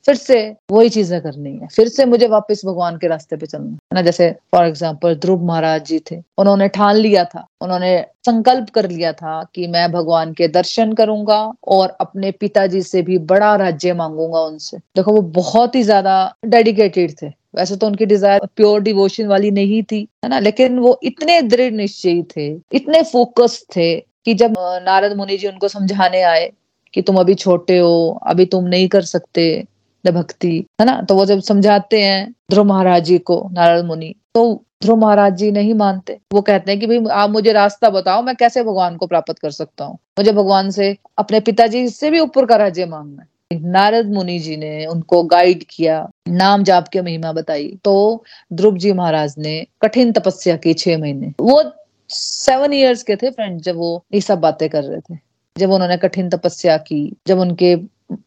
फिर 0.06 0.14
से 0.16 0.38
वही 0.72 0.88
चीज़ें 0.88 1.20
करनी 1.22 1.50
है, 1.52 1.66
फिर 1.66 1.88
से 1.88 2.04
मुझे 2.06 2.26
वापिस 2.28 2.64
भगवान 2.66 2.96
के 2.98 3.08
रास्ते 3.08 3.36
पे 3.36 3.46
चलना 3.46 3.70
है। 3.70 3.94
ना, 3.94 4.02
जैसे 4.02 4.30
फॉर 4.52 4.66
एग्ज़ाम्पल 4.66 5.14
ध्रुव 5.16 5.44
महाराज 5.44 5.84
जी 5.86 5.98
थे, 6.10 6.22
उन्होंने 6.38 6.68
ठान 6.70 6.96
लिया 6.96 7.24
था 7.24 7.46
उन्होंने 7.62 7.90
संकल्प 8.26 8.68
कर 8.70 8.88
लिया 8.90 9.12
था 9.12 9.42
कि 9.54 9.66
मैं 9.66 9.90
भगवान 9.92 10.32
के 10.32 10.48
दर्शन 10.48 10.92
करूँगा 10.92 11.40
और 11.68 11.96
अपने 12.00 12.30
पिताजी 12.32 12.82
से 12.82 13.02
भी 13.02 13.18
बड़ा 13.30 13.54
राज्य 13.56 13.92
मांगूँगा 13.94 14.40
उनसे। 14.40 14.76
देखो, 14.76 15.12
वो 15.12 15.22
बहुत 15.32 15.74
ही 15.74 15.82
ज़्यादा 15.82 16.14
डेडिकेटेड 16.46 17.14
थे। 17.22 17.26
वैसे 17.56 17.76
तो 17.76 17.86
उनकी 17.86 18.06
डिज़ायर 18.06 18.46
प्योर 18.56 18.80
डिवोशन 18.80 19.26
वाली 19.26 19.50
नहीं 19.50 19.82
थी, 19.82 20.00
है 20.24 20.28
ना? 20.28 20.38
लेकिन 20.38 20.78
वो 20.78 20.98
इतने 21.04 21.40
दृढ़ 21.42 21.72
निश्चयी 21.72 22.22
थे, 22.36 22.48
इतने 22.72 23.02
फोकस 23.02 23.62
थे 23.76 23.94
कि 23.96 24.34
जब 24.34 24.54
नारद 24.84 25.16
मुनि 25.16 25.36
जी 25.38 25.48
उनको 25.48 25.68
समझाने 25.68 26.22
आए 26.22 26.50
कि 26.94 27.02
तुम 27.02 27.16
अभी 27.16 27.34
छोटे 27.34 27.78
हो, 27.78 28.20
अभी 28.26 28.44
तुम 28.46 28.64
नहीं 28.66 28.88
कर 28.88 29.02
सकते 29.04 29.64
भक्ति, 30.04 30.56
है 30.80 30.84
ना? 30.86 31.00
तो 31.02 31.14
वो 31.14 31.24
जब 31.26 31.40
समझाते 31.40 32.00
हैं 32.00 32.34
ध्रुव 32.50 32.64
महाराज 32.66 33.04
जी 33.04 33.18
को, 33.18 33.36
नारद 33.52 33.84
मुनि 33.84 34.14
तो 34.34 34.64
ध्रुव 34.82 34.98
महाराज 34.98 35.36
जी 35.36 35.50
नहीं 35.50 35.74
मानते। 35.74 36.18
वो 36.32 36.40
कहते 36.40 36.70
हैं 36.70 36.80
कि 36.80 36.86
भाई, 36.86 37.04
आप 37.12 37.30
मुझे 37.30 37.52
रास्ता 37.52 37.90
बताओ, 37.90 38.22
मैं 38.22 38.36
कैसे 38.36 38.62
भगवान 38.62 38.96
को 38.96 39.06
प्राप्त 39.06 39.38
कर 39.38 39.50
सकता 39.50 39.84
हूँ? 39.84 39.94
मुझे 40.18 40.32
भगवान 40.32 40.70
से, 40.70 40.96
अपने 41.18 41.40
पिताजी 41.40 41.88
से 41.88 42.10
भी 42.10 42.20
ऊपर 42.20 42.46
का 42.46 42.56
राज्य 42.56 42.86
मांगना 42.86 43.22
है। 43.22 43.28
नारद 43.52 44.12
मुनि 44.12 44.38
जी 44.38 44.56
ने 44.56 44.86
उनको 44.86 45.22
गाइड 45.22 45.64
किया, 45.70 46.10
नाम 46.28 46.62
जाप 46.62 46.88
की 46.88 47.00
महिमा 47.00 47.32
बताई। 47.32 47.78
तो 47.84 48.24
ध्रुव 48.52 48.76
जी 48.76 48.92
महाराज 48.92 49.34
ने 49.38 49.66
कठिन 49.82 50.12
तपस्या 50.12 50.56
की 50.56 50.74
छह 50.74 50.98
महीने। 50.98 51.32
वो 51.40 51.64
सेवन 52.08 52.72
इयर्स 52.72 53.02
के 53.02 53.16
थे 53.16 53.30
फ्रेंड 53.30 53.60
जब 53.60 53.76
वो 53.76 54.04
ये 54.14 54.20
सब 54.20 54.38
बातें 54.38 54.68
कर 54.68 54.82
रहे 54.82 55.00
थे। 55.00 55.18
जब 55.58 55.70
उन्होंने 55.70 55.96
कठिन 55.96 56.30
तपस्या 56.30 56.76
की, 56.76 57.16
जब 57.26 57.38
उनके 57.38 57.76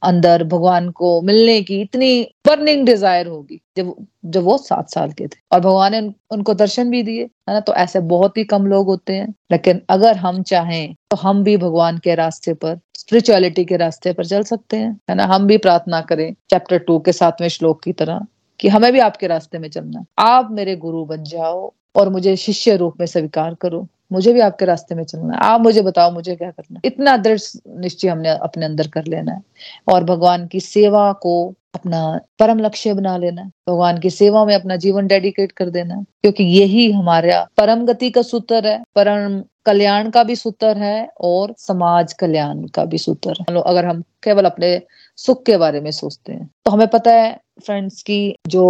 अंदर 0.04 0.43
भगवान 0.43 0.89
को 0.91 1.21
मिलने 1.21 1.62
की 1.62 1.80
इतनी 1.82 2.21
बर्निंग 2.48 2.86
डिज़ायर 2.86 3.28
होगी 3.28 3.60
जब 3.78 3.93
जब 4.26 4.43
वो 4.43 4.58
सात 4.58 4.89
साल 4.89 5.12
के 5.12 5.28
थे। 5.28 5.39
और 5.52 5.60
भगवान 5.60 5.91
ने 5.91 6.00
उन, 6.00 6.13
उनको 6.32 6.54
दर्शन 6.54 6.89
भी 6.89 7.02
दिए 7.04 7.24
है 7.24 7.54
ना? 7.54 7.60
तो 7.60 7.74
ऐसे 7.74 8.00
बहुत 8.02 8.38
ही 8.38 8.43
कम 8.45 8.65
लोग 8.67 8.88
होते 8.88 9.13
हैं। 9.13 9.34
लेकिन 9.52 9.82
अगर 9.89 10.17
हम 10.17 10.41
चाहें 10.43 10.93
तो 11.12 11.17
हम 11.17 11.43
भी 11.43 11.58
भगवान 11.58 11.98
के 11.98 12.15
रास्ते 12.15 12.54
पर 12.56 12.80
स्पिरिचुअलिटी 12.98 13.65
के 13.65 13.78
रास्ते 13.78 14.13
पर 14.13 14.26
चल 14.26 14.43
सकते 14.43 14.78
हैं 14.78 14.91
है 15.10 15.15
ना? 15.15 15.26
हम 15.26 15.48
भी 15.48 15.58
प्रार्थना 15.58 16.02
करें 16.02 16.34
चैप्टर 16.50 16.78
टू 16.78 17.00
के 17.00 17.12
सातवें 17.13 17.50
श्लोक 17.50 17.84
की 17.84 17.93
तरह 17.93 18.26
कि 18.60 18.67
हमें 18.67 18.91
भी 18.93 19.00
आपके 19.00 19.28
रास्ते 19.28 19.60
में 19.60 19.69
चलना 19.69 20.06
आप 20.19 20.52
मेरे 20.52 20.76
गुरु 20.78 21.04
बन 21.06 21.24
जाओ 21.26 21.71
और 21.95 22.10
मुझे 22.10 22.36
शिष्य 22.36 22.76
रूप 22.76 23.00
में 23.00 23.06
स्वीकार 23.06 23.54
करो। 23.54 23.88
मुझे 24.12 24.34
भी 24.34 24.39
आपके 24.39 24.65
रास्ते 24.65 24.96
में 24.96 25.04
चलना 25.04 25.34
है। 25.34 25.39
आप 25.44 25.62
मुझे 25.62 25.82
बताओ, 25.82 26.12
मुझे 26.12 26.36
क्या 26.36 26.50
करना 26.52 26.76
है? 26.76 26.82
इतना 26.86 27.15
दृढ़ 27.18 27.39
निश्चय 27.82 28.08
हमने 28.08 28.30
अपने 28.30 28.65
अंदर 28.65 28.88
कर 28.88 29.06
लेना 29.06 29.32
है। 29.32 29.41
और 29.88 30.04
भगवान 30.04 30.48
की 30.48 30.60
सेवा 30.60 31.12
को 31.13 31.54
अपना 31.76 32.20
परम 32.39 32.60
लक्ष्य 32.60 32.94
बना 32.94 33.15
लेना 33.18 33.41
है। 33.41 33.48
भगवान 33.70 34.00
की 34.00 34.10
सेवा 34.10 34.46
में 34.46 34.54
अपना 34.56 34.76
जीवन 34.76 35.08
डेडिकेट 35.08 35.52
कर 35.52 35.70
देना 35.70 35.96
क्योंकि 35.96 36.44
यही 36.44 36.91
हमारा 36.91 37.48
परम 37.58 37.86
गति 37.86 38.10
का 38.10 38.22
सूत्र 38.22 38.65
है, 38.68 38.82
परम 38.96 39.41
कल्याण 39.65 40.10
का 40.10 40.24
भी 40.24 40.36
सूत्र 40.36 40.78
है 40.78 41.10
और 41.22 41.54
समाज 41.58 42.13
कल्याण 42.13 42.63
का 42.68 42.86
भी 42.86 42.98
सूत्र 42.98 43.34
है। 43.39 43.62
अगर 43.62 43.86
हम 43.86 44.02
केवल 44.24 44.46
अपने 44.46 44.82
सुख 45.18 45.44
के 45.46 45.58
बारे 45.58 45.82
में 45.82 45.91
सोचते 45.91 46.34
हैं 46.34 46.50
तो 46.65 46.72
हमें 46.72 46.88
पता 46.88 47.12
है 47.12 47.38
फ्रेंड्स 47.65 48.02
की 48.02 48.36
जो 48.48 48.65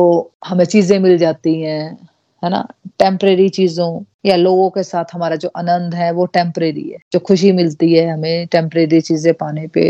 हमें 0.45 0.65
चीज़ें 0.65 0.97
मिल 0.99 1.17
जाती 1.17 1.59
हैं 1.61 2.07
है 2.45 2.49
ना 2.51 2.67
टेम्परेरी 2.99 3.49
चीज़ों 3.49 4.03
या 4.25 4.35
लोगों 4.35 4.69
के 4.69 4.83
साथ 4.83 5.05
हमारा 5.13 5.35
जो 5.35 5.51
आनंद 5.57 5.95
है, 5.95 6.11
वो 6.11 6.25
टेम्परेरी 6.25 6.89
है। 6.89 6.97
जो 7.13 7.19
खुशी 7.19 7.51
मिलती 7.51 7.93
है 7.93 8.09
हमें 8.09 8.47
टेम्परेरी 8.47 9.01
चीज़ें 9.01 9.33
पाने 9.33 9.67
पे, 9.67 9.81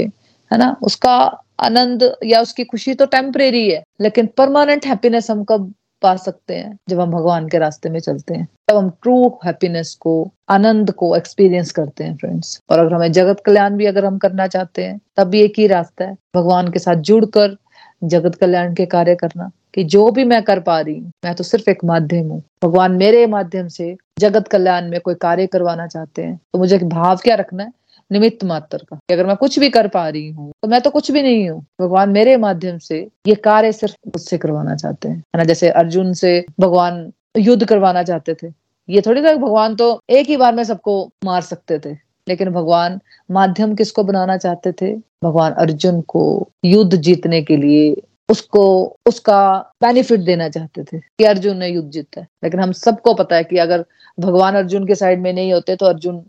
है 0.52 0.58
ना, 0.58 0.76
उसका 0.84 1.42
आनंद 1.60 2.16
या 2.26 2.42
उसकी 2.42 2.64
खुशी 2.64 2.94
तो 2.94 3.06
टेम्परेरी 3.06 3.70
है, 3.70 3.84
लेकिन 4.02 4.30
परमानेंट 4.38 4.86
हैप्पीनेस 4.86 5.32
हम 5.32 5.44
कब 5.44 5.74
पा 6.02 6.16
सकते 6.16 6.56
हैं? 6.56 6.78
जब 6.90 7.00
हम 7.00 7.12
भगवान 7.12 7.48
के 7.48 7.58
रास्ते 7.58 7.90
में 7.90 8.00
चलते 8.00 8.34
हैं। 8.34 8.48
तब 8.68 8.78
हम 8.78 8.90
ट्रू 8.90 9.28
हैप्पीनेस 9.46 9.96
को, 9.96 10.32
आनंद 10.50 10.92
को 10.92 11.16
एक्सपीरियंस 11.16 11.72
करते 11.72 12.04
हैं 12.04 12.16
फ्रेंड्स 12.18 12.60
और 12.70 12.80
अगर 12.80 12.94
हमें 12.94 13.12
जगत 13.12 13.42
कल्याण 13.46 13.78
भी 13.78 13.86
अगर 13.86 14.06
हम 14.06 14.18
करना 14.18 14.48
चाहते 14.48 14.84
हैं, 14.84 15.02
तब 15.18 15.28
भी 15.28 15.42
एक 15.42 15.54
ही 15.58 15.68
रास्ता 15.68 16.06
है, 16.06 16.18
भगवान 16.36 16.72
के 16.72 16.80
साथ 16.80 16.96
जुड़कर 16.96 17.58
जगत 18.04 18.36
कल्याण 18.36 18.74
के 18.74 18.86
कार्य 18.86 19.16
करना। 19.16 19.52
कि 19.76 19.84
जो 19.84 20.10
भी 20.12 20.24
मैं 20.24 20.42
कर 20.44 20.60
पा 20.60 20.80
रही 20.80 20.98
हूँ, 21.00 21.12
मैं 21.26 21.34
तो 21.36 21.44
सिर्फ़ 21.44 21.70
एक 21.70 21.84
माध्यम 21.86 22.28
हूँ। 22.28 22.42
भगवान 22.64 22.92
मेरे 22.92 23.26
माध्यम 23.28 23.68
से 23.68 23.96
जगत 24.20 24.48
कल्याण 24.48 24.90
में 24.90 25.00
कोई 25.02 25.16
कार्य 25.22 25.48
करवाना 25.48 25.88
चाहते 25.88 26.22
हैं 26.22 26.40
तो 26.54 26.60
मुझे 26.60 26.78
भाव 26.78 27.18
क्या 27.18 27.36
रखना 27.36 27.64
है? 27.64 27.72
निमित्त 28.12 28.44
मात्र 28.44 28.78
का। 28.78 28.96
कि 28.96 29.14
अगर 29.14 29.26
मैं 29.28 29.36
कुछ 29.36 29.58
भी 29.60 29.70
कर 29.70 29.88
पा 29.88 30.08
रही 30.10 30.30
हूँ 30.30 30.52
तो 30.62 30.68
मैं 30.68 30.82
तो 30.82 30.90
कुछ 30.90 31.12
भी 31.12 31.22
नहीं 31.22 31.50
हूँ। 31.50 31.66
भगवान 31.82 32.10
मेरे 32.10 32.36
माध्यम 32.38 32.78
से 32.78 33.00
ये 33.28 33.36
कार्य 33.36 33.72
सिर्फ़ 33.72 33.96
मुझसे 34.08 34.38
करवाना 34.38 34.76
चाहते 34.76 35.10
हैं। 35.10 35.16
है 35.16 35.38
ना? 35.38 35.44
जैसे 35.44 35.70
अर्जुन 35.70 36.14
से 36.14 36.46
भगवान 36.60 37.12
युद्ध 37.38 37.66
करवाना 37.66 38.04
चाहते 38.04 38.34
थे। 38.44 38.48
ये 38.90 39.02
थोड़ी 39.02 39.22
था 39.24 39.34
भगवान 39.36 39.76
तो 39.76 40.00
एक 40.10 40.28
ही 40.28 40.38
बार 40.38 40.56
में 40.56 40.64
सबको 40.64 41.04
मार 41.26 41.42
सकते 41.42 41.80
थे। 41.80 41.94
लेकिन 42.28 42.50
भगवान 42.50 43.00
माध्यम 43.32 43.76
किसको 43.76 44.04
बनाना 44.04 44.38
चाहते 44.38 44.72
थे? 44.72 44.96
भगवान 45.24 45.52
अर्जुन 45.54 46.02
को 46.02 46.50
युद्ध 46.66 46.96
जीतने 46.96 47.42
के 47.42 47.58
लिए 47.58 47.96
उसको, 48.30 48.96
उसका 49.06 49.40
बेनिफिट 49.84 50.20
देना 50.20 50.48
चाहते 50.50 50.84
थे 50.84 51.00
कि 51.00 51.24
अर्जुन 51.24 51.58
ने 51.58 51.68
युद्ध 51.68 51.90
जीता 51.92 52.22
है। 52.22 52.28
लेकिन 52.44 52.60
हम 52.60 52.72
सबको 52.72 53.14
पता 53.14 53.36
है 53.36 53.44
कि 53.44 53.58
अगर 53.58 53.86
भगवान 54.20 54.56
अर्जुन 54.56 54.88
के 54.88 54.96
साइड 54.96 55.22
में 55.22 55.32
नहीं 55.34 55.54
होते 55.54 55.76
तो 55.76 55.86
अर्जुन 55.86 56.24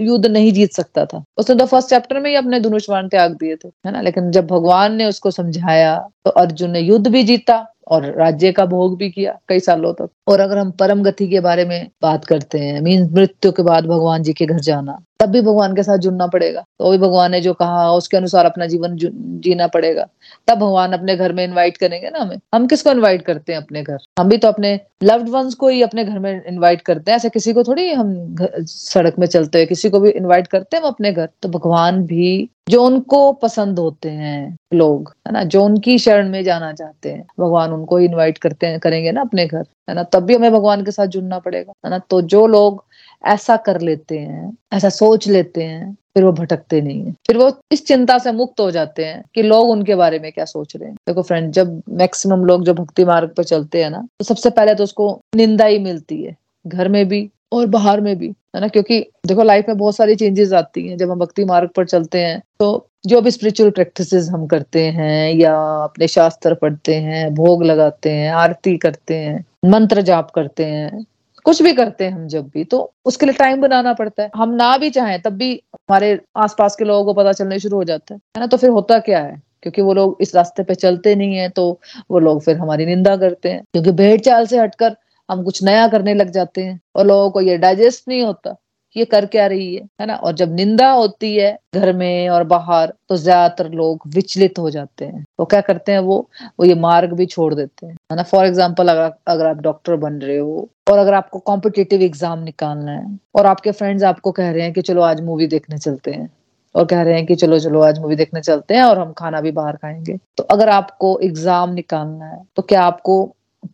युद्ध 0.00 0.26
नहीं 0.26 0.52
जीत 0.52 0.72
सकता 0.72 1.04
था। 1.06 1.22
उसने 1.36 1.56
तो 1.56 1.66
फ़र्स्ट 1.66 1.88
चैप्टर 1.90 2.20
में 2.20 2.30
ही 2.30 2.36
अपने 2.36 2.60
धनुष्वान 2.60 3.08
त्याग 3.08 3.32
दिए 3.32 3.56
थे, 3.56 3.68
है 3.86 3.92
ना? 3.92 4.00
लेकिन 4.00 4.30
जब 4.30 4.46
भगवान 4.46 4.94
ने 4.94 5.04
उसको 5.06 5.30
समझाया 5.30 5.96
तो 6.24 6.30
अर्जुन 6.30 6.70
ने 6.70 6.80
युद्ध 6.80 7.06
भी 7.08 7.22
जीता। 7.22 7.66
और 7.90 8.04
राज्य 8.18 8.52
का 8.52 8.64
भोग 8.66 8.96
भी 8.98 9.10
किया 9.10 9.38
कई 9.48 9.60
सालों 9.60 9.92
तक। 9.94 10.10
और 10.28 10.40
अगर 10.40 10.58
हम 10.58 10.70
परम 10.70 11.02
गति 11.02 11.28
के 11.28 11.40
बारे 11.40 11.64
में 11.64 11.90
बात 12.02 12.24
करते 12.24 12.58
हैं 12.58 12.80
मीन 12.80 13.08
मृत्यु 13.12 13.52
के 13.52 13.62
बाद 13.62 13.86
भगवान 13.86 14.22
जी 14.22 14.32
के 14.32 14.46
घर 14.46 14.60
जाना, 14.60 14.98
तब 15.20 15.28
भी 15.28 15.40
भगवान 15.40 15.74
के 15.76 15.82
साथ 15.82 15.98
जुड़ना 15.98 16.26
पड़ेगा। 16.26 16.60
तो 16.60 16.90
भी 16.90 16.98
भगवान 16.98 17.30
ने 17.30 17.40
जो 17.40 17.54
कहा, 17.54 17.90
उसके 17.92 18.16
अनुसार 18.16 18.46
अपना 18.46 18.66
जीवन 18.66 18.96
जीना 19.40 19.66
पड़ेगा। 19.66 20.06
तब 20.48 20.58
भगवान 20.58 20.92
अपने 20.92 21.16
घर 21.16 21.32
में 21.32 21.44
इनवाइट 21.44 21.76
करेंगे 21.76 22.10
ना 22.10 22.18
हमें। 22.18 22.36
हम 22.54 22.66
किसको 22.66 22.90
इनवाइट 22.90 23.22
करते 23.22 23.52
हैं 23.52 23.60
अपने 23.60 23.82
घर? 23.82 23.98
हम 24.20 24.28
भी 24.28 24.36
तो 24.38 24.48
अपने 24.48 24.80
लव्ड 25.02 25.28
वंस 25.28 25.54
को 25.54 25.68
ही 25.68 25.82
अपने 25.82 26.04
घर 26.04 26.18
में 26.18 26.44
इनवाइट 26.46 26.80
करते 26.82 27.10
हैं। 27.10 27.16
ऐसे 27.16 27.28
किसी 27.28 27.52
को 27.52 27.64
थोड़ी 27.64 27.92
हम 27.92 28.36
सड़क 28.66 29.14
में 29.18 29.26
चलते 29.26 29.58
हैं, 29.58 29.66
किसी 29.66 29.90
को 29.90 30.00
भी 30.00 30.10
इनवाइट 30.10 30.46
करते 30.46 30.76
हैं 30.76 30.82
हम 30.84 30.90
अपने 30.90 31.12
घर। 31.12 31.28
तो 31.42 31.48
भगवान 31.48 32.02
भी 32.02 32.50
जो 32.68 32.82
उनको 32.84 33.32
पसंद 33.32 33.78
होते 33.78 34.08
हैं 34.08 34.56
लोग, 34.74 35.14
है 35.26 35.32
ना, 35.32 35.44
जो 35.44 35.64
उनकी 35.64 35.98
शरण 35.98 36.28
में 36.28 36.42
जाना 36.44 36.72
चाहते 36.72 37.10
हैं, 37.10 37.26
भगवान 37.40 37.72
उनको 37.72 37.96
ही 37.96 38.04
इनवाइट 38.04 38.38
करते 38.38 38.66
हैं, 38.66 38.80
करेंगे 38.80 39.12
ना 39.12 39.20
अपने 39.20 39.46
घर, 39.46 39.64
है 39.88 39.94
ना, 39.94 40.02
तब 40.02 40.22
भी 40.22 40.34
हमें 40.34 40.52
भगवान 40.52 40.84
के 40.84 40.90
साथ 40.90 41.06
जुड़ना 41.06 41.38
पड़ेगा, 41.38 41.72
है 41.84 41.90
ना। 41.90 41.98
तो 41.98 42.22
जो 42.22 42.46
लोग 42.46 42.84
ऐसा 43.26 43.56
कर 43.56 43.80
लेते 43.80 44.18
हैं, 44.18 44.56
ऐसा 44.72 44.88
सोच 44.88 45.28
लेते 45.28 45.62
हैं 45.62 45.96
फिर 46.16 46.24
वो 46.24 46.32
भटकते 46.32 46.80
नहीं 46.80 47.04
है। 47.04 47.12
फिर 47.26 47.36
वो 47.36 47.50
इस 47.72 47.86
चिंता 47.86 48.18
से 48.18 48.32
मुक्त 48.32 48.60
हो 48.60 48.70
जाते 48.70 49.04
हैं 49.04 49.22
कि 49.34 49.42
लोग 49.42 49.68
उनके 49.70 49.94
बारे 49.94 50.18
में 50.18 50.30
क्या 50.32 50.44
सोच 50.44 50.76
रहे 50.76 50.88
हैं। 50.88 50.94
देखो 51.08 51.22
फ्रेंड 51.22 51.52
जब 51.52 51.80
मैक्सिमम 51.90 52.44
लोग 52.44 52.64
जो 52.64 52.74
भक्ति 52.74 53.04
मार्ग 53.04 53.34
पर 53.36 53.44
चलते 53.44 53.82
हैं 53.82 53.90
ना 53.90 54.06
तो 54.18 54.24
सबसे 54.24 54.50
पहले 54.50 54.74
तो 54.74 54.84
उसको 54.84 55.20
निंदा 55.36 55.64
ही 55.64 55.78
मिलती 55.78 56.22
है, 56.22 56.36
घर 56.64 56.88
में 56.88 57.06
भी 57.08 57.28
और 57.52 57.66
बाहर 57.68 58.00
में 58.00 58.16
भी, 58.18 58.28
है 58.54 58.60
ना? 58.60 58.68
क्योंकि 58.68 59.00
देखो 59.26 59.42
लाइफ 59.42 59.68
में 59.68 59.76
बहुत 59.78 59.96
सारी 59.96 60.14
चेंजेस 60.16 60.52
आती 60.52 60.86
हैं। 60.88 60.96
जब 60.96 61.10
हम 61.10 61.18
भक्ति 61.18 61.44
मार्ग 61.44 61.70
पर 61.76 61.86
चलते 61.86 62.18
हैं 62.18 62.40
तो 62.60 62.86
जो 63.06 63.20
भी 63.20 63.30
स्पिरिचुअल 63.30 63.70
प्रैक्टिसेस 63.70 64.28
हम 64.28 64.46
करते 64.46 64.84
हैं 64.86 65.32
या 65.34 65.54
अपने 65.84 66.06
शास्त्र 66.08 66.54
पढ़ते 66.54 66.94
हैं, 66.94 67.34
भोग 67.34 67.62
लगाते 67.64 68.10
हैं, 68.10 68.30
आरती 68.32 68.76
करते 68.78 69.14
हैं, 69.16 69.44
मंत्र 69.64 70.02
जाप 70.02 70.30
करते 70.30 70.64
हैं 70.64 71.04
कुछ 71.50 71.62
भी 71.62 71.72
करते 71.72 72.04
हैं 72.04 72.12
हम 72.12 72.26
जब 72.26 72.48
भी 72.48 72.64
तो 72.64 72.94
उसके 73.04 73.26
लिए 73.26 73.34
टाइम 73.34 73.60
बनाना 73.60 73.92
पड़ता 73.92 74.22
है। 74.22 74.30
हम 74.36 74.50
ना 74.50 74.78
भी 74.78 74.90
चाहें, 74.90 75.22
तब 75.22 75.32
भी 75.32 75.62
हमारे 75.74 76.20
आसपास 76.36 76.76
के 76.76 76.84
लोगों 76.84 77.04
को 77.04 77.14
पता 77.14 77.32
चलने 77.32 77.58
शुरू 77.58 77.76
हो 77.76 77.84
जाता 77.84 78.14
है। 78.14 78.20
ना? 78.38 78.46
तो 78.46 78.56
फिर 78.56 78.70
होता 78.70 78.98
क्या 78.98 79.22
है? 79.22 79.42
क्योंकि 79.62 79.82
वो 79.82 79.94
लोग 79.94 80.16
इस 80.20 80.34
रास्ते 80.36 80.62
पे 80.62 80.74
चलते 80.74 81.14
नहीं 81.14 81.36
है 81.36 81.48
तो 81.48 81.80
वो 82.10 82.18
लोग 82.18 82.40
फिर 82.42 82.56
हमारी 82.56 82.86
निंदा 82.86 83.16
करते 83.16 83.48
हैं। 83.48 83.62
क्योंकि 83.72 83.92
भेड़ 83.92 84.20
चाल 84.20 84.46
से 84.46 84.58
हटकर 84.58 84.96
हम 85.30 85.42
कुछ 85.42 85.62
नया 85.62 85.88
करने 85.88 86.14
लग 86.14 86.30
जाते 86.30 86.64
हैं 86.64 86.80
और 86.96 87.06
लोगों 87.06 87.30
को 87.30 87.40
ये 87.40 87.58
डाइजेस्ट 87.58 88.08
नहीं 88.08 88.22
होता। 88.22 88.56
ये 88.96 89.04
कर 89.04 89.26
क्या 89.26 89.46
रही 89.46 89.74
है 89.74 89.82
है 90.00 90.06
ना? 90.06 90.14
और 90.16 90.32
जब 90.34 90.54
निंदा 90.54 90.90
होती 90.90 91.34
है 91.36 91.56
घर 91.74 91.92
में 91.92 92.28
और 92.30 92.44
बाहर 92.46 92.92
तो 93.08 93.16
ज़्यादातर 93.16 93.70
लोग 93.72 94.02
विचलित 94.14 94.58
हो 94.58 94.70
जाते 94.70 95.04
हैं। 95.04 95.24
तो 95.38 95.44
क्या 95.44 95.60
करते 95.60 95.92
हैं 95.92 95.98
वो? 96.00 96.18
वो 96.60 96.66
ये 96.66 96.74
मार्ग 96.76 97.12
भी 97.12 97.26
छोड़ 97.26 97.52
देते 97.54 97.86
हैं। 97.86 97.92
है 97.92 98.16
ना? 98.16 98.22
फॉर 98.24 98.46
एग्ज़ाम्पल 98.46 98.88
अगर 98.88 99.12
अगर 99.28 99.46
आप 99.46 99.60
डॉक्टर 99.60 99.96
बन 99.98 100.14
रहे 100.14 100.38
हो, 100.38 100.68
और 100.90 100.98
अगर 100.98 101.14
आपको 101.14 101.38
कॉम्पिटेटिव 101.40 102.02
एग्ज़ाम 102.02 102.38
निकालना 102.40 102.92
है, 102.92 103.18
और 103.34 103.46
आपके 103.46 103.72
फ्रेंड्स 103.72 104.04
आपको 104.04 104.32
कह 104.32 104.50
रहे 104.50 104.62
हैं 104.62 104.72
कि 104.72 104.82
चलो 104.82 105.02
आज 105.02 105.20
मूवी 105.22 105.46
देखने 105.46 105.78
चलते 105.78 106.10
हैं, 106.10 106.28
और 106.74 106.84
कह 106.84 107.02
रहे 107.02 107.14
हैं 107.14 107.26
कि 107.26 107.34
चलो 107.36 107.58
चलो 107.58 107.80
आज 107.82 107.98
मूवी 107.98 108.16
देखने 108.16 108.40
चलते 108.42 108.74
हैं, 108.74 108.82
और 108.82 108.98
हम 108.98 109.12
खाना 109.12 109.40
भी 109.40 109.50
बाहर 109.52 109.76
खाएँगे 109.76 110.18
तो 110.36 110.44
अगर 110.46 110.68
आपको 110.70 111.18
एग्ज़ाम 111.22 111.72
निकालना 111.74 112.26
है 112.26 112.42
तो 112.56 112.62
क्या 112.62 112.82
आपको 112.82 113.22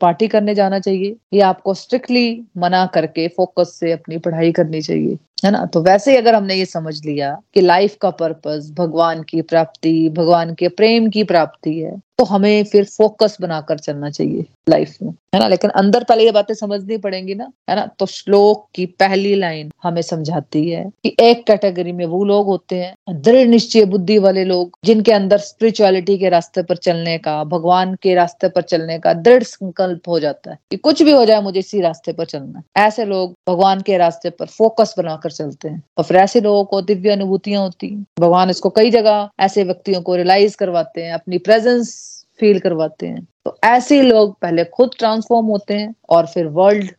पार्टी 0.01 0.29
करने 0.29 0.55
जाना 0.55 0.79
चाहिए, 0.79 1.17
या 1.35 1.49
आपको 1.49 1.75
स्ट्रिक्टली 1.75 2.45
मना 2.57 2.87
करके 2.87 3.29
फोकस 3.29 3.77
से 3.81 3.93
अपनी 3.93 4.19
पढ़ाई 4.19 4.53
करनी 4.53 4.83
चाहिए? 4.83 5.19
है 5.45 5.51
ना? 5.51 5.65
तो 5.67 5.83
वैसे 5.83 6.11
ही 6.11 6.17
अगर 6.17 6.35
हमने 6.35 6.55
ये 6.55 6.65
समझ 6.65 6.95
लिया 7.07 7.37
कि 7.55 7.61
लाइफ 7.61 7.97
का 8.01 8.11
पर्पस 8.11 8.71
भगवान 8.79 9.23
की 9.23 9.43
प्राप्ति, 9.43 10.09
भगवान 10.09 10.55
के 10.55 10.69
प्रेम 10.69 11.09
की 11.11 11.25
प्राप्ति 11.25 11.79
है 11.81 12.01
तो 12.19 12.25
हमें 12.25 12.65
फिर 12.65 12.85
फोकस 12.85 13.37
बनाकर 13.41 13.79
चलना 13.79 14.11
चाहिए 14.11 14.45
लाइफ 14.69 14.97
में, 15.03 15.11
है 15.35 15.41
ना? 15.41 15.49
लेकिन 15.49 15.71
अंदर 15.71 16.05
पहले 16.05 16.25
ये 16.25 16.33
बातें 16.33 16.53
समझनी 16.55 16.97
पड़ेंगी 16.97 17.35
ना, 17.35 17.51
है 17.71 17.77
ना? 17.77 17.85
तो 17.99 18.07
श्लोक 18.07 18.67
की 18.75 18.87
पहली 18.87 19.35
लाइन 19.35 19.71
हमें 19.83 20.01
समझाती 20.03 20.71
है 20.71 20.85
कि 21.05 21.15
एक 21.21 21.47
कैटेगरी 21.47 21.93
में 21.93 22.05
वो 22.07 22.23
लोग 22.25 22.47
होते 22.47 22.77
हैं, 22.77 22.95
दृढ़ 23.11 23.47
निश्चय 23.47 23.85
बुद्धि 23.85 24.19
वाले 24.19 24.45
लोग, 24.45 24.79
जिनके 24.85 25.13
अंदर 25.13 25.39
स्पिरिचुअलिटी 25.39 26.17
के 26.19 26.29
रास्ते 26.29 26.63
पर 26.63 26.77
चलने 26.77 27.19
का, 27.19 27.43
भगवान 27.45 27.95
के 28.03 28.15
रास्ते 28.15 28.49
पर 28.49 28.63
चलने 28.63 28.99
का 28.99 29.13
दृढ़ 29.13 29.43
संकल्प 29.43 30.09
हो 30.09 30.21
जाता 30.21 30.51
है 30.51 30.59
कि 30.71 30.77
कुछ 30.79 31.03
भी 31.03 31.13
हो 31.13 31.25
जाए 31.25 31.43
मुझे 31.43 31.59
इसी 31.61 31.81
रास्ते 31.81 32.13
पर 32.13 32.25
चलना 32.25 32.63
ऐसे 32.77 33.05
लोग 33.05 33.35
भगवान 33.49 33.81
के 33.81 33.99
रास्ते 33.99 34.31
पर 34.31 34.47
फोकस 34.47 34.95
बनाकर 34.99 35.26
चलते 35.31 35.69
हैं। 35.69 35.83
और 35.99 36.05
फिर 36.05 36.17
ऐसे 36.17 36.41
लोगों 36.41 36.65
को 36.65 36.83
दिव्य 36.83 37.11
अनुभूतियाँ 37.11 37.63
होती 37.63 38.07
भगवान 38.21 38.51
इसको 38.51 38.71
कई 38.71 38.91
जगह 38.91 39.29
ऐसे 39.41 39.65
व्यक्तियों 39.65 40.03
को 40.03 40.17
रियलाइज़ 40.17 40.57
करवाते 40.57 41.03
हैं, 41.03 41.13
अपनी 41.13 41.39
प्रेजेंस 41.39 42.13
फील 42.41 42.59
करवाते 42.59 43.07
हैं। 43.07 43.27
तो 43.45 43.59
ऐसे 43.65 44.03
लोग 44.03 44.39
पहले 44.43 44.65
खुद 44.65 44.91
ट्रांसफॉर्म 44.99 45.47
होते 45.47 45.75
हैं 45.75 45.95
और 46.09 46.27
फिर 46.27 46.47
वर्ल्ड 46.47 46.91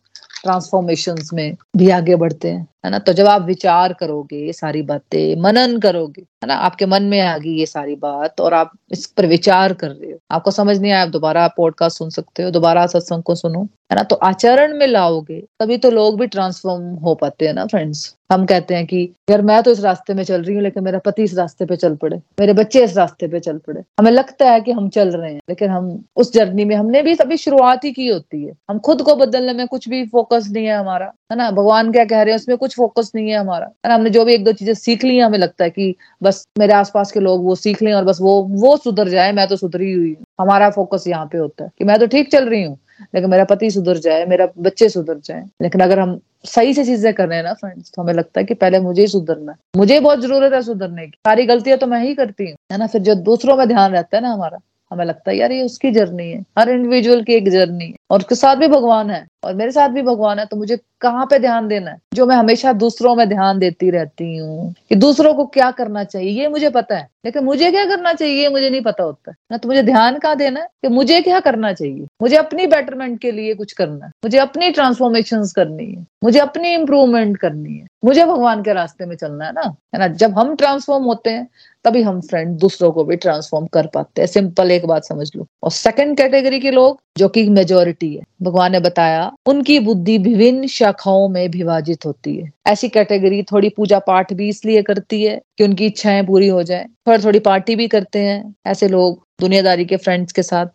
ट्रांसफॉर्मेशन 0.43 1.15
में 1.33 1.55
भी 1.77 1.89
आगे 1.89 2.15
बढ़ते 2.15 2.47
हैं। 2.47 2.67
है 2.85 2.91
ना? 2.91 2.99
तो 2.99 3.13
जब 3.13 3.27
आप 3.27 3.41
विचार 3.41 3.93
करोगे 3.93 4.45
ये 4.45 4.53
सारी 4.53 4.81
बातें, 4.81 5.41
मनन 5.41 5.77
करोगे, 5.79 6.21
है 6.21 6.47
ना? 6.47 6.53
आपके 6.53 6.85
मन 6.85 7.03
में 7.03 7.19
आ 7.21 7.37
गई 7.37 7.53
ये 7.53 7.65
सारी 7.65 7.95
बात 7.95 8.41
और 8.41 8.53
आप 8.53 8.71
इस 8.91 9.05
पर 9.07 9.25
विचार 9.25 9.73
कर 9.73 9.89
रहे 9.89 10.11
हो। 10.11 10.17
आपको 10.31 10.51
समझ 10.51 10.77
नहीं 10.79 10.91
आया, 10.91 11.01
आप 11.01 11.09
दोबारा 11.09 11.47
पॉडकास्ट 11.47 11.97
सुन 11.97 12.09
सकते 12.09 12.43
हो, 12.43 12.51
दोबारा 12.51 12.85
सत्संग 12.87 13.23
को 13.23 13.35
सुनो, 13.35 13.63
है 13.63 13.95
ना? 13.95 14.03
तो 14.03 14.15
आचरण 14.15 14.77
में 14.77 14.87
लाओगे, 14.87 15.39
तभी 15.59 15.77
तो 15.77 15.91
लोग 15.91 16.19
भी 16.19 16.27
ट्रांसफॉर्म 16.27 16.93
हो 16.95 17.15
पाते 17.15 17.47
हैं 17.47 17.53
ना 17.53 17.65
फ्रेंड्स 17.65 18.13
हम 18.31 18.45
कहते 18.45 18.75
हैं 18.75 18.85
कि, 18.85 19.13
यार, 19.29 19.41
मैं 19.41 19.63
तो 19.63 19.71
इस 19.71 19.79
रास्ते 19.83 20.13
में 20.13 20.23
चल 20.23 20.41
रही 20.41 20.55
हूँ, 20.55 20.63
लेकिन 20.63 20.83
मेरा 20.83 20.99
पति 20.99 21.23
इस 21.23 21.37
रास्ते 21.37 21.65
पे 21.65 21.75
चल 21.75 21.95
पड़े, 21.95 22.17
मेरे 22.39 22.53
बच्चे 22.53 22.83
इस 22.83 22.97
रास्ते 22.97 23.27
पे 23.27 23.39
चल 23.39 23.57
पड़े। 23.57 23.81
हमें 23.99 24.11
लगता 24.11 24.51
है 24.51 24.61
कि 24.61 24.71
हम 24.71 24.89
चल 24.89 25.09
रहे 25.09 25.33
हैं, 25.33 25.39
लेकिन 25.49 25.69
हम, 25.69 26.03
उस 26.15 26.33
जर्नी 26.33 26.65
में 26.65 26.75
हमने 26.75 27.01
भी 27.01 27.15
सभी 27.15 27.37
शुरुआत 27.37 27.83
ही 27.83 27.91
की 27.91 28.07
होती 28.07 28.45
है। 28.45 28.53
हम 28.69 28.79
खुद 28.79 29.01
को 29.01 29.15
बदलने 29.15 29.53
में 29.53 29.67
कुछ 29.67 29.89
भी 29.89 30.05
फोकस 30.05 30.47
नहीं 30.51 30.65
है 30.65 30.77
हमारा, 30.77 31.05
है 31.05 31.37
ना? 31.37 31.51
भगवान 31.51 31.91
क्या 31.91 32.05
कह 32.05 32.21
रहे 32.21 32.33
हैं, 32.33 32.39
उसमें 32.39 32.57
कुछ 32.57 32.76
फोकस 32.77 33.11
नहीं 33.15 33.29
है 33.29 33.37
हमारा। 33.37 33.67
ना 33.87 33.95
हमने 33.95 34.09
जो 34.09 34.25
भी 34.25 34.33
एक 34.33 34.43
दो 34.43 34.51
चीज़ें 34.53 34.73
सीख 34.75 35.03
ली 35.03 35.17
हमें 35.19 35.37
लगता 35.39 35.63
है 35.63 35.69
कि 35.69 35.95
बस 36.23 36.45
मेरे 36.59 36.73
आसपास 36.75 37.11
के 37.11 37.19
लोग 37.19 37.43
वो 37.45 37.55
सीख 37.57 37.81
लें 37.81 37.93
और 37.93 38.03
बस 38.05 38.17
वो 38.21 38.41
वो 38.57 38.75
सुधर 38.79 39.09
जाए, 39.09 39.31
मैं 39.31 39.47
तो 39.47 39.55
सुधरी 39.57 39.91
हुई 39.93 40.09
हूँ। 40.09 40.23
हमारा 40.41 40.69
फोकस 40.71 41.03
यहाँ 41.07 41.25
पे 41.25 41.37
होता 41.37 41.63
है 41.63 41.71
कि 41.77 41.85
मैं 41.85 41.99
तो 41.99 42.07
ठीक 42.07 42.31
चल 42.31 42.49
रही 42.49 42.63
हूँ, 42.63 42.77
लेकिन 43.15 43.29
मेरा 43.29 43.43
पति 43.45 43.69
सुधर 43.71 43.97
जाए, 43.99 44.25
मेरा 44.25 44.47
बच्चे 44.59 44.89
सुधर 44.89 45.19
जाए। 45.25 45.43
लेकिन 45.61 45.81
अगर 45.81 45.99
हम 45.99 46.19
सही 46.45 46.73
से 46.73 46.83
चीज़ें 46.85 47.13
कर 47.13 47.27
रहे 47.27 47.37
हैं 47.37 47.43
ना 47.45 47.53
फ्रेंड्स 47.55 47.91
तो 47.91 48.01
हमें 48.01 48.13
लगता 48.13 48.39
है 48.39 48.45
कि 48.45 48.53
पहले 48.55 48.79
मुझे 48.79 49.01
ही 49.01 49.07
सुधरना 49.07 49.51
है। 49.51 49.57
मुझे 49.77 49.99
बहुत 49.99 50.19
ज़रूरत 50.19 50.53
है 50.53 50.61
सुधरने 50.63 51.05
की। 51.05 51.17
सारी 51.27 51.45
गलतियाँ 51.45 51.77
तो 51.77 51.87
मैं 51.87 52.01
ही 52.01 52.13
करती 52.15 52.43
हूँ, 52.43 52.55
है 52.71 52.77
ना? 52.77 52.87
फिर 52.87 53.01
जो 53.01 53.15
दूसरों 53.23 53.57
में 53.57 53.67
ध्यान 53.67 53.91
रहता 53.91 54.17
है 54.17 54.23
ना 54.23 54.31
हमारा 54.31 54.57
हमें 54.91 55.05
लगता 55.05 55.31
है, 55.31 55.37
यार, 55.37 55.51
ये 55.51 55.63
उसकी 55.63 55.91
जर्नी 55.91 56.29
है, 56.31 56.43
हर 56.59 56.69
इंडिविजुअल 56.69 57.23
की 57.23 57.33
एक 57.33 57.49
जर्नी 57.49 57.85
है, 57.85 57.93
और 58.11 58.19
उसके 58.19 58.35
साथ 58.35 58.55
भी 58.55 58.67
भगवान 58.67 59.09
है, 59.11 59.25
और 59.43 59.53
मेरे 59.55 59.71
साथ 59.71 59.89
भी 59.89 60.01
भगवान 60.01 60.39
है 60.39 60.45
तो 60.45 60.57
मुझे 60.57 60.77
कहाँ 61.01 61.25
पे 61.25 61.39
ध्यान 61.39 61.67
देना 61.67 61.91
है? 61.91 61.97
जो 62.13 62.25
मैं 62.25 62.35
हमेशा 62.35 62.71
दूसरों 62.73 63.15
में 63.15 63.27
ध्यान 63.29 63.59
देती 63.59 63.89
रहती 63.89 64.35
हूँ 64.37 64.73
कि 64.89 64.95
दूसरों 64.95 65.33
को 65.33 65.45
क्या 65.47 65.69
करना 65.71 66.03
चाहिए, 66.03 66.29
ये 66.41 66.47
मुझे 66.47 66.69
पता 66.69 66.97
है, 66.97 67.07
लेकिन 67.25 67.43
मुझे 67.43 67.71
क्या 67.71 67.85
करना 67.85 68.13
चाहिए, 68.13 68.41
ये 68.41 68.49
मुझे 68.49 68.69
नहीं 68.69 68.81
पता 68.81 69.03
होता 69.03 69.33
ना 69.51 69.57
तो 69.57 69.69
मुझे 69.69 69.83
ध्यान 69.83 70.17
कहाँ 70.19 70.35
देना 70.35 70.59
है 70.59 70.67
कि 70.81 70.87
मुझे 70.87 71.21
क्या 71.21 71.39
करना 71.39 71.73
चाहिए? 71.73 72.05
मुझे 72.21 72.35
अपनी 72.37 72.67
बेटरमेंट 72.67 73.19
के 73.21 73.31
लिए 73.31 73.53
कुछ 73.55 73.73
करना 73.73 74.05
है, 74.05 74.11
मुझे 74.25 74.37
अपनी 74.37 74.71
ट्रांसफॉर्मेशन 74.71 75.43
करनी 75.55 75.85
है, 75.85 76.05
मुझे 76.23 76.39
अपनी 76.39 76.73
इम्प्रूवमेंट 76.73 77.37
करनी 77.37 77.77
है, 77.77 77.85
मुझे 78.05 78.25
भगवान 78.25 78.61
के 78.63 78.73
रास्ते 78.73 79.05
में 79.05 79.15
चलना 79.15 79.45
है 79.45 79.51
ना? 79.51 79.61
है 79.95 79.99
ना? 79.99 80.07
जब 80.07 80.37
हम 80.39 80.55
ट्रांसफॉर्म 80.55 81.03
होते 81.03 81.29
हैं 81.29 81.47
तभी 81.87 82.01
हम 82.01 82.21
फ्रेंड 82.21 82.57
दूसरों 82.57 82.91
को 82.91 83.03
भी 83.03 83.15
ट्रांसफॉर्म 83.15 83.65
कर 83.65 83.87
पाते 83.87 84.21
हैं। 84.21 84.27
सिंपल 84.27 84.71
एक 84.71 84.85
बात 84.85 85.05
समझ 85.05 85.31
लो। 85.35 85.47
और 85.63 85.71
सेकंड 85.71 86.17
कैटेगरी 86.17 86.59
के 86.59 86.71
लोग, 86.71 86.99
जो 87.17 87.27
कि 87.27 87.49
मेजोरिटी 87.49 88.15
है। 88.15 88.23
भगवान 88.41 88.71
ने 88.71 88.79
बताया, 88.79 89.31
उनकी 89.45 89.79
बुद्धि 89.79 90.17
विभिन्न 90.17 90.67
शाखाओं 90.67 91.29
में 91.29 91.49
विभाजित 91.49 92.05
होती 92.05 92.37
है। 92.37 92.51
ऐसी 92.67 92.89
कैटेगरी 92.89 93.43
थोड़ी 93.43 93.69
पूजा 93.69 93.99
पाठ 93.99 94.33
भी 94.33 94.49
इसलिए 94.49 94.81
करती 94.81 95.23
है 95.23 95.41
कि 95.57 95.63
उनकी 95.63 95.85
इच्छाएँ 95.85 96.23
पूरी 96.23 96.47
हो 96.47 96.63
जाए। 96.63 96.85
थोड़ी 97.07 97.23
थोड़ी 97.23 97.39
पार्टी 97.39 97.75
भी 97.75 97.87
करते 97.87 98.19
हैं 98.19 98.55
ऐसे 98.67 98.87
लोग, 98.87 99.23
दुनियादारी 99.39 99.85
के 99.85 99.97
फ्रेंड्स 99.97 100.31
के 100.31 100.43
साथ। 100.43 100.67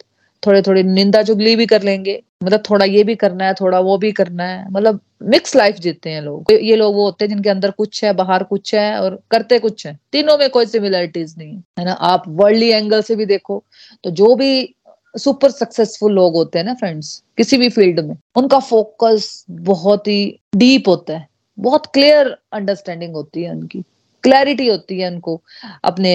थोड़े 0.42 0.60
थोड़ी 0.62 0.82
निंदा 0.82 1.22
चुगली 1.22 1.54
भी 1.56 1.66
कर 1.66 1.82
लेंगे 1.82 2.22
मतलब 2.44 2.62
थोड़ा 2.70 2.84
ये 2.86 3.02
भी 3.04 3.14
करना 3.16 3.46
है, 3.46 3.54
थोड़ा 3.54 3.80
वो 3.80 3.96
भी 3.98 4.10
करना 4.12 4.44
है 4.44 4.64
मतलब 4.72 5.00
मिक्स 5.24 5.56
लाइफ 5.56 5.76
जीते 5.76 6.10
हैं 6.10 6.22
लोग। 6.22 6.52
ये 6.52 6.76
लोग 6.76 6.94
वो 6.94 7.04
होते 7.04 7.24
हैं 7.24 7.28
जिनके 7.28 7.50
अंदर 7.50 7.70
कुछ 7.70 8.02
है, 8.04 8.12
बाहर 8.12 8.42
कुछ 8.44 8.74
है 8.74 8.98
और 9.00 9.20
करते 9.30 9.58
कुछ 9.58 9.86
है। 9.86 9.98
तीनों 10.12 10.36
में 10.38 10.48
कोई 10.50 10.66
सिमिलरिटीज 10.66 11.34
नहीं 11.38 11.56
है 11.78 11.84
ना? 11.84 11.92
आप 11.92 12.24
वर्ल्डली 12.28 12.70
एंगल 12.70 13.02
से 13.02 13.16
भी 13.16 13.26
देखो 13.26 13.62
तो 14.04 14.10
जो 14.12 14.34
भी 14.34 14.74
सुपर 15.14 15.50
सक्सेसफुल 15.50 16.12
लोग 16.12 16.34
होते 16.34 16.58
हैं 16.58 16.66
ना 16.66 16.74
फ्रेंड्स 16.74 17.22
किसी 17.36 17.56
भी 17.56 17.68
फ़ील्ड 17.68 18.00
में, 18.00 18.16
उनका 18.36 18.58
फोकस 18.60 19.44
बहुत 19.50 20.08
ही 20.08 20.38
डीप 20.56 20.88
होता 20.88 21.18
है। 21.18 21.26
बहुत 21.58 21.86
क्लियर 21.86 22.36
अंडरस्टैंडिंग 22.52 23.14
होती 23.14 23.42
है 23.42 23.50
उनकी 23.50 23.82
क्लैरिटी 24.24 24.66
होती 24.68 24.98
है 24.98 25.10
उनको 25.10 25.40
अपने 25.84 26.12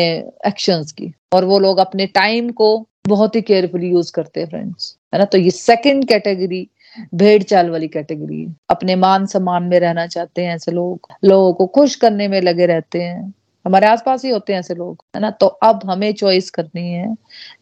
एक्शंस 0.48 0.92
की। 0.92 1.12
और 1.34 1.46
वो 1.46 1.60
लोग 1.60 1.78
अपने 1.78 2.06
टाइम 2.08 2.50
को 2.52 2.88
बहुत 3.08 3.36
ही 3.36 3.42
केयरफुली 3.42 3.90
यूज़ 3.90 4.12
करते 4.12 4.40
हैं 4.40 4.48
फ्रेंड्स 4.48 4.98
है 5.14 5.20
ना? 5.20 5.26
तो 5.26 5.38
ये 5.38 5.52
सेकंड 5.52 6.08
कैटेगरी 6.08 6.68
भेड़ 7.16 7.44
चाल 7.44 7.70
वाली 7.70 7.88
कैटेगरी 7.88 8.48
अपने 8.70 8.96
मान 8.96 9.26
सम्मान 9.26 9.64
में 9.64 9.80
रहना 9.80 10.08
चाहते 10.08 10.46
हैं 10.46 10.56
ऐसे 10.56 10.72
लोग, 10.72 11.08
लोगों 11.26 11.54
को 11.54 11.68
खुश 11.68 11.96
करने 11.96 12.28
में 12.28 12.42
लगे 12.42 12.66
रहते 12.66 13.02
हैं। 13.02 13.34
हमारे 13.66 13.88
आसपास 13.88 14.26
ही 14.26 14.32
होते 14.32 14.54
हैं 14.54 14.60
ऐसे 14.60 14.76
लोग, 14.76 15.04
है 15.16 15.22
ना? 15.22 15.32
तो 15.32 15.48
अब 15.48 15.80
हमें 15.86 16.14
चॉइस 16.14 16.50
करनी 16.50 16.88
है 16.90 17.16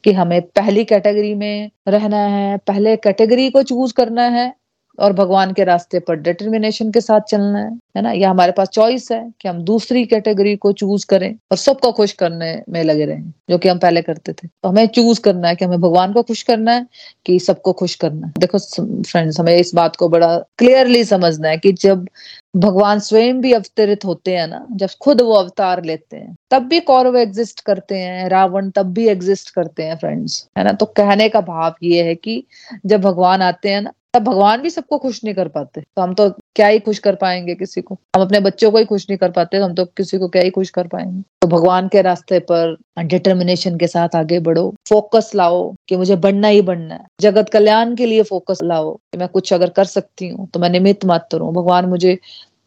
कि 0.04 0.12
हमें 0.12 0.41
पहली 0.41 0.86
कैटेगरी 0.86 1.34
में 1.36 1.72
रहना 1.88 2.18
है, 2.18 2.58
पहले 2.58 2.96
कैटेगरी 2.98 3.50
को 3.50 3.64
चूज़ 3.64 3.93
करना 3.93 4.24
है 4.24 4.54
और 5.00 5.14
भगवान 5.14 5.52
के 5.54 5.64
रास्ते 5.64 6.00
पर 6.00 6.16
डिटर्मिनेशन 6.16 6.91
के 6.91 7.02
साथ 7.02 7.22
चलना 7.22 7.60
है 7.60 7.72
है 7.98 8.02
ना? 8.02 8.12
या 8.12 8.30
हमारे 8.30 8.52
पास 8.52 8.68
चॉइस 8.68 9.12
है 9.12 9.20
कि 9.41 9.48
हम 9.50 9.62
दूसरी 9.64 10.06
कैटेगरी 10.06 10.56
को 10.56 10.72
चूज़ 10.72 11.06
करें 11.06 11.34
और 11.52 11.58
सबको 11.58 11.91
खुश 11.91 12.12
करने 12.12 12.54
में 12.70 12.84
लगे 12.84 13.06
रहे, 13.06 13.18
जो 13.50 13.58
कि 13.58 13.70
हम 13.70 13.80
पहले 13.80 14.02
करते 14.02 14.34
थे। 14.34 14.48
तो 14.48 14.70
हमें 14.70 14.86
चूज़ 14.88 15.22
करना 15.22 15.48
है 15.48 15.56
कि 15.56 15.66
हमें 15.66 15.82
भगवान 15.82 16.14
को 16.14 16.24
खुश 16.24 16.43
करना 16.43 16.72
है 16.72 16.86
कि 17.26 17.39
सबको 17.39 17.74
खुश 17.74 17.96
करना 17.96 18.28
है। 18.28 18.34
देखो 18.39 18.58
फ्रेंड्स 19.04 19.39
हमें 19.39 19.56
इस 19.58 19.76
बात 19.76 19.96
को 19.96 20.10
बड़ा 20.10 20.38
क्लियरली 20.58 21.04
समझना 21.04 21.50
है 21.50 21.58
कि 21.58 21.72
जब 21.74 22.08
भगवान 22.56 22.99
स्वयं 22.99 23.41
भी 23.41 23.53
अवतरित 23.53 24.06
होते 24.06 24.38
हैं 24.38 24.47
ना, 24.47 24.68
जब 24.72 24.89
खुद 25.01 25.22
वो 25.22 25.34
अवतार 25.34 25.84
लेते 25.84 26.18
हैं, 26.18 26.36
तब 26.51 26.64
भी 26.64 26.80
कौरव 26.80 27.18
एग्जिस्ट 27.18 27.60
करते 27.60 27.97
हैं, 27.97 28.30
रावण 28.30 28.70
तब 28.70 28.86
भी 28.86 29.08
एग्जिस्ट 29.08 29.49
करते 29.49 29.84
हैं 29.84 29.97
फ्रेंड्स 29.97 30.49
है 30.58 30.64
ना? 30.64 30.72
तो 30.72 30.86
कहने 30.86 31.30
का 31.30 31.41
भाव 31.41 31.76
ये 31.84 32.03
है 32.03 32.16
कि 32.16 32.47
जब 32.86 33.01
भगवान 33.01 33.41
आते 33.41 33.70
हैं 33.70 33.82
ना, 33.82 33.91
तब 34.14 34.24
भगवान 34.24 34.62
भी 34.62 34.70
सबको 34.70 34.97
खुश 34.97 35.24
नहीं 35.24 35.36
कर 35.36 35.47
पाते। 35.47 35.82
तो 35.82 36.01
हम 36.01 36.14
तो 36.14 36.30
क्या 36.56 36.68
ही 36.68 36.80
खुश 36.80 36.99
कर 36.99 37.16
पाएँगे 37.16 37.56
किसी 37.56 37.82
को? 37.82 37.97
हम 38.16 38.22
अपने 38.22 38.39
बच्चों 38.39 38.72
को 38.72 38.78
ही 38.78 38.86
खुश 38.86 39.06
नहीं 39.10 39.18
कर 39.18 39.32
पाते, 39.32 39.58
हम 39.58 39.74
तो 39.74 39.86
किसी 39.86 40.18
को 40.18 40.28
क्या 40.28 40.41
ही 40.41 40.49
खुश 40.49 40.70
कर 40.70 40.88
पाएँगे? 40.88 41.22
तो 41.41 41.47
भगवान 41.47 41.88
के 41.88 42.01
रास्ते 42.01 42.39
पर 42.39 42.76
डिटर्मिनेशन 42.99 43.78
के 43.78 43.88
साथ 43.88 44.16
आगे 44.16 44.39
बढ़ो। 44.39 44.74
फोकस 44.89 45.32
लाओ 45.36 45.74
कि 45.89 45.97
मुझे 45.97 46.16
बढ़ना 46.16 46.47
ही 46.47 46.62
बढ़ना 46.62 46.95
है। 46.95 47.06
जगत 47.22 47.49
कल्याण 47.49 47.95
के 47.95 48.06
लिए 48.06 48.24
फोकस 48.24 48.60
लाओ 48.64 48.93
कि 48.93 49.18
मैं 49.18 49.28
कुछ 49.28 49.53
अगर 49.53 49.70
कर 49.70 49.86
सकती 49.86 50.30
हूँ 50.30 50.47
तो 50.53 50.60
मैं 50.60 50.70
निमित्त 50.70 51.06
मात्र 51.06 51.39
हूँ। 51.39 51.53
भगवान 51.53 51.86
मुझे 51.86 52.18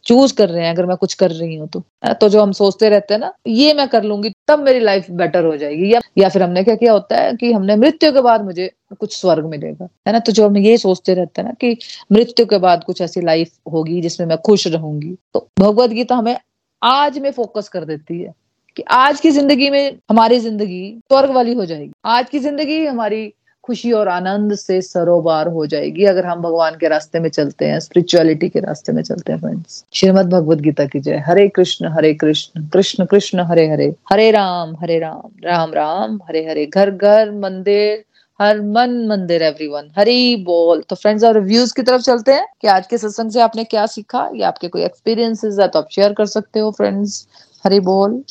चूज़ 0.08 0.34
कर 0.34 0.48
रहे 0.48 0.64
हैं, 0.64 0.70
अगर 0.70 0.86
मैं 0.86 0.96
कुछ 0.96 1.14
कर 1.14 1.30
रही 1.30 1.56
हूँ 1.56 1.68
तो। 1.68 1.82
तो 2.14 2.28
जो 2.28 2.42
हम 2.42 2.52
सोचते 2.54 2.88
रहते 2.88 3.14
हैं 3.14 3.20
ना, 3.20 3.32
ये 3.48 3.74
मैं 3.74 3.86
कर 3.88 4.04
लूँगी, 4.04 4.30
तब 4.48 4.58
मेरी 4.60 4.80
लाइफ 4.80 5.10
बेटर 5.12 5.44
हो 5.44 5.56
जाएगी। 5.56 5.92
या 5.92 6.00
या 6.18 6.28
फिर 6.28 6.42
हमने 6.42 6.62
क्या 6.64 6.74
किया 6.74 6.92
होता 6.92 7.16
है 7.16 7.34
कि 7.36 7.52
हमने 7.52 7.76
मृत्यु 7.76 8.12
के 8.12 8.20
बाद 8.20 8.44
मुझे 8.44 8.70
कुछ 8.94 9.16
स्वर्ग 9.16 9.46
मिलेगा, 9.46 9.88
है 10.06 10.12
ना? 10.12 10.18
तो 10.18 10.32
जो 10.32 10.48
हम 10.48 10.56
ये 10.58 10.76
सोचते 10.78 11.14
रहते 11.14 11.42
हैं 11.42 11.48
ना 11.48 11.54
कि 11.60 11.76
मृत्यु 12.12 12.46
के 12.46 12.58
बाद 12.58 12.84
कुछ 12.84 13.00
ऐसी 13.02 13.20
लाइफ 13.22 13.52
होगी 13.72 14.00
जिसमें 14.00 14.26
मैं 14.26 14.38
खुश 14.46 14.66
रहूँगी। 14.66 15.14
तो 15.34 15.46
भगवत 15.60 15.90
गीता 15.90 16.16
हमें 16.16 16.36
आज 16.82 17.18
में 17.18 17.30
फोकस 17.32 17.68
कर 17.68 17.84
देती 17.84 18.20
है 18.22 18.32
कि 18.76 18.82
आज 18.92 19.20
की 19.20 19.30
ज़िंदगी 19.30 19.68
में 19.70 19.96
हमारी 20.10 20.38
ज़िंदगी 20.40 20.98
स्वर्ग 21.02 21.30
वाली 21.30 21.54
हो 21.54 21.64
जाएगी। 21.66 21.90
आज 22.06 22.28
की 22.30 22.38
ज़िंदगी 22.38 22.84
हमारी 22.86 23.32
खुशी 23.68 23.92
और 23.92 24.08
आनंद 24.08 24.54
से 24.54 24.80
सरोबार 24.82 25.48
हो 25.48 25.66
जाएगी, 25.66 26.04
अगर 26.04 26.26
हम 26.26 26.40
भगवान 26.42 26.76
के 26.80 26.88
रास्ते 26.88 27.20
में 27.20 27.28
चलते 27.30 27.66
हैं 27.66 27.78
स्पिरिचुअलिटी 27.80 28.48
के 28.48 28.60
रास्ते 28.60 28.92
में 28.92 29.02
चलते 29.02 29.32
हैं 29.32 29.40
फ्रेंड्स 29.40 29.84
श्रीमद 29.94 30.28
भगवत 30.30 30.58
गीता 30.58 30.84
की 30.86 31.00
जय। 31.00 31.22
हरे 31.26 31.48
कृष्ण 31.48 31.88
हरे 31.88 32.12
कृष्ण 32.14 32.66
कृष्ण 32.66 33.04
कृष्ण, 33.04 33.40
हरे 33.40 33.68
हरे। 33.68 33.94
हरे 34.12 34.30
राम 34.30 34.74
हरे 34.82 34.98
राम 34.98 35.30
राम 35.44 35.72
राम, 35.74 36.18
हरे 36.28 36.44
हरे। 36.46 36.66
घर 36.66 36.90
घर, 36.90 37.30
मंदिर, 37.32 38.04
हर 38.40 38.60
मन, 38.60 39.06
मंदिर 39.08 39.42
एवरीवन 39.42 39.90
हरी 39.98 40.36
बोल। 40.44 40.82
तो 40.88 40.96
फ्रेंड्स 40.96 41.24
और 41.24 41.34
रिव्यूज़ 41.34 41.74
की 41.76 41.82
तरफ़ 41.82 42.02
चलते 42.02 42.32
हैं 42.32 42.46
कि 42.62 42.68
आज 42.68 42.86
के 42.86 42.98
सत्संग 42.98 43.30
से 43.30 43.40
आपने 43.40 43.64
क्या 43.64 43.86
सीखा? 43.86 44.28
या 44.34 44.48
आपके 44.48 44.68
कोई 44.68 44.84
एक्सपीरियंसेस 44.84 45.58
है 45.60 45.68
तो 45.68 45.78
आप 45.78 45.88
शेयर 45.92 46.12
कर 46.12 46.26
सकते 46.26 46.60
हो 46.60 46.70
फ्रेंड्स 46.70 47.26
हरी 47.64 47.80
बोल। 47.80 48.22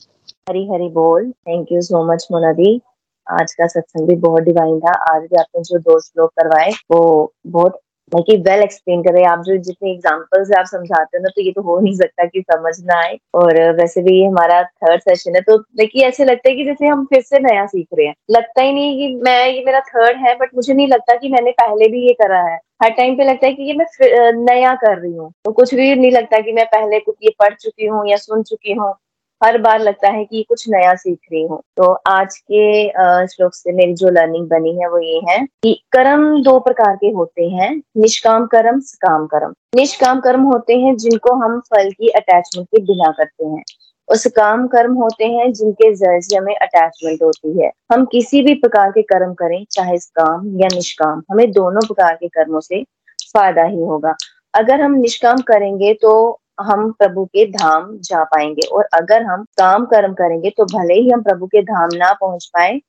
हरी 0.49 0.63
हरी 0.67 0.89
बोल। 0.89 1.31
Thank 1.47 1.71
you 1.71 1.81
so 1.81 2.05
much 2.13 2.27
Monadi 2.31 2.79
आज 3.31 3.53
का 3.53 3.67
सत्संग 3.67 4.07
भी 4.07 4.15
बहुत 4.17 4.43
डिवाइन 4.43 4.79
था। 4.79 4.91
आज 5.13 5.21
भी 5.23 5.39
आपने 5.39 5.63
जो 5.63 5.79
दो 5.79 5.99
श्लोक 6.01 6.31
करवाए, 6.39 6.71
वो 6.91 7.33
बहुत 7.47 7.79
लाइक 8.11 8.39
वेल 8.41 8.61
एक्सप्लेन 8.63 9.01
करे 9.03 9.23
आप 9.25 9.39
जो 9.45 9.55
जितने 9.57 9.91
एग्ज़ाम्पल 9.91 10.43
से 10.43 10.55
आप 10.59 10.65
समझाते 10.65 11.17
हो 11.17 11.21
ना 11.23 11.29
तो 11.29 11.41
ये 11.41 11.51
तो 11.51 11.61
हो 11.61 11.79
नहीं 11.79 11.93
सकता 11.95 12.25
कि 12.25 12.41
समझ 12.43 12.73
ना 12.81 12.99
आए। 12.99 13.17
और 13.35 13.59
वैसे 13.77 14.01
भी 14.01 14.23
हमारा 14.23 14.61
थर्ड 14.63 15.01
सेशन 15.01 15.35
है 15.35 15.41
तो 15.41 15.57
देखिए 15.77 16.05
ऐसे 16.07 16.25
लगता 16.25 16.49
है 16.49 16.55
कि 16.55 16.65
जैसे 16.65 16.87
हम 16.87 17.03
फिर 17.05 17.21
से 17.21 17.39
नया 17.41 17.65
सीख 17.65 17.87
रहे 17.93 18.05
हैं। 18.07 18.13
लगता 18.31 18.61
ही 18.61 18.71
नहीं 18.73 18.97
कि 18.99 19.15
मैं, 19.23 19.47
ये 19.47 19.63
मेरा 19.65 19.79
थर्ड 19.89 20.17
है 20.17 20.35
बट 20.35 20.55
मुझे 20.55 20.73
नहीं 20.73 20.87
लगता 20.87 21.15
कि 21.15 21.29
मैंने 21.29 21.51
पहले 21.53 21.87
भी 21.87 22.07
ये 22.07 22.13
करा 22.21 22.39
है। 22.41 22.55
हर 22.83 22.89
टाइम 22.91 23.15
पे 23.17 23.23
लगता 23.23 23.47
है 23.47 23.53
कि 23.53 23.63
ये 23.63 23.73
मैं 23.73 23.85
नया 24.35 24.73
कर 24.75 24.97
रही 24.97 25.13
हूँ। 25.13 25.31
तो 25.45 25.51
कुछ 25.51 25.73
भी 25.73 25.93
नहीं 25.95 26.11
लगता 26.11 26.39
कि 26.39 26.51
मैं 26.51 26.65
पहले 26.67 26.99
कुछ 26.99 27.15
ये 27.23 27.33
पढ़ 27.39 27.53
चुकी 27.55 27.85
हूँ 27.85 28.07
या 28.09 28.17
सुन 28.17 28.43
चुकी 28.43 28.73
हूँ। 28.73 28.93
हर 29.41 29.57
बार 29.57 29.79
लगता 29.79 30.09
है 30.09 30.23
कि 30.25 30.41
कुछ 30.49 30.63
नया 30.69 30.93
सीख 30.95 31.17
रही 31.31 31.43
हूँ। 31.43 31.61
तो 31.77 31.91
आज 32.09 32.37
के 32.51 33.25
श्लोक 33.27 33.53
से 33.53 33.71
मेरी 33.71 33.93
जो 33.95 34.09
लर्निंग 34.11 34.47
बनी 34.49 34.75
है 34.77 34.89
वो 34.89 34.99
ये 34.99 35.19
है 35.27 35.37
कि 35.63 35.73
कर्म 35.91 36.41
दो 36.43 36.57
प्रकार 36.59 36.95
के 36.95 37.07
होते 37.09 37.47
हैं, 37.49 37.71
निष्काम 37.97 38.45
कर्म, 38.47 38.79
सकाम 38.81 39.25
कर्म। 39.27 39.53
निष्काम 39.75 40.19
कर्म 40.19 40.43
होते 40.43 40.77
हैं 40.77 40.95
जिनको 40.97 41.33
हम 41.35 41.59
फल 41.67 41.89
की 41.91 42.09
अटैचमेंट 42.11 42.67
के 42.67 42.81
बिना 42.83 43.11
करते 43.17 43.45
हैं 43.45 43.63
और 44.07 44.15
सकाम 44.17 44.65
कर्म 44.67 44.93
होते 44.95 45.25
हैं 45.27 45.51
जिनके 45.53 45.93
ज़रिए 45.95 46.37
हमें 46.37 46.55
अटैचमेंट 46.55 47.23
होती 47.23 47.59
है। 47.61 47.71
हम 47.91 48.05
किसी 48.05 48.41
भी 48.41 48.53
प्रकार 48.55 48.91
के 48.91 49.01
कर्म 49.03 49.33
करें, 49.33 49.63
चाहे 49.71 49.97
काम 49.97 50.47
या 50.61 50.67
निष्काम, 50.73 51.21
हमें 51.31 51.51
दोनों 51.51 51.85
प्रकार 51.87 52.15
के 52.15 52.27
कर्मों 52.29 52.59
से 52.61 52.83
फ़ायदा 53.33 53.63
ही 53.65 53.77
होगा। 53.77 54.15
अगर 54.53 54.81
हम 54.81 54.93
निष्काम 54.97 55.41
करेंगे 55.47 55.93
तो 55.93 56.39
हम 56.59 56.91
प्रभु 56.91 57.25
के 57.25 57.45
धाम 57.51 57.97
जा 58.03 58.23
पाएँगे। 58.25 58.67
और 58.67 58.87
अगर 58.93 59.23
हम 59.23 59.43
काम 59.57 59.85
कर्म 59.85 60.13
करेंगे 60.13 60.49
तो 60.49 60.65
भले 60.67 60.93
ही 60.93 61.09
हम 61.09 61.23
प्रभु 61.23 61.47
के 61.47 61.61
धाम 61.63 61.89
ना 61.95 62.11
पहुँच 62.21 62.45
पाए 62.53 62.79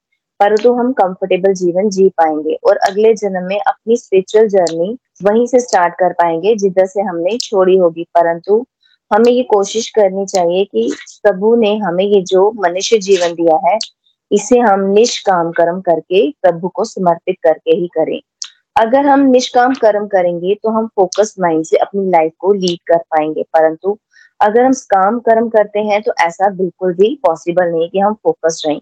परंतु 0.41 0.73
हम 0.75 0.93
कंफर्टेबल 0.93 1.53
जीवन 1.55 1.89
जी 1.91 2.09
पाएँगे। 2.19 2.55
और 2.69 2.77
अगले 2.89 3.13
जन्म 3.15 3.47
में 3.49 3.59
अपनी 3.59 3.97
स्पिरिचुअल 3.97 4.49
जर्नी 4.49 4.97
वहीं 5.25 5.47
से 5.47 5.61
स्टार्ट 5.61 5.95
कर 5.95 6.13
पाएँगे, 6.13 6.55
जिधर 6.57 6.87
से 6.87 7.01
हमने 7.01 7.37
छोड़ी 7.39 7.77
होगी। 7.77 8.05
परंतु 8.15 8.65
हमें 9.11 9.33
ये 9.33 9.43
कोशिश 9.51 9.89
करनी 9.91 10.27
चाहिए 10.27 10.65
कि 10.65 10.91
प्रभु 11.23 11.55
ने 11.57 11.77
हमें 11.79 12.05
ये 12.05 12.23
जो 12.23 12.51
मनुष्य 12.59 12.99
जीवन 12.99 13.35
दिया 13.35 13.59
है, 13.69 13.79
इसे 14.31 14.59
हम 14.59 14.81
निष्काम 14.91 15.51
कर्म 15.51 15.81
करके 15.81 16.29
प्रभु 16.43 16.69
को 16.69 16.85
समर्पित 16.85 17.37
करके 17.43 17.77
ही 17.77 17.87
करें। 17.89 18.21
अगर 18.79 19.07
हम 19.07 19.21
निष्काम 19.21 19.75
कर्म 19.75 20.07
करेंगे 20.07 20.55
तो 20.55 20.71
हम 20.71 20.87
फोकस 20.97 21.35
माइंड 21.41 21.65
से 21.65 21.77
अपनी 21.77 22.11
लाइफ 22.11 22.33
को 22.39 22.53
लीड 22.53 22.79
कर 22.89 22.99
पाएँगे। 23.11 23.43
परंतु 23.55 23.99
अगर 24.41 24.65
हम 24.65 24.73
काम 24.91 25.19
कर्म 25.21 25.49
करते 25.49 25.81
हैं 25.81 26.01
तो 26.03 26.13
ऐसा 26.21 26.49
बिल्कुल 26.51 26.93
भी 26.95 27.15
पॉसिबल 27.27 27.71
नहीं 27.73 27.89
कि 27.91 27.99
हम 27.99 28.15
फोकस 28.15 28.63
रहें। 28.67 28.81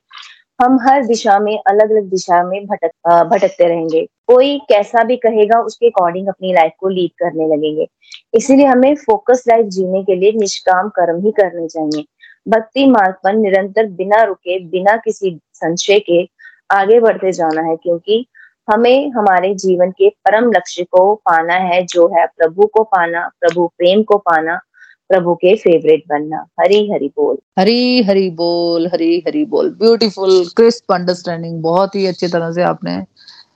हम 0.62 0.78
हर 0.82 1.04
दिशा 1.06 1.38
में 1.38 1.58
अलग 1.58 1.90
अलग 1.90 2.04
दिशा 2.10 2.42
में 2.42 2.66
भटक 2.66 2.90
भटकते 3.30 3.68
रहेंगे। 3.68 4.04
कोई 4.26 4.58
कैसा 4.68 5.02
भी 5.04 5.16
कहेगा, 5.16 5.60
उसके 5.60 5.86
अकॉर्डिंग 5.86 6.28
अपनी 6.28 6.52
लाइफ 6.52 6.72
को 6.80 6.88
लीड 6.88 7.10
करने 7.18 7.46
लगेंगे। 7.46 7.86
इसीलिए 8.34 8.66
हमें 8.66 8.94
फोकस 8.96 9.44
लाइफ 9.48 9.66
जीने 9.66 10.02
के 10.04 10.14
लिए 10.14 10.32
निष्काम 10.32 10.88
कर्म 10.88 11.24
ही 11.24 11.32
करने 11.32 11.66
चाहिए। 11.68 12.04
भक्ति 12.48 12.86
मार्ग 12.86 13.14
पर 13.24 13.34
निरंतर 13.34 13.86
बिना 13.92 14.22
रुके, 14.22 14.58
बिना 14.60 14.96
किसी 14.96 15.38
संशय 15.54 15.98
के 16.00 16.28
आगे 16.70 17.00
बढ़ते 17.00 17.32
जाना 17.32 17.62
है, 17.62 17.76
क्योंकि 17.76 18.26
हमें 18.70 19.10
हमारे 19.10 19.54
जीवन 19.54 19.90
के 19.90 20.08
परम 20.08 20.50
लक्ष्य 20.50 20.84
को 20.84 21.14
पाना 21.14 21.54
है, 21.54 21.86
जो 21.86 22.06
है 22.06 22.26
प्रभु 22.26 22.66
को 22.66 22.82
पाना, 22.82 23.30
प्रभु 23.40 23.66
प्रेम 23.66 24.02
को 24.02 24.18
पाना, 24.18 24.60
प्रभु 25.08 25.34
के 25.34 25.56
फेवरेट 25.56 26.02
बनना। 26.08 26.46
हरी 26.60 26.92
हरी 26.92 27.08
बोल। 27.08 27.38
हरी 27.58 28.02
हरी 28.02 28.30
बोल, 28.30 28.86
हरी 28.86 29.24
हरी 29.26 29.44
बोल। 29.44 29.70
ब्यूटीफुल 29.70 30.46
क्रिस्प 30.56 30.92
अंडरस्टैंडिंग 30.92 31.62
बहुत 31.62 31.94
ही 31.94 32.06
अच्छी 32.06 32.28
तरह 32.28 32.52
से 32.52 32.62
आपने 32.62 33.04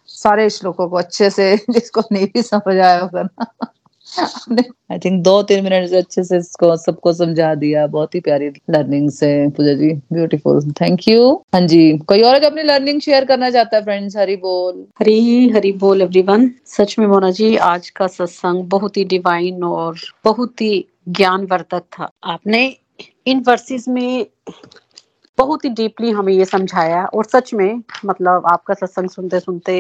सारे 0.07 0.51
श्लोकों 0.51 0.89
को 0.89 0.97
अच्छे 0.97 1.31
से, 1.31 1.57
जिसको 1.71 2.03
नहीं 2.13 2.27
भी 2.27 2.43
समझ 2.43 2.79
आया 2.79 3.01
होगा 3.01 3.23
ना। 3.23 3.73
आई 4.19 4.99
थिंक 4.99 5.23
दो 5.25 5.43
तीन 5.43 5.63
मिनट 5.65 5.89
से 5.89 5.97
अच्छे 5.97 6.25
से 6.25 6.37
इसको 6.39 6.77
सबको 6.77 7.13
समझा 7.13 7.55
दिया। 7.55 7.87
बहुत 7.87 8.15
ही 8.15 8.21
प्यारी 8.21 8.49
लर्निंग 8.71 9.11
से 9.11 9.31
Pooja 9.57 9.75
ji. 9.75 9.93
Beautiful 10.13 10.71
thank 10.81 11.09
you 11.09 11.33
हाँ 11.55 11.61
जी। 11.67 11.83
कोई 12.09 12.23
और 12.23 12.39
जो 12.39 12.47
अपनी 12.47 12.63
लर्निंग 12.63 13.01
शेयर 13.01 13.25
करना 13.25 13.51
चाहता 13.51 13.77
है 13.77 13.85
फ्रेंड्स 13.85 14.17
हरी 14.17 14.37
बोल। 14.37 14.85
हरी 15.01 15.49
हरी 15.49 15.73
बोल 15.73 16.03
एवरीवन 16.03 16.51
सच 16.67 16.99
में 16.99 17.07
मोना 17.07 17.31
जी, 17.31 17.57
आज 17.57 17.91
का 17.91 18.07
सत्संग 18.07 18.65
बहुत 18.69 18.97
ही 18.97 19.05
डिवाइन 19.05 19.65
और 19.65 19.99
बहुत 20.25 20.61
ही 20.61 20.85
ज्ञानवर्धक 21.09 21.83
था। 21.93 22.11
आपने 22.25 22.77
इन 23.27 23.45
वर्सेस 23.49 23.89
में 23.89 24.27
बहुत 25.39 25.65
ही 25.65 25.71
डीपली 25.71 26.11
हमें 26.11 26.33
ये 26.33 26.45
समझाया 26.45 27.05
और 27.05 27.25
सच 27.25 27.53
में 27.55 27.83
मतलब 28.05 28.47
आपका 28.47 28.75
सत्संग 28.75 29.11
सुनते 29.11 29.41
सुनते 29.41 29.79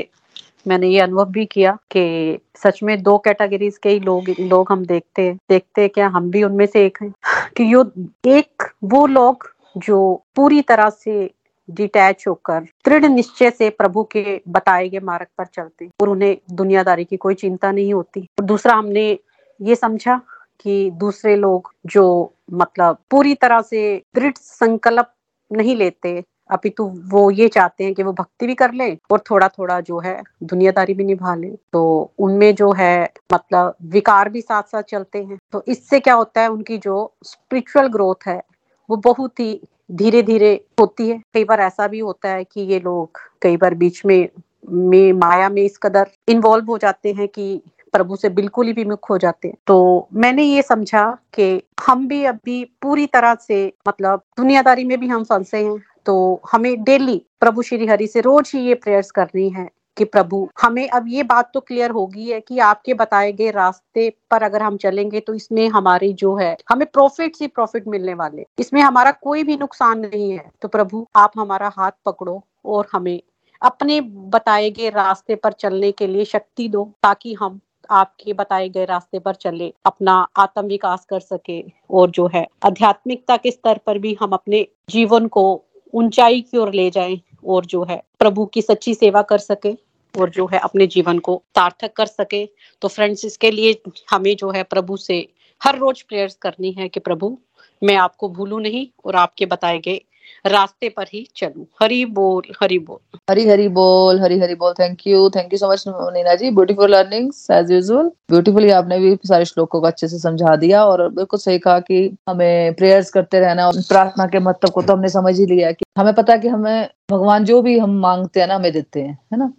मैंने 0.68 0.88
ये 0.88 1.00
अनुभव 1.00 1.24
भी 1.24 1.46
किया 1.46 1.78
कि 1.90 2.38
सच 2.56 2.82
में 2.82 3.02
दो 3.02 3.18
कैटेगरीज 3.18 3.78
के 3.78 3.88
ही 3.88 4.00
लोग 4.00 4.24
लोग 4.40 4.72
हम 4.72 4.84
देखते 4.86 5.22
हैं 5.22 5.38
देखते 5.48 5.80
हैं 5.80 5.90
क्या 5.90 6.08
हम 6.08 6.30
भी 6.30 6.42
उनमें 6.42 6.66
से 6.66 6.86
एक 6.86 6.98
हैं। 7.02 7.12
कि 7.56 7.74
यो, 7.74 7.92
एक 8.26 8.62
वो 8.84 9.06
लोग 9.06 9.54
जो 9.76 10.24
पूरी 10.36 10.62
तरह 10.62 10.90
से 10.90 11.30
डिटैच 11.70 12.24
होकर, 12.28 12.60
दृढ़ 12.60 13.04
निश्चय 13.04 13.50
से 13.50 13.70
प्रभु 13.70 14.04
के 14.04 14.40
बताए 14.48 14.88
गए 14.88 14.98
मार्ग 14.98 15.26
पर 15.38 15.44
चलते 15.44 15.90
और 16.00 16.08
उन्हें 16.08 16.36
दुनियादारी 16.52 17.04
की 17.04 17.16
कोई 17.16 17.34
चिंता 17.34 17.72
नहीं 17.72 17.94
होती। 17.94 18.20
और 18.20 18.44
दूसरा 18.44 18.74
हमने 18.74 19.18
ये 19.60 19.74
समझा 19.74 20.20
कि 20.60 20.90
दूसरे 20.90 21.36
लोग 21.36 21.72
जो 21.86 22.34
मतलब 22.52 22.98
पूरी 23.10 23.34
तरह 23.34 23.60
से 23.60 24.02
दृढ़ 24.14 24.32
संकल्प 24.36 25.12
नहीं 25.52 25.76
लेते 25.76 26.24
अपितु 26.50 26.84
वो 26.84 27.30
ये 27.30 27.48
चाहते 27.48 27.84
हैं 27.84 27.94
कि 27.94 28.02
वो 28.02 28.12
भक्ति 28.12 28.46
भी 28.46 28.54
कर 28.54 28.72
ले 28.72 28.98
और 29.10 29.22
थोड़ा 29.30 29.48
थोड़ा 29.48 29.80
जो 29.80 29.98
है 29.98 30.22
दुनियादारी 30.42 30.94
भी 30.94 31.04
निभा 31.04 31.34
ले। 31.34 31.48
तो 31.48 32.12
उनमें 32.18 32.54
जो 32.54 32.72
है 32.72 33.12
मतलब 33.32 33.74
विकार 33.82 34.28
भी 34.28 34.40
साथ 34.40 34.62
साथ 34.62 34.82
चलते 34.82 35.22
हैं। 35.22 35.38
तो 35.52 35.64
इससे 35.68 36.00
क्या 36.00 36.14
होता 36.14 36.40
है, 36.40 36.48
उनकी 36.48 36.78
जो 36.78 37.12
स्पिरिचुअल 37.24 37.86
ग्रोथ 37.86 38.26
है, 38.26 38.42
वो 38.88 38.96
बहुत 38.96 39.40
ही 39.40 39.60
धीरे 39.92 40.22
धीरे 40.22 40.64
होती 40.80 41.08
है। 41.08 41.22
कई 41.34 41.44
बार 41.44 41.60
ऐसा 41.60 41.86
भी 41.88 41.98
होता 41.98 42.28
है 42.28 42.44
कि 42.44 42.60
ये 42.60 42.80
लोग 42.80 43.18
कई 43.42 43.56
बार 43.56 43.74
बीच 43.74 44.04
में 44.06 44.28
में 44.72 45.12
माया 45.12 45.48
में 45.48 45.62
इस 45.62 45.78
कदर 45.78 46.10
इन्वॉल्व 46.28 46.64
हो 46.64 46.78
जाते 46.78 47.12
हैं 47.12 47.28
कि 47.28 47.62
प्रभु 47.92 48.16
से 48.16 48.28
बिल्कुल 48.28 48.66
ही 48.66 48.72
विमुख 48.72 49.10
हो 49.10 49.18
जाते 49.18 49.48
हैं। 49.48 49.56
तो 49.66 50.08
मैंने 50.14 50.42
ये 50.42 50.62
समझा 50.62 51.18
कि 51.34 51.62
हम 51.86 52.08
भी 52.08 52.24
अभी 52.24 52.64
पूरी 52.82 53.06
तरह 53.06 53.34
से 53.34 53.72
मतलब 53.88 54.22
दुनियादारी 54.36 54.84
में 54.84 55.00
भी 55.00 55.08
हम 55.08 55.24
फंसे 55.24 55.64
हैं। 55.64 55.82
तो 56.06 56.40
हमें 56.52 56.82
डेली 56.84 57.22
प्रभु 57.40 57.62
श्री 57.62 57.86
हरि 57.86 58.06
से 58.06 58.20
रोज 58.20 58.50
ही 58.54 58.60
ये 58.60 58.74
प्रेयर्स 58.74 59.10
करनी 59.10 59.48
है 59.50 59.68
कि 59.96 60.04
प्रभु, 60.04 60.48
हमें 60.62 60.88
अब 60.88 61.04
ये 61.08 61.22
बात 61.22 61.50
तो 61.54 61.60
क्लियर 61.60 61.90
होगी 61.90 62.30
है 62.30 62.40
कि 62.40 62.58
आपके 62.58 62.94
बताए 62.94 63.32
गए 63.32 63.50
रास्ते 63.50 64.08
पर 64.30 64.42
अगर 64.42 64.62
हम 64.62 64.76
चलेंगे 64.76 65.20
तो 65.20 65.34
इसमें 65.34 65.68
हमारी 65.68 66.12
जो 66.12 66.34
है, 66.36 66.56
हमें 66.70 66.86
प्रॉफिट 66.86 67.36
ही 67.40 67.46
प्रॉफिट 67.46 67.88
मिलने 67.88 68.14
वाले। 68.14 68.44
इसमें 68.58 68.80
हमारा 68.82 69.10
कोई 69.12 69.42
भी 69.44 69.56
नुकसान 69.56 69.98
नहीं 70.00 70.30
है। 70.32 70.50
तो 70.62 70.68
प्रभु, 70.68 71.06
आप 71.16 71.32
हमारा 71.38 71.72
हाथ 71.78 71.92
पकड़ो 72.06 72.42
और 72.64 72.88
हमें 72.92 73.20
अपने 73.62 74.00
बताए 74.00 74.70
गए 74.70 74.90
रास्ते 74.90 75.34
पर 75.34 75.52
चलने 75.52 75.90
के 75.92 76.06
लिए 76.06 76.24
शक्ति 76.24 76.68
दो, 76.68 76.84
ताकि 77.02 77.34
हम 77.34 77.60
आपके 77.90 78.32
बताए 78.32 78.68
गए 78.68 78.84
रास्ते 78.84 79.18
पर 79.18 79.34
चले, 79.34 79.72
अपना 79.86 80.14
आत्म 80.36 80.62
विकास 80.62 81.04
कर 81.10 81.20
सके 81.20 81.62
और 81.90 82.10
जो 82.10 82.30
है, 82.34 82.46
आध्यात्मिकता 82.64 83.36
के 83.36 83.50
स्तर 83.50 83.80
पर 83.86 83.98
भी 83.98 84.16
हम 84.20 84.30
अपने 84.30 84.66
जीवन 84.90 85.26
को 85.26 85.64
ऊंचाई 85.94 86.40
की 86.40 86.58
ओर 86.58 86.72
ले 86.74 86.90
जाए 86.90 87.20
और 87.46 87.66
जो 87.66 87.84
है 87.84 88.02
प्रभु 88.18 88.46
की 88.46 88.62
सच्ची 88.62 88.94
सेवा 88.94 89.22
कर 89.22 89.38
सके 89.38 89.72
और 90.14 90.30
जो 90.30 90.46
है 90.46 90.58
अपने 90.58 90.86
जीवन 90.86 91.18
को 91.18 91.42
सार्थक 91.56 91.92
कर 91.92 92.06
सके। 92.06 92.44
तो 92.82 92.88
फ्रेंड्स 92.88 93.24
इसके 93.24 93.50
लिए 93.50 93.80
हमें 94.10 94.36
जो 94.36 94.50
है 94.50 94.62
प्रभु 94.62 94.96
से 94.96 95.28
हर 95.60 95.78
रोज 95.78 96.02
प्रेयर्स 96.02 96.34
करनी 96.34 96.72
है 96.72 96.88
कि 96.88 97.00
प्रभु, 97.00 97.38
मैं 97.82 97.96
आपको 97.96 98.28
भूलू 98.28 98.58
नहीं 98.58 98.86
और 99.04 99.16
आपके 99.16 99.46
बताए 99.46 99.78
गए 99.78 100.00
रास्ते 100.46 100.88
पर 100.88 101.06
ही 101.12 101.26
चलूँ। 101.36 101.66
हरी 101.82 102.04
बोल 102.04 102.42
हरी 102.62 102.78
बोल। 102.78 103.18
हरी 103.30 103.48
हरी 103.48 103.68
बोल, 103.68 104.20
हरी 104.20 104.38
हरी 104.38 104.54
बोल। 104.54 104.72
Thank 104.72 105.06
you 105.06 105.28
thank 105.30 105.52
you 105.52 105.58
so 105.58 105.72
much 105.72 105.84
Neena 105.88 106.34
ji. 106.34 106.50
Beautiful 106.50 106.90
learnings 106.90 107.46
as 107.50 107.70
usual 107.72 108.10
beautifully 108.30 108.70
आपने 108.70 108.98
भी 108.98 109.16
सारे 109.26 109.44
श्लोकों 109.44 109.80
को 109.80 109.86
अच्छे 109.86 110.08
से 110.08 110.18
समझा 110.18 110.56
दिया 110.56 110.84
और 110.84 111.08
बिल्कुल 111.08 111.40
सही 111.40 111.58
कहा 111.58 111.78
कि 111.80 112.16
हमें 112.28 112.74
प्रेयर्स 112.74 113.10
करते 113.10 113.40
रहना 113.40 113.66
और 113.66 113.80
प्रार्थना 113.88 114.26
के 114.26 114.38
महत्व 114.38 114.68
को 114.68 114.82
तो 114.82 114.92
हमने 114.92 115.08
समझ 115.08 115.38
ही 115.38 115.46
लिया 115.46 115.72
कि 115.72 115.84
हमें 115.98 116.14
पता 116.14 116.32
है 116.32 116.38
कि 116.38 116.48
हमें 116.48 116.88
भगवान 117.10 117.44
जो 117.44 117.62
भी 117.62 117.78
हम 117.78 117.98
मांगते 118.00 118.40
हैं 118.40 118.46
ना, 118.46 118.54
हमें 118.54 118.72
देते 118.72 119.00
हैं, 119.00 119.18
है 119.32 119.38
ना? 119.38 119.52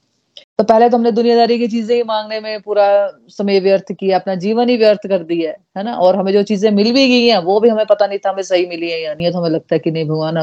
तो 0.62 0.66
पहले 0.66 0.88
तो 0.90 0.98
हमने 0.98 1.12
दुनियादारी 1.12 1.58
की 1.60 1.68
चीज़ें 1.68 1.96
ही 1.96 2.02
मांगने 2.04 2.40
में 2.40 2.60
पूरा 2.62 2.84
समय 3.30 3.60
व्यर्थ 3.60 3.92
किया, 3.92 4.18
अपना 4.20 4.34
जीवन 4.36 4.70
ही 4.70 4.76
व्यर्थ 4.78 5.08
कर 5.10 5.24
दिया 5.24 5.54
है 5.78 5.84
ना? 5.84 5.94
और 5.96 6.16
हमें 6.16 6.32
जो 6.34 6.44
चीज़ें 6.44 6.70
मिल 6.72 6.92
भी 6.94 7.08
गई 7.08 7.26
हैं, 7.28 7.38
वो 7.40 7.60
भी 7.60 7.70
हमें 7.70 7.86
पता 7.86 8.08
नहीं 8.08 8.20
था 8.20 8.30
हमें 8.30 8.42
सही 8.44 8.66
मिली 8.68 8.90
है 8.92 9.02
या 9.02 9.14
नहीं 9.14 9.32
तो 9.32 9.38
हमें 9.38 9.50
लगता 9.50 9.76
है 9.76 9.80
कि 9.80 9.92
नहीं 9.92 10.06
भगवान 10.08 10.38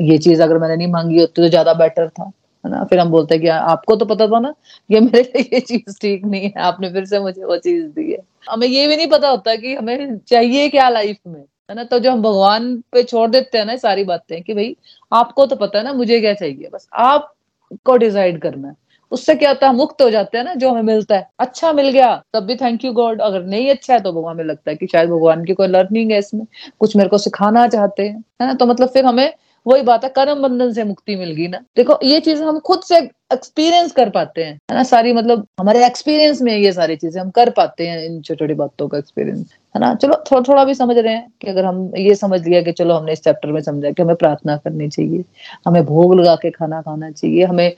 ये 0.00 0.18
चीज़ 0.18 0.42
अगर 0.42 0.58
मैंने 0.58 0.76
नहीं 0.76 0.88
मांगी 0.88 1.20
होती 1.20 1.42
तो 1.42 1.48
ज़्यादा 1.48 1.72
बेटर 1.74 2.08
था, 2.08 2.24
है 2.64 2.70
ना? 2.70 2.82
फिर 2.84 2.98
हम 2.98 3.10
बोलते 3.10 3.34
हैं 3.34 3.42
कि 3.42 3.48
आपको 3.48 3.96
तो 3.96 4.04
पता 4.04 4.26
था 4.26 4.40
ना, 4.40 4.52
ये 4.90 5.00
मेरे 5.00 5.22
लिए 5.22 5.48
ये 5.52 5.60
चीज़ 5.62 5.96
ठीक 6.00 6.24
नहीं 6.24 6.42
है, 6.44 6.52
आपने 6.62 6.90
फिर 6.92 7.04
से 7.04 7.20
मुझे 7.20 7.44
वो 7.44 7.56
चीज़ 7.58 7.84
दी 7.88 8.10
है। 8.12 8.18
हमें 8.50 8.66
ये 8.66 8.86
भी 8.88 8.96
नहीं 8.96 9.06
पता 9.08 9.28
होता 9.28 9.54
कि 9.56 9.74
हमें 9.74 10.18
चाहिए 10.20 10.68
क्या 10.68 10.88
लाइफ 10.88 11.16
में, 11.26 11.40
है 11.40 11.74
ना? 11.74 11.84
तो 11.84 11.98
जो 11.98 12.12
हम 12.12 12.22
भगवान 12.22 12.76
पे 12.92 13.02
छोड़ 13.04 13.28
देते 13.30 13.58
हैं 13.58 13.64
ना 13.66 13.76
सारी 13.78 14.04
बातें 14.04 14.42
कि 14.42 14.54
भाई, 14.54 14.76
आपको 15.12 15.46
तो 15.46 15.56
पता 15.56 15.78
है 15.78 15.84
ना 15.84 15.92
मुझे 15.94 16.20
क्या 16.20 16.34
चाहिए, 16.34 16.68
बस 16.74 16.88
आपको 16.94 17.96
डिसाइड 17.96 18.40
करना 18.42 18.68
है। 18.68 18.74
उससे 19.12 19.34
क्या 19.34 19.48
होता 19.48 19.66
है 19.68 19.74
मुक्त 19.74 20.02
हो 20.02 20.10
जाते 20.10 20.38
हैं 20.38 20.44
ना, 20.44 20.54
जो 20.54 20.70
हमें 20.70 20.82
मिलता 20.82 21.16
है। 21.16 21.28
अच्छा 21.38 21.72
मिल 21.72 21.88
गया, 21.90 22.14
तब 22.34 22.42
भी 22.42 22.56
थैंक 22.56 22.84
यू 22.84 22.92
गॉड 22.92 23.20
अगर 23.20 23.42
नहीं 23.42 23.70
अच्छा 23.70 23.94
है 23.94 24.00
तो 24.00 24.12
भगवान 24.12 24.36
में 24.36 24.44
लगता 24.44 24.70
है 24.70 24.76
कि 24.76 24.86
शायद 24.86 25.10
भगवान 25.10 25.44
की 25.44 25.54
कोई 25.54 25.68
लर्निंग 25.68 26.10
है 26.12 26.18
इसमें। 26.18 26.46
कुछ 26.80 26.96
मेरे 26.96 27.08
को 27.08 27.18
सिखाना 27.18 27.66
चाहते 27.68 28.02
हैं, 28.02 28.24
है 28.42 28.46
ना? 28.46 28.54
तो 28.54 28.66
मतलब 28.66 28.88
फिर 28.88 29.04
हमें 29.04 29.32
वही 29.68 29.82
बात 29.82 30.04
है, 30.04 30.10
कर्म 30.10 30.42
बंधन 30.42 30.72
से 30.72 30.84
मुक्ति 30.84 31.16
मिल 31.16 31.30
गई 31.32 31.46
ना। 31.48 31.58
देखो, 31.76 31.98
ये 32.02 32.20
चीज़ 32.20 32.42
हम 32.42 32.58
खुद 32.66 32.82
से 32.82 32.98
एक्सपीरियंस 33.32 33.92
कर 33.92 34.10
पाते 34.10 34.44
हैं, 34.44 34.52
है 34.70 34.76
ना? 34.76 34.82
सारी 34.84 35.12
मतलब 35.12 35.46
हमारे 35.60 35.84
एक्सपीरियंस 35.86 36.40
में 36.42 36.52
ये 36.54 36.72
सारी 36.72 36.96
चीज़ें 36.96 37.20
हम 37.20 37.30
कर 37.30 37.50
पाते 37.50 37.86
हैं, 37.88 38.04
इन 38.04 38.20
छोटी 38.22 38.38
छोटी 38.38 38.54
बातों 38.54 38.88
का 38.88 38.98
एक्सपीरियंस 38.98 39.52
है 39.74 39.80
ना? 39.80 39.94
चलो 39.94 40.14
थोड़ा 40.30 40.42
थोड़ा 40.48 40.64
भी 40.64 40.74
समझ 40.74 40.96
रहे 40.98 41.14
हैं 41.14 41.28
कि 41.40 41.50
अगर 41.50 41.64
हम 41.64 41.90
ये 41.96 42.14
समझ 42.14 42.40
लिया 42.46 42.62
कि 42.62 42.72
चलो, 42.72 42.94
हमने 42.94 43.12
इस 43.12 43.22
चैप्टर 43.24 43.52
में 43.52 43.60
समझा 43.62 43.90
कि 43.90 44.02
हमें 44.02 44.16
प्रार्थना 44.16 44.56
करनी 44.56 44.88
चाहिए, 44.88 45.24
हमें 45.66 45.84
भोग 45.86 46.14
लगा 46.14 46.34
के 46.36 46.50
खाना 46.50 46.80
खाना 46.82 47.10
चाहिए, 47.10 47.44
हमें 47.44 47.72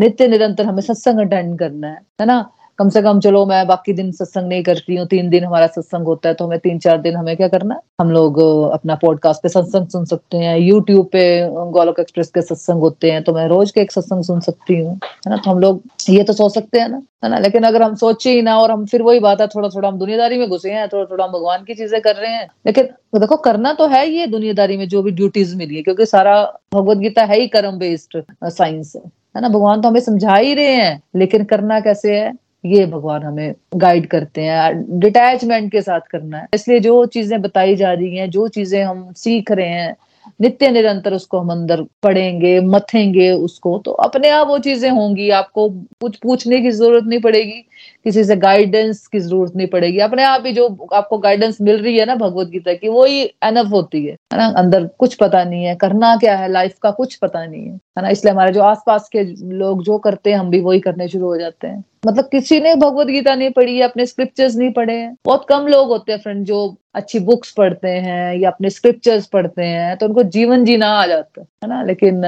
नित्य 0.00 0.28
निरंतर 0.28 0.66
हमें 0.66 0.82
सत्संग 0.82 1.20
अटेंड 1.20 1.58
करना 1.58 1.88
है 1.88 2.00
है 2.20 2.26
ना? 2.26 2.44
कम 2.80 2.88
से 2.88 3.00
कम 3.02 3.18
चलो 3.20 3.44
मैं 3.46 3.66
बाकी 3.66 3.92
दिन 3.92 4.10
सत्संग 4.12 4.48
नहीं 4.48 4.62
करती 4.64 4.94
हूँ, 4.96 5.06
तीन 5.06 5.28
दिन 5.30 5.44
हमारा 5.44 5.66
सत्संग 5.66 6.06
होता 6.06 6.28
है 6.28 6.34
तो 6.34 6.44
हमें 6.46 6.58
तीन 6.58 6.78
चार 6.78 7.00
दिन 7.00 7.16
हमें 7.16 7.36
क्या 7.36 7.48
करना 7.48 7.74
है? 7.74 7.80
हम 8.00 8.10
लोग 8.10 8.38
अपना 8.72 8.94
पॉडकास्ट 9.02 9.42
पे 9.42 9.48
सत्संग 9.48 9.88
सुन 9.88 10.04
सकते 10.04 10.36
हैं 10.38 10.56
यूट्यूब 10.58 11.06
पे 11.12 11.24
गोलोक 11.72 12.00
एक्सप्रेस 12.00 12.30
के 12.34 12.42
सत्संग 12.42 12.80
होते 12.80 13.10
हैं 13.10 13.22
तो 13.24 13.34
मैं 13.34 13.46
रोज 13.48 13.70
के 13.70 13.80
एक 13.80 13.92
सत्संग 13.92 14.24
सुन 14.24 14.40
सकती 14.40 14.78
हूँ, 14.80 14.94
है 14.94 15.30
ना? 15.30 15.36
तो 15.36 15.50
हम 15.50 15.58
लोग 15.58 15.82
ये 16.10 16.22
तो 16.24 16.32
सोच 16.32 16.54
सकते 16.54 16.80
हैं 16.80 16.88
ना, 16.88 17.02
है 17.24 17.30
ना? 17.30 17.38
लेकिन 17.38 17.64
अगर 17.64 17.82
हम 17.82 17.94
सोचे 17.96 18.32
ही 18.32 18.42
ना, 18.42 18.56
और 18.58 18.70
हम 18.70 18.86
फिर 18.86 19.02
वही 19.02 19.20
बात 19.20 19.40
है 19.40 19.46
थोड़ा 19.48 19.68
थोड़ा 19.68 19.88
हम 19.88 19.98
दुनियादारी 19.98 20.38
में 20.38 20.48
घुसे 20.48 20.70
हैं 20.72 20.88
थोड़ा 20.88 21.04
थोड़ा 21.04 21.24
हम 21.24 21.32
भगवान 21.32 21.64
की 21.64 21.74
चीज़ें 21.74 22.00
कर 22.00 22.16
रहे 22.16 22.32
हैं, 22.32 22.46
लेकिन 22.66 22.84
देखो, 23.18 23.36
करना 23.38 23.72
तो 23.72 23.86
है 23.88 24.08
ये 24.08 24.26
दुनियादारी 24.28 24.76
में, 24.76 24.88
जो 24.88 25.02
भी 25.02 25.10
ड्यूटीज़ 25.12 25.56
मिली 25.56 25.76
है, 25.76 25.82
क्योंकि 25.82 26.06
सारा 26.08 26.42
भगवदगीता 26.74 27.24
है 27.24 27.40
ही 27.40 27.46
कर्म 27.48 27.78
बेस्ड 27.78 28.22
साइंस 28.44 28.92
है 28.96 29.02
है 29.36 29.40
ना? 29.42 29.48
भगवान 29.48 29.80
तो 29.80 29.88
हमें 29.88 30.00
समझा 30.00 30.36
ही 30.36 30.54
रहे 30.54 30.74
हैं, 30.74 31.02
लेकिन 31.16 31.44
करना 31.44 31.80
कैसे 31.80 32.18
है? 32.18 32.32
ये 32.64 32.84
भगवान 32.86 33.22
हमें 33.22 33.54
गाइड 33.76 34.06
करते 34.06 34.42
हैं 34.42 35.00
डिटैचमेंट 35.00 35.70
के 35.72 35.82
साथ 35.82 36.00
करना 36.10 36.38
है। 36.38 36.46
इसलिए 36.54 36.80
जो 36.80 37.04
चीज़ें 37.08 37.40
बताई 37.42 37.76
जा 37.76 37.92
रही 37.92 38.16
हैं, 38.16 38.30
जो 38.30 38.48
चीज़ें 38.48 38.82
हम 38.82 39.12
सीख 39.16 39.50
रहे 39.50 39.68
हैं, 39.68 39.96
नित्य 40.40 40.68
निरंतर 40.70 41.12
उसको 41.14 41.38
हम 41.38 41.50
अंदर 41.52 41.82
पढ़ेंगे, 42.02 42.58
मथेंगे 42.62 43.30
उसको 43.32 43.76
तो 43.78 43.90
अपने 44.00 44.28
आप 44.30 44.46
वो 44.46 44.58
चीज़ें 44.58 44.90
होंगी। 44.90 45.28
आपको 45.30 45.68
कुछ 46.00 46.16
पूछने 46.16 46.60
की 46.60 46.70
ज़रूरत 46.70 47.04
नहीं 47.04 47.20
पड़ेगी, 47.20 47.60
किसी 48.04 48.24
से 48.24 48.36
गाइडेंस 48.36 49.06
की 49.06 49.20
ज़रूरत 49.20 49.56
नहीं 49.56 49.66
पड़ेगी। 49.68 49.98
अपने 50.00 50.24
आप 50.24 50.42
ही 50.46 50.52
जो 50.52 50.68
आपको 50.92 51.18
गाइडेंस 51.18 51.60
मिल 51.60 51.82
रही 51.82 51.96
है 51.98 52.06
ना 52.06 52.14
भगवत 52.16 52.48
गीता 52.48 52.74
की 52.74 52.88
वो 52.88 53.04
ही 53.04 53.22
एनफ 53.44 53.72
होती 53.72 54.04
है 54.06 54.12
है 54.12 54.38
ना? 54.38 54.46
अंदर 54.48 54.86
कुछ 54.98 55.14
पता 55.14 55.44
नहीं 55.44 55.64
है, 55.64 55.74
करना 55.76 56.16
क्या 56.16 56.36
है 56.36 56.50
लाइफ 56.52 56.78
का 56.82 56.90
कुछ 56.92 57.14
पता 57.16 57.44
नहीं 57.46 57.66
है 57.66 58.02
ना? 58.02 58.08
इसलिए 58.08 58.32
हमारे 58.32 58.52
जो 58.52 58.62
आसपास 58.62 59.08
के 59.12 59.22
लोग 59.54 59.82
जो 59.84 59.98
करते 59.98 60.30
हैं, 60.30 60.38
हम 60.38 60.50
भी 60.50 60.60
वही 60.60 60.80
करने 60.80 61.08
शुरू 61.08 61.26
हो 61.26 61.36
जाते 61.38 61.66
हैं। 61.66 61.84
मतलब 62.06 62.24
किसी 62.24 62.60
ने 62.60 62.74
भगवत 62.74 63.06
गीता 63.06 63.34
नहीं 63.34 63.50
पढ़ी 63.50 63.76
है 63.76 63.82
अपने 63.82 64.06
स्क्रिप्चर्स 64.06 64.56
नहीं 64.56 64.72
पढ़े 64.72 64.96
हैं। 64.96 65.14
बहुत 65.26 65.44
कम 65.48 65.66
लोग 65.66 65.88
होते 65.88 66.12
हैं 66.12 66.18
फ्रेंड 66.20 66.44
जो 66.46 66.74
अच्छी 66.94 67.18
बुक्स 67.20 67.50
पढ़ते 67.52 67.88
हैं 67.88 68.34
या 68.36 68.50
अपने 68.50 68.70
स्क्रिप्चर्स 68.70 69.26
पढ़ते 69.26 69.62
हैं 69.62 69.96
तो 69.96 70.06
उनको 70.06 70.22
जीवन 70.36 70.64
जीना 70.64 70.86
आ 70.92 71.06
जाता 71.06 71.40
है 71.40 71.68
ना? 71.68 71.82
लेकिन 71.82 72.22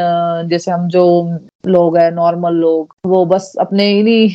जैसे 0.48 0.70
हम 0.70 0.86
जो 0.88 1.04
लोग 1.66 1.96
हैं 1.96 2.10
नॉर्मल 2.10 2.54
लोग, 2.54 2.94
वो 3.06 3.24
बस 3.26 3.52
अपने 3.60 3.90
इन्हीं 3.90 4.28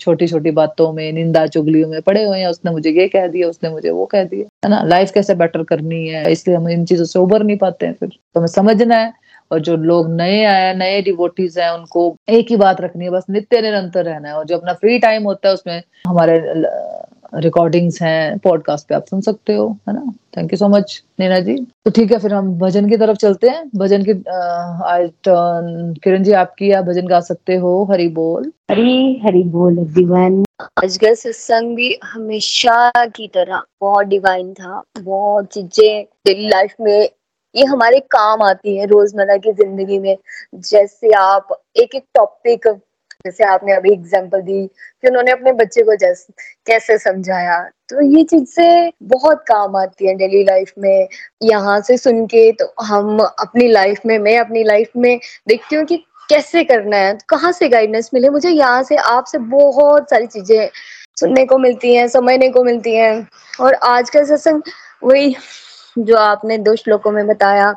छोटी 0.00 0.26
छोटी 0.26 0.50
बातों 0.50 0.92
में, 0.92 1.12
निंदा 1.12 1.46
चुगलियों 1.46 1.88
में 1.88 2.00
पड़े 2.02 2.24
हुए 2.24 2.38
हैं। 2.38 2.46
उसने 2.46 2.72
मुझे 2.72 2.90
ये 2.90 3.06
कह 3.08 3.26
दिया, 3.26 3.48
उसने 3.48 3.70
मुझे 3.70 3.90
वो 3.90 4.04
कह 4.06 4.24
दिया, 4.24 4.46
है 4.64 4.70
ना? 4.70 4.82
लाइफ 4.84 5.10
कैसे 5.10 5.34
बेटर 5.34 5.62
करनी 5.62 6.06
है? 6.08 6.30
इसलिए 6.32 6.56
हम 6.56 6.68
इन 6.68 6.84
चीज़ों 6.84 7.04
से 7.04 7.18
उबर 7.18 7.42
नहीं 7.42 7.56
पाते 7.56 7.86
हैं 7.86 7.94
फिर। 7.94 8.08
तो 8.08 8.40
हमें 8.40 8.48
समझना 8.48 8.96
है 8.96 9.12
और 9.54 9.60
जो 9.60 9.76
लोग 9.78 10.10
नए 10.12 10.42
आए 10.44 10.72
नए 10.76 11.00
डिवोटीज 11.02 11.58
हैं 11.58 11.70
उनको 11.70 12.14
एक 12.30 12.50
ही 12.50 12.56
बात 12.58 12.80
रखनी 12.80 13.04
है 13.04 13.10
बस 13.10 13.24
नित्य 13.30 13.60
निरंतर 13.62 14.04
रहना 14.04 14.28
है। 14.28 14.34
और 14.34 14.44
जो 14.44 14.58
अपना 14.58 14.72
फ्री 14.74 14.98
टाइम 14.98 15.24
होता 15.24 15.48
है 15.48 15.54
उसमें 15.54 15.82
हमारे 16.06 16.42
रिकॉर्डिंग्स 17.34 18.00
हैं 18.02 18.38
पॉडकास्ट 18.38 18.88
पे 18.88 18.94
आप 18.94 19.04
सुन 19.06 19.20
सकते 19.20 19.54
हो 19.54 19.66
है 19.88 19.94
ना? 19.94 20.12
Thank 20.36 20.52
you 20.52 20.56
so 20.58 20.68
much 20.68 21.02
Neena 21.20 21.38
ji. 21.40 21.54
तो 21.84 21.90
ठीक 21.90 22.12
है 22.12 22.18
फिर 22.18 22.34
हम 22.34 22.52
भजन 22.58 22.88
की 22.90 22.96
तरफ़ 22.96 23.16
चलते 23.18 23.48
हैं। 23.48 23.64
भजन 23.76 24.04
की 24.04 24.12
आज 24.84 25.10
किरण 25.28 26.22
जी 26.22 26.32
आपकी 26.34 26.70
आप 26.72 26.84
भजन 26.84 27.06
गा 27.06 27.20
सकते 27.22 27.56
हो 27.56 27.72
हरी 27.90 28.08
बोल। 28.10 28.50
हरी 28.70 29.20
हरी 29.24 29.42
बोल 29.50 29.76
डिवाइन 29.94 30.42
आज 30.62 30.96
का 30.96 31.12
सत्संग 31.14 31.74
भी 31.76 31.96
हमेशा 32.04 32.90
की 33.06 33.28
तरह 33.28 33.62
बहुत 33.80 34.06
डिवाइन 34.06 34.52
था। 34.54 34.82
बहुत 35.00 35.52
चीज़ें 35.54 36.04
डेली 36.26 36.48
लाइफ 36.48 36.74
में 36.80 37.08
ये 37.54 37.64
हमारे 37.64 38.00
काम 38.10 38.42
आती 38.42 38.76
है 38.76 38.86
रोज़मर्रा 38.86 39.36
की 39.38 39.52
ज़िंदगी 39.54 39.98
में। 39.98 40.16
जैसे 40.54 41.12
आप 41.16 41.60
एक 41.76 41.94
एक 41.94 42.04
टॉपिक 42.14 42.68
जैसे 43.26 43.44
आपने 43.44 43.72
अभी 43.72 43.92
एग्जांपल 43.92 44.40
दी 44.42 44.66
कि 44.66 45.08
उन्होंने 45.08 45.30
अपने 45.32 45.52
बच्चे 45.54 45.82
को 45.82 45.94
जैसे, 45.96 46.32
कैसे 46.66 46.96
समझाया 46.98 47.58
तो 47.90 48.02
ये 48.06 48.22
चीज़ 48.24 48.44
से 48.46 48.92
बहुत 49.04 49.44
काम 49.48 49.76
आती 49.76 50.06
है 50.06 50.14
डेली 50.14 50.42
लाइफ 50.44 50.72
में। 50.78 51.08
यहाँ 51.42 51.80
से 51.80 51.96
सुन 51.96 52.24
के 52.26 52.50
तो 52.52 52.72
हम 52.82 53.18
अपनी 53.20 53.68
लाइफ 53.68 54.00
में, 54.06 54.18
मैं 54.18 54.38
अपनी 54.38 54.64
लाइफ 54.64 54.90
में 54.96 55.18
देखती 55.48 55.76
हूँ 55.76 55.84
कि 55.84 55.96
कैसे 56.28 56.64
करना 56.64 56.96
है 56.96 57.14
तो 57.14 57.24
कहाँ 57.28 57.52
से 57.52 57.68
गाइडेंस 57.68 58.10
मिले। 58.14 58.28
मुझे 58.30 58.50
यहाँ 58.50 58.82
से 58.82 58.96
आपसे 58.96 59.38
बहुत 59.38 60.10
सारी 60.10 60.26
चीज़ें 60.26 60.68
सुनने 61.20 61.44
को 61.46 61.58
मिलती 61.58 61.94
हैं, 61.94 62.06
समझने 62.08 62.48
को 62.50 62.64
मिलती 62.64 62.94
हैं। 62.94 63.28
और 63.60 63.74
आज 63.74 64.10
का 64.10 64.24
सत्संग 64.24 64.62
वही 65.04 65.34
जो 65.96 66.16
आपने 66.16 66.58
दो 66.58 66.74
श्लोकों 66.76 67.12
में 67.12 67.26
बताया 67.26 67.70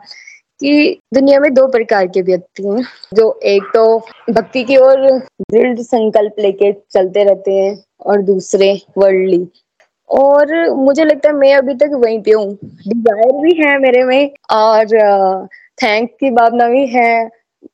कि 0.60 1.00
दुनिया 1.14 1.40
में 1.40 1.54
दो 1.54 1.68
प्रकार 1.68 2.08
के 2.08 2.22
व्यक्ति 2.22 2.64
हैं, 2.66 2.84
जो 3.14 3.40
एक 3.46 3.64
तो 3.74 3.98
भक्ति 4.32 4.64
की 4.64 4.78
ओर 4.78 5.08
दृढ़ 5.52 5.80
संकल्प 5.82 6.36
लेके 6.40 6.72
चलते 6.92 7.24
रहते 7.24 7.52
हैं 7.54 7.78
और 8.02 8.22
दूसरे 8.24 8.74
वर्ल्डली 8.98 9.48
और 10.10 10.54
मुझे 10.76 11.04
लगता 11.06 11.30
है 11.30 11.36
मैं 11.36 11.54
अभी 11.56 11.74
तक 11.76 11.92
वहीं 11.96 12.22
पे 12.24 12.32
हूँ। 12.32 12.54
डिज़ायर 12.54 13.42
भी 13.42 13.54
है 13.58 13.78
मेरे 13.80 14.04
में 14.04 14.32
और 14.52 15.48
थैंक 15.78 16.10
की 16.20 16.30
भावना 16.32 16.68
भी 16.68 16.86
है 16.88 17.30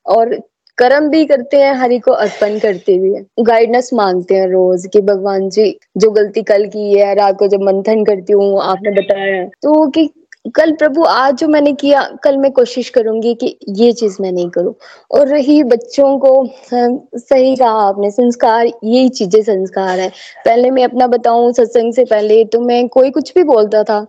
और 0.07 0.35
कर्म 0.77 1.07
भी 1.09 1.25
करते 1.25 1.57
हैं, 1.57 1.73
हरि 1.75 1.97
को 1.99 2.11
अर्पण 2.13 2.57
करते 2.59 2.97
भी 2.99 3.13
है। 3.13 3.23
गाइडनेस 3.41 3.89
मांगते 3.93 4.35
हैं 4.35 4.47
रोज 4.49 4.87
कि 4.93 5.01
भगवान 5.01 5.49
जी, 5.49 5.69
जो 5.97 6.09
गलती 6.11 6.43
कल 6.43 6.65
की 6.67 6.93
है, 6.93 7.13
रात 7.15 7.37
को 7.39 7.47
जब 7.47 7.61
मंथन 7.63 8.03
करती 8.05 8.33
हूँ, 8.33 8.61
आपने 8.61 8.91
बताया 8.91 9.43
तो 9.63 9.89
कि 9.89 10.09
कल 10.45 10.71
प्रभु, 10.71 11.03
आज 11.03 11.35
जो 11.37 11.47
मैंने 11.47 11.71
किया, 11.73 12.01
कल 12.23 12.37
मैं 12.37 12.51
कोशिश 12.51 12.89
करूँगी 12.89 13.33
कि 13.35 13.57
ये 13.69 13.91
चीज़ 13.91 14.17
मैं 14.21 14.31
नहीं 14.31 14.49
करूँ। 14.49 14.73
और 15.11 15.27
रही 15.27 15.63
बच्चों 15.63 16.17
को 16.19 16.45
सही 16.73 17.55
कहा 17.55 17.87
आपने, 17.87 18.09
संस्कार, 18.11 18.65
यही 18.65 19.09
चीज़ें 19.09 19.41
संस्कार 19.43 19.99
है। 19.99 20.09
पहले 20.45 20.71
मैं 20.71 20.83
अपना 20.83 21.07
बताऊँ, 21.07 21.51
सत्संग 21.53 21.93
से 21.93 22.05
पहले 22.05 22.43
तो 22.45 22.59
मैं 22.61 22.87
कोई 22.89 23.11
कुछ 23.11 23.33
भी 23.35 23.43
बोलता 23.43 23.83
था 23.83 24.05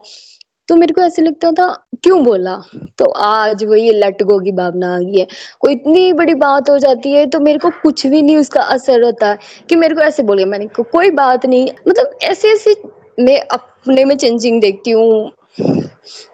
तो 0.68 0.76
मेरे 0.76 0.94
को 0.94 1.00
ऐसे 1.02 1.22
लगता 1.22 1.50
था, 1.52 1.66
क्यों 2.02 2.22
बोला? 2.24 2.56
तो 2.98 3.10
आज 3.12 3.64
वो 3.64 3.74
ये 3.74 3.92
लट 3.92 4.22
गो 4.22 4.38
की 4.40 4.52
भावना 4.52 4.94
आ 4.94 4.98
गई 4.98 5.18
है। 5.18 5.26
कोई 5.60 5.72
इतनी 5.72 6.12
बड़ी 6.12 6.34
बात 6.34 6.70
हो 6.70 6.78
जाती 6.78 7.12
है 7.12 7.26
तो 7.26 7.40
मेरे 7.40 7.58
को 7.58 7.70
कुछ 7.82 8.06
भी 8.06 8.22
नहीं 8.22 8.36
उसका 8.36 8.62
असर 8.62 9.02
होता 9.02 9.28
है 9.28 9.38
कि 9.68 9.76
मेरे 9.76 9.94
को 9.94 10.00
ऐसे 10.00 10.22
बोले 10.22 10.44
मैंने 10.44 10.66
को 10.66 10.82
कोई 10.82 11.10
बात 11.12 11.46
नहीं। 11.46 11.68
मतलब 11.88 12.16
ऐसे 12.22 12.52
ऐसे 12.52 12.74
मैं 13.20 13.40
अपने 13.42 14.04
में 14.04 14.16
चेंजिंग 14.16 14.60
देखती 14.60 14.90
हूँ। 14.90 15.30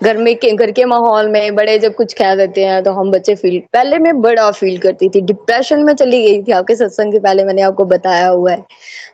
घर 0.03 0.17
में 0.17 0.35
घर 0.35 0.71
के 0.71 0.85
माहौल 0.85 1.29
में 1.29 1.55
बड़े 1.55 1.79
जब 1.79 1.95
कुछ 1.95 2.13
कह 2.13 2.35
देते 2.35 2.65
हैं 2.65 2.83
तो 2.85 2.93
हम 2.93 3.11
बच्चे 3.11 3.35
फील 3.35 3.59
पहले 3.73 3.99
मैं 3.99 4.21
बड़ा 4.21 4.51
फील 4.51 4.79
करती 4.79 5.09
थी। 5.09 5.21
डिप्रेशन 5.23 5.83
में 5.85 5.95
चली 5.95 6.23
गई 6.23 6.43
थी 6.43 6.53
आपके 6.53 6.77
सत्संग 6.77 7.13
के 7.13 7.19
पहले 7.19 7.45
मैंने 7.45 7.63
आपको 7.63 7.85
बताया 7.85 8.29
हुआ 8.29 8.53
है। 8.53 8.65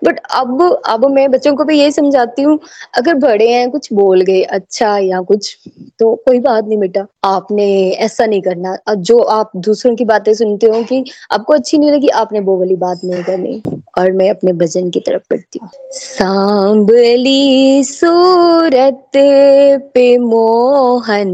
बट 0.05 0.21
अब 0.31 0.63
अब 0.87 1.05
मैं 1.11 1.31
बच्चों 1.31 1.55
को 1.57 1.65
भी 1.65 1.79
यही 1.79 1.93
समझाती 1.93 2.43
हूँ, 2.43 2.59
अगर 2.95 3.15
बड़े 3.17 3.49
हैं, 3.49 3.71
कुछ 3.71 3.93
बोल 3.93 4.21
गए 4.21 4.43
अच्छा 4.43 4.97
या 4.99 5.21
कुछ 5.23 5.57
तो 5.99 6.15
कोई 6.27 6.41
बात 6.41 6.65
नहीं 6.65 6.79
बेटा। 6.79 7.07
आपने 7.25 7.67
ऐसा 7.91 8.27
नहीं 8.27 8.41
करना। 8.43 8.77
जो 8.91 9.19
आप 9.19 9.51
दूसरों 9.59 9.95
की 9.97 10.05
बातें 10.05 10.33
सुनते 10.35 10.67
हो 10.67 10.83
कि 10.83 11.05
आपको 11.33 11.53
अच्छी 11.55 11.79
नहीं 11.79 11.91
लगी, 11.91 12.09
आपने 12.09 12.41
वो 12.41 12.59
वाली 12.59 12.77
बात 12.77 13.01
नहीं 13.05 13.23
करनी। 13.23 13.63
और 13.99 14.11
मैं 14.13 14.29
अपने 14.31 14.53
भजन 14.53 14.91
की 14.91 15.01
तरफ़ 15.01 15.23
बढ़ती 15.31 15.59
हूँ। 15.63 15.69
सांबली 15.93 17.85
सूरत 17.85 19.03
पे 19.15 20.17
मोहन 20.47 21.31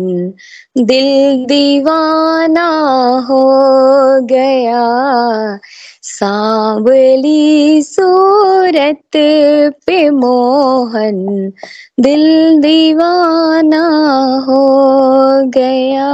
दिल 0.78 1.44
दीवाना 1.46 2.66
हो 3.28 3.42
गया। 4.22 4.82
सांवली 6.02 7.82
सूरत 7.82 9.16
पे 9.86 10.10
मोहन 10.10 11.50
दिल 12.00 12.24
दीवाना 12.60 13.84
हो 14.48 14.62
गया। 15.48 16.10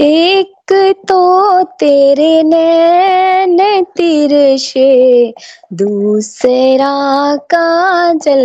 एक 0.00 0.53
तो 0.68 1.62
तेरे 1.62 2.42
नैन 2.42 3.84
तिरशे 3.96 5.34
दूसरा 5.72 6.94
का 7.36 8.12
जल 8.12 8.42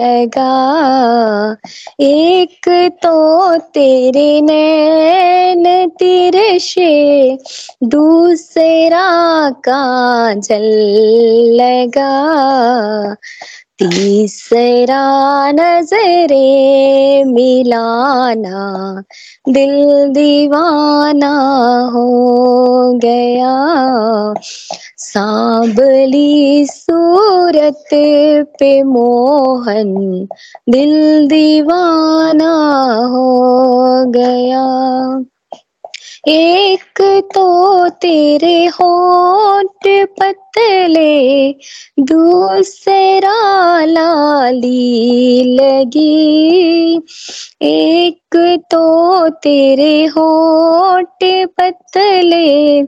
लगा। 0.00 0.52
एक 2.00 2.68
तो 3.02 3.58
तेरे 3.74 4.40
नैन 4.40 5.88
तिरशे 5.88 7.38
दूसरा 7.84 9.50
का 9.50 9.82
जल 10.34 10.68
लगा। 11.60 12.12
तीसरा 13.78 15.04
नजरे 15.50 17.24
मिलाना, 17.24 18.60
दिल 19.48 19.72
दीवाना 20.08 21.32
हो 21.92 22.04
गया। 22.98 23.54
सांबली 24.98 26.66
सूरत 26.66 27.84
पे 28.60 28.82
मोहन, 28.82 29.94
दिल 30.68 31.28
दीवाना 31.28 32.52
हो 33.06 33.28
गया। 34.08 34.64
एक 36.28 37.22
तो 37.34 37.88
तेरे 37.88 38.66
होठ 38.66 39.88
पतले, 39.88 41.52
दूसरा 42.00 43.84
लाली 43.84 45.42
लगी। 45.56 46.96
एक 47.62 48.60
तो 48.70 49.28
तेरे 49.28 50.04
होठ 50.04 51.24
पतले, 51.60 52.82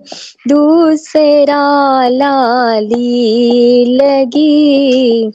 दूसरा 0.49 2.09
लाली 2.09 3.84
लगी। 3.84 5.32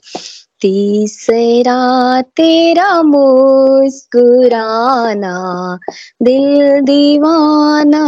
तीसरा 0.61 2.21
तेरा 2.21 3.01
मुस्कुराना, 3.01 5.77
दिल 6.23 6.81
दीवाना 6.81 8.03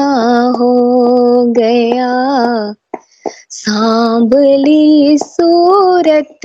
हो 0.59 1.45
गया। 1.45 2.73
सांबली 3.49 5.17
सूरत 5.17 6.39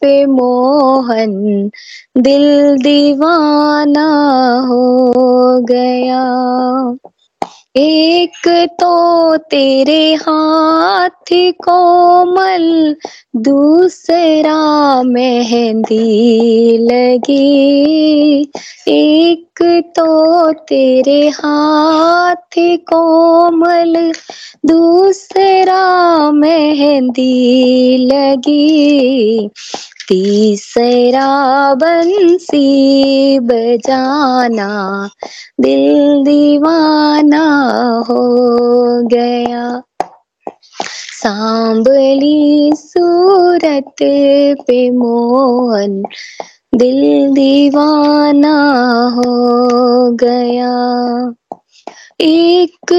पे 0.00 0.26
मोहन, 0.26 1.70
दिल 2.18 2.78
दीवाना 2.78 4.06
हो 4.68 5.60
गया। 5.60 6.24
एक 7.76 8.68
तो 8.80 9.36
तेरे 9.36 10.14
हाथ 10.14 11.32
कोमल, 11.32 12.96
दूसरा 13.36 15.02
मेहंदी 15.02 16.78
लगी। 16.78 18.40
एक 18.88 19.62
तो 19.96 20.52
तेरे 20.52 21.28
हाथ 21.28 22.54
कोमल, 22.58 24.12
दूसरा 24.66 26.30
मेहंदी 26.32 27.96
लगी। 28.06 29.50
तीसरा 30.08 31.28
बंसी 31.74 33.38
बजाना 33.38 34.70
दिल 35.60 36.24
दीवाना 36.24 37.44
हो 38.08 38.20
गया। 39.08 39.82
सांबली 41.22 42.72
सूरत 42.74 43.94
पे 44.66 44.90
मोहन, 44.90 46.02
दिल 46.74 47.30
दीवाना 47.34 48.56
हो 49.16 49.32
गया। 50.10 50.72
एक 52.20 52.94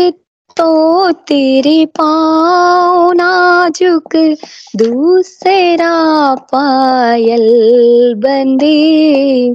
तो 0.57 1.11
तेरे 1.11 1.85
पाँव 1.85 3.11
नाजुक, 3.11 4.15
दूसरा 4.75 6.35
पायल 6.35 7.47
बंदे। 8.17 9.53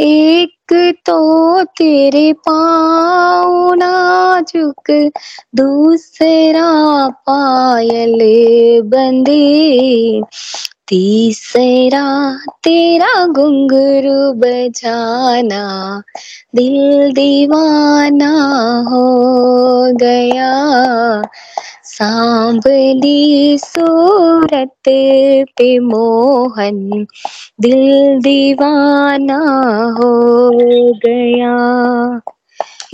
एक 0.00 0.96
तो 1.06 1.64
तेरे 1.64 2.32
पाँव 2.32 3.74
नाजुक, 3.74 5.10
दूसरा 5.54 7.08
पायल 7.08 8.18
बंदे। 8.84 9.42
तीसरा 10.88 12.36
तेरा 12.64 13.26
घुंघरू 13.26 14.32
बजाना, 14.32 16.02
दिल 16.54 17.12
दीवाना 17.12 18.30
हो 18.88 19.02
गया। 19.92 20.52
सांबली 21.84 23.58
सूरत 23.58 24.68
पे 25.56 25.78
मोहन, 25.78 27.06
दिल 27.60 28.18
दीवाना 28.18 29.38
हो 29.98 30.50
गया। 31.06 31.56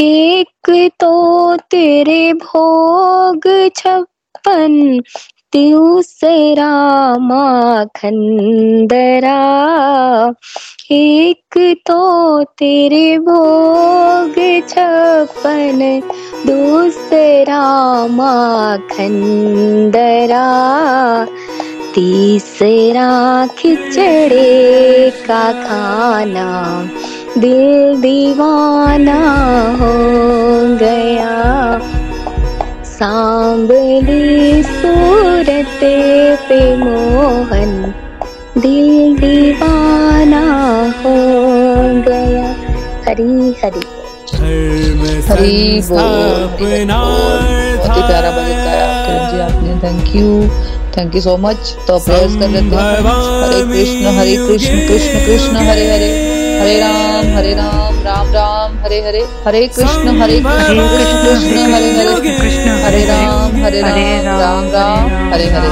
एक 0.01 0.91
तो 1.01 1.57
तेरे 1.57 2.33
भोग 2.33 3.41
दूसरा 3.47 5.01
माखन 7.19 8.17
दरा 8.87 9.43
एक 10.91 11.79
तो 11.87 12.43
तेरे 12.45 13.19
भोग 13.19 14.35
छप्पन, 14.69 16.03
दूसरा 16.47 18.07
माखन 18.07 19.21
दरा 19.95 20.47
तीसरा 21.95 23.47
खिचड़े 23.47 25.11
का 25.11 25.53
खाना, 25.53 26.85
दिल 27.39 27.97
दीवाना 28.01 29.21
हो 29.81 29.93
गया। 30.77 31.94
सांबली 32.95 34.63
सूरत 34.63 35.81
पे 36.49 36.61
मोहन 36.77 37.73
दिल 38.59 39.17
दीवाना 39.17 40.45
हो 41.01 41.15
गया। 42.09 42.49
हरी 43.07 43.35
हरी। 43.63 43.85
हरी 45.31 45.57
बहुत 45.89 46.61
ही 46.61 48.03
प्यारा 48.03 48.31
भजन 48.31 48.59
गाया 48.65 48.87
किरण 49.05 49.25
जी 49.31 49.39
आपने। 49.41 49.71
Thank 49.85 50.05
you 50.17 50.29
thank 50.97 51.11
you 51.15 51.21
so 51.21 51.35
much 51.47 51.61
तो 51.89 51.95
प्रेयर्स 51.99 52.35
कर 52.35 52.49
लेते 52.49 52.75
हैं। 52.77 52.99
हरे 53.43 53.61
कृष्ण 53.73 54.05
हरे 54.19 54.35
कृष्ण 54.47 54.75
कृष्ण 54.89 55.15
कृष्ण 55.27 55.55
हरे 55.69 55.85
हरे। 55.91 56.11
हरे 56.61 56.77
राम 56.81 57.25
हरे 57.37 57.53
राम 57.55 57.95
राम 58.05 58.27
राम। 58.35 58.44
हरे 58.85 59.01
हरे। 59.01 59.23
हरे 59.47 59.67
कृष्ण 59.69 60.21
हरे 60.21 60.39
कृष्ण 60.41 60.87
कृष्ण 60.93 61.15
कृष्ण 61.25 61.73
हरे 61.73 61.91
हरे 61.99 62.15
कृष्ण 62.39 62.77
हरे 62.85 63.05
राम 63.05 63.57
हरे 63.65 63.81
राम 63.81 64.39
राम 64.41 64.71
राम 64.71 65.33
हरे 65.33 65.47
हरे 65.49 65.69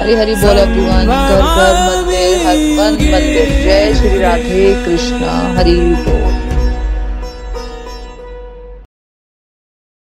हरे। 0.00 0.14
हरे 0.16 0.34
बोल 0.34 0.58
एवरीवन 0.58 1.06
घर 1.06 1.40
घर 1.40 1.74
मंदिर 1.88 2.46
हर 2.46 2.56
मन 2.78 2.94
मंदिर। 3.12 3.50
जय 3.64 3.92
श्री 3.98 4.18
राधे 4.18 4.64
कृष्णा 4.84 5.34
हरि 5.58 5.74
बोल। 6.06 6.41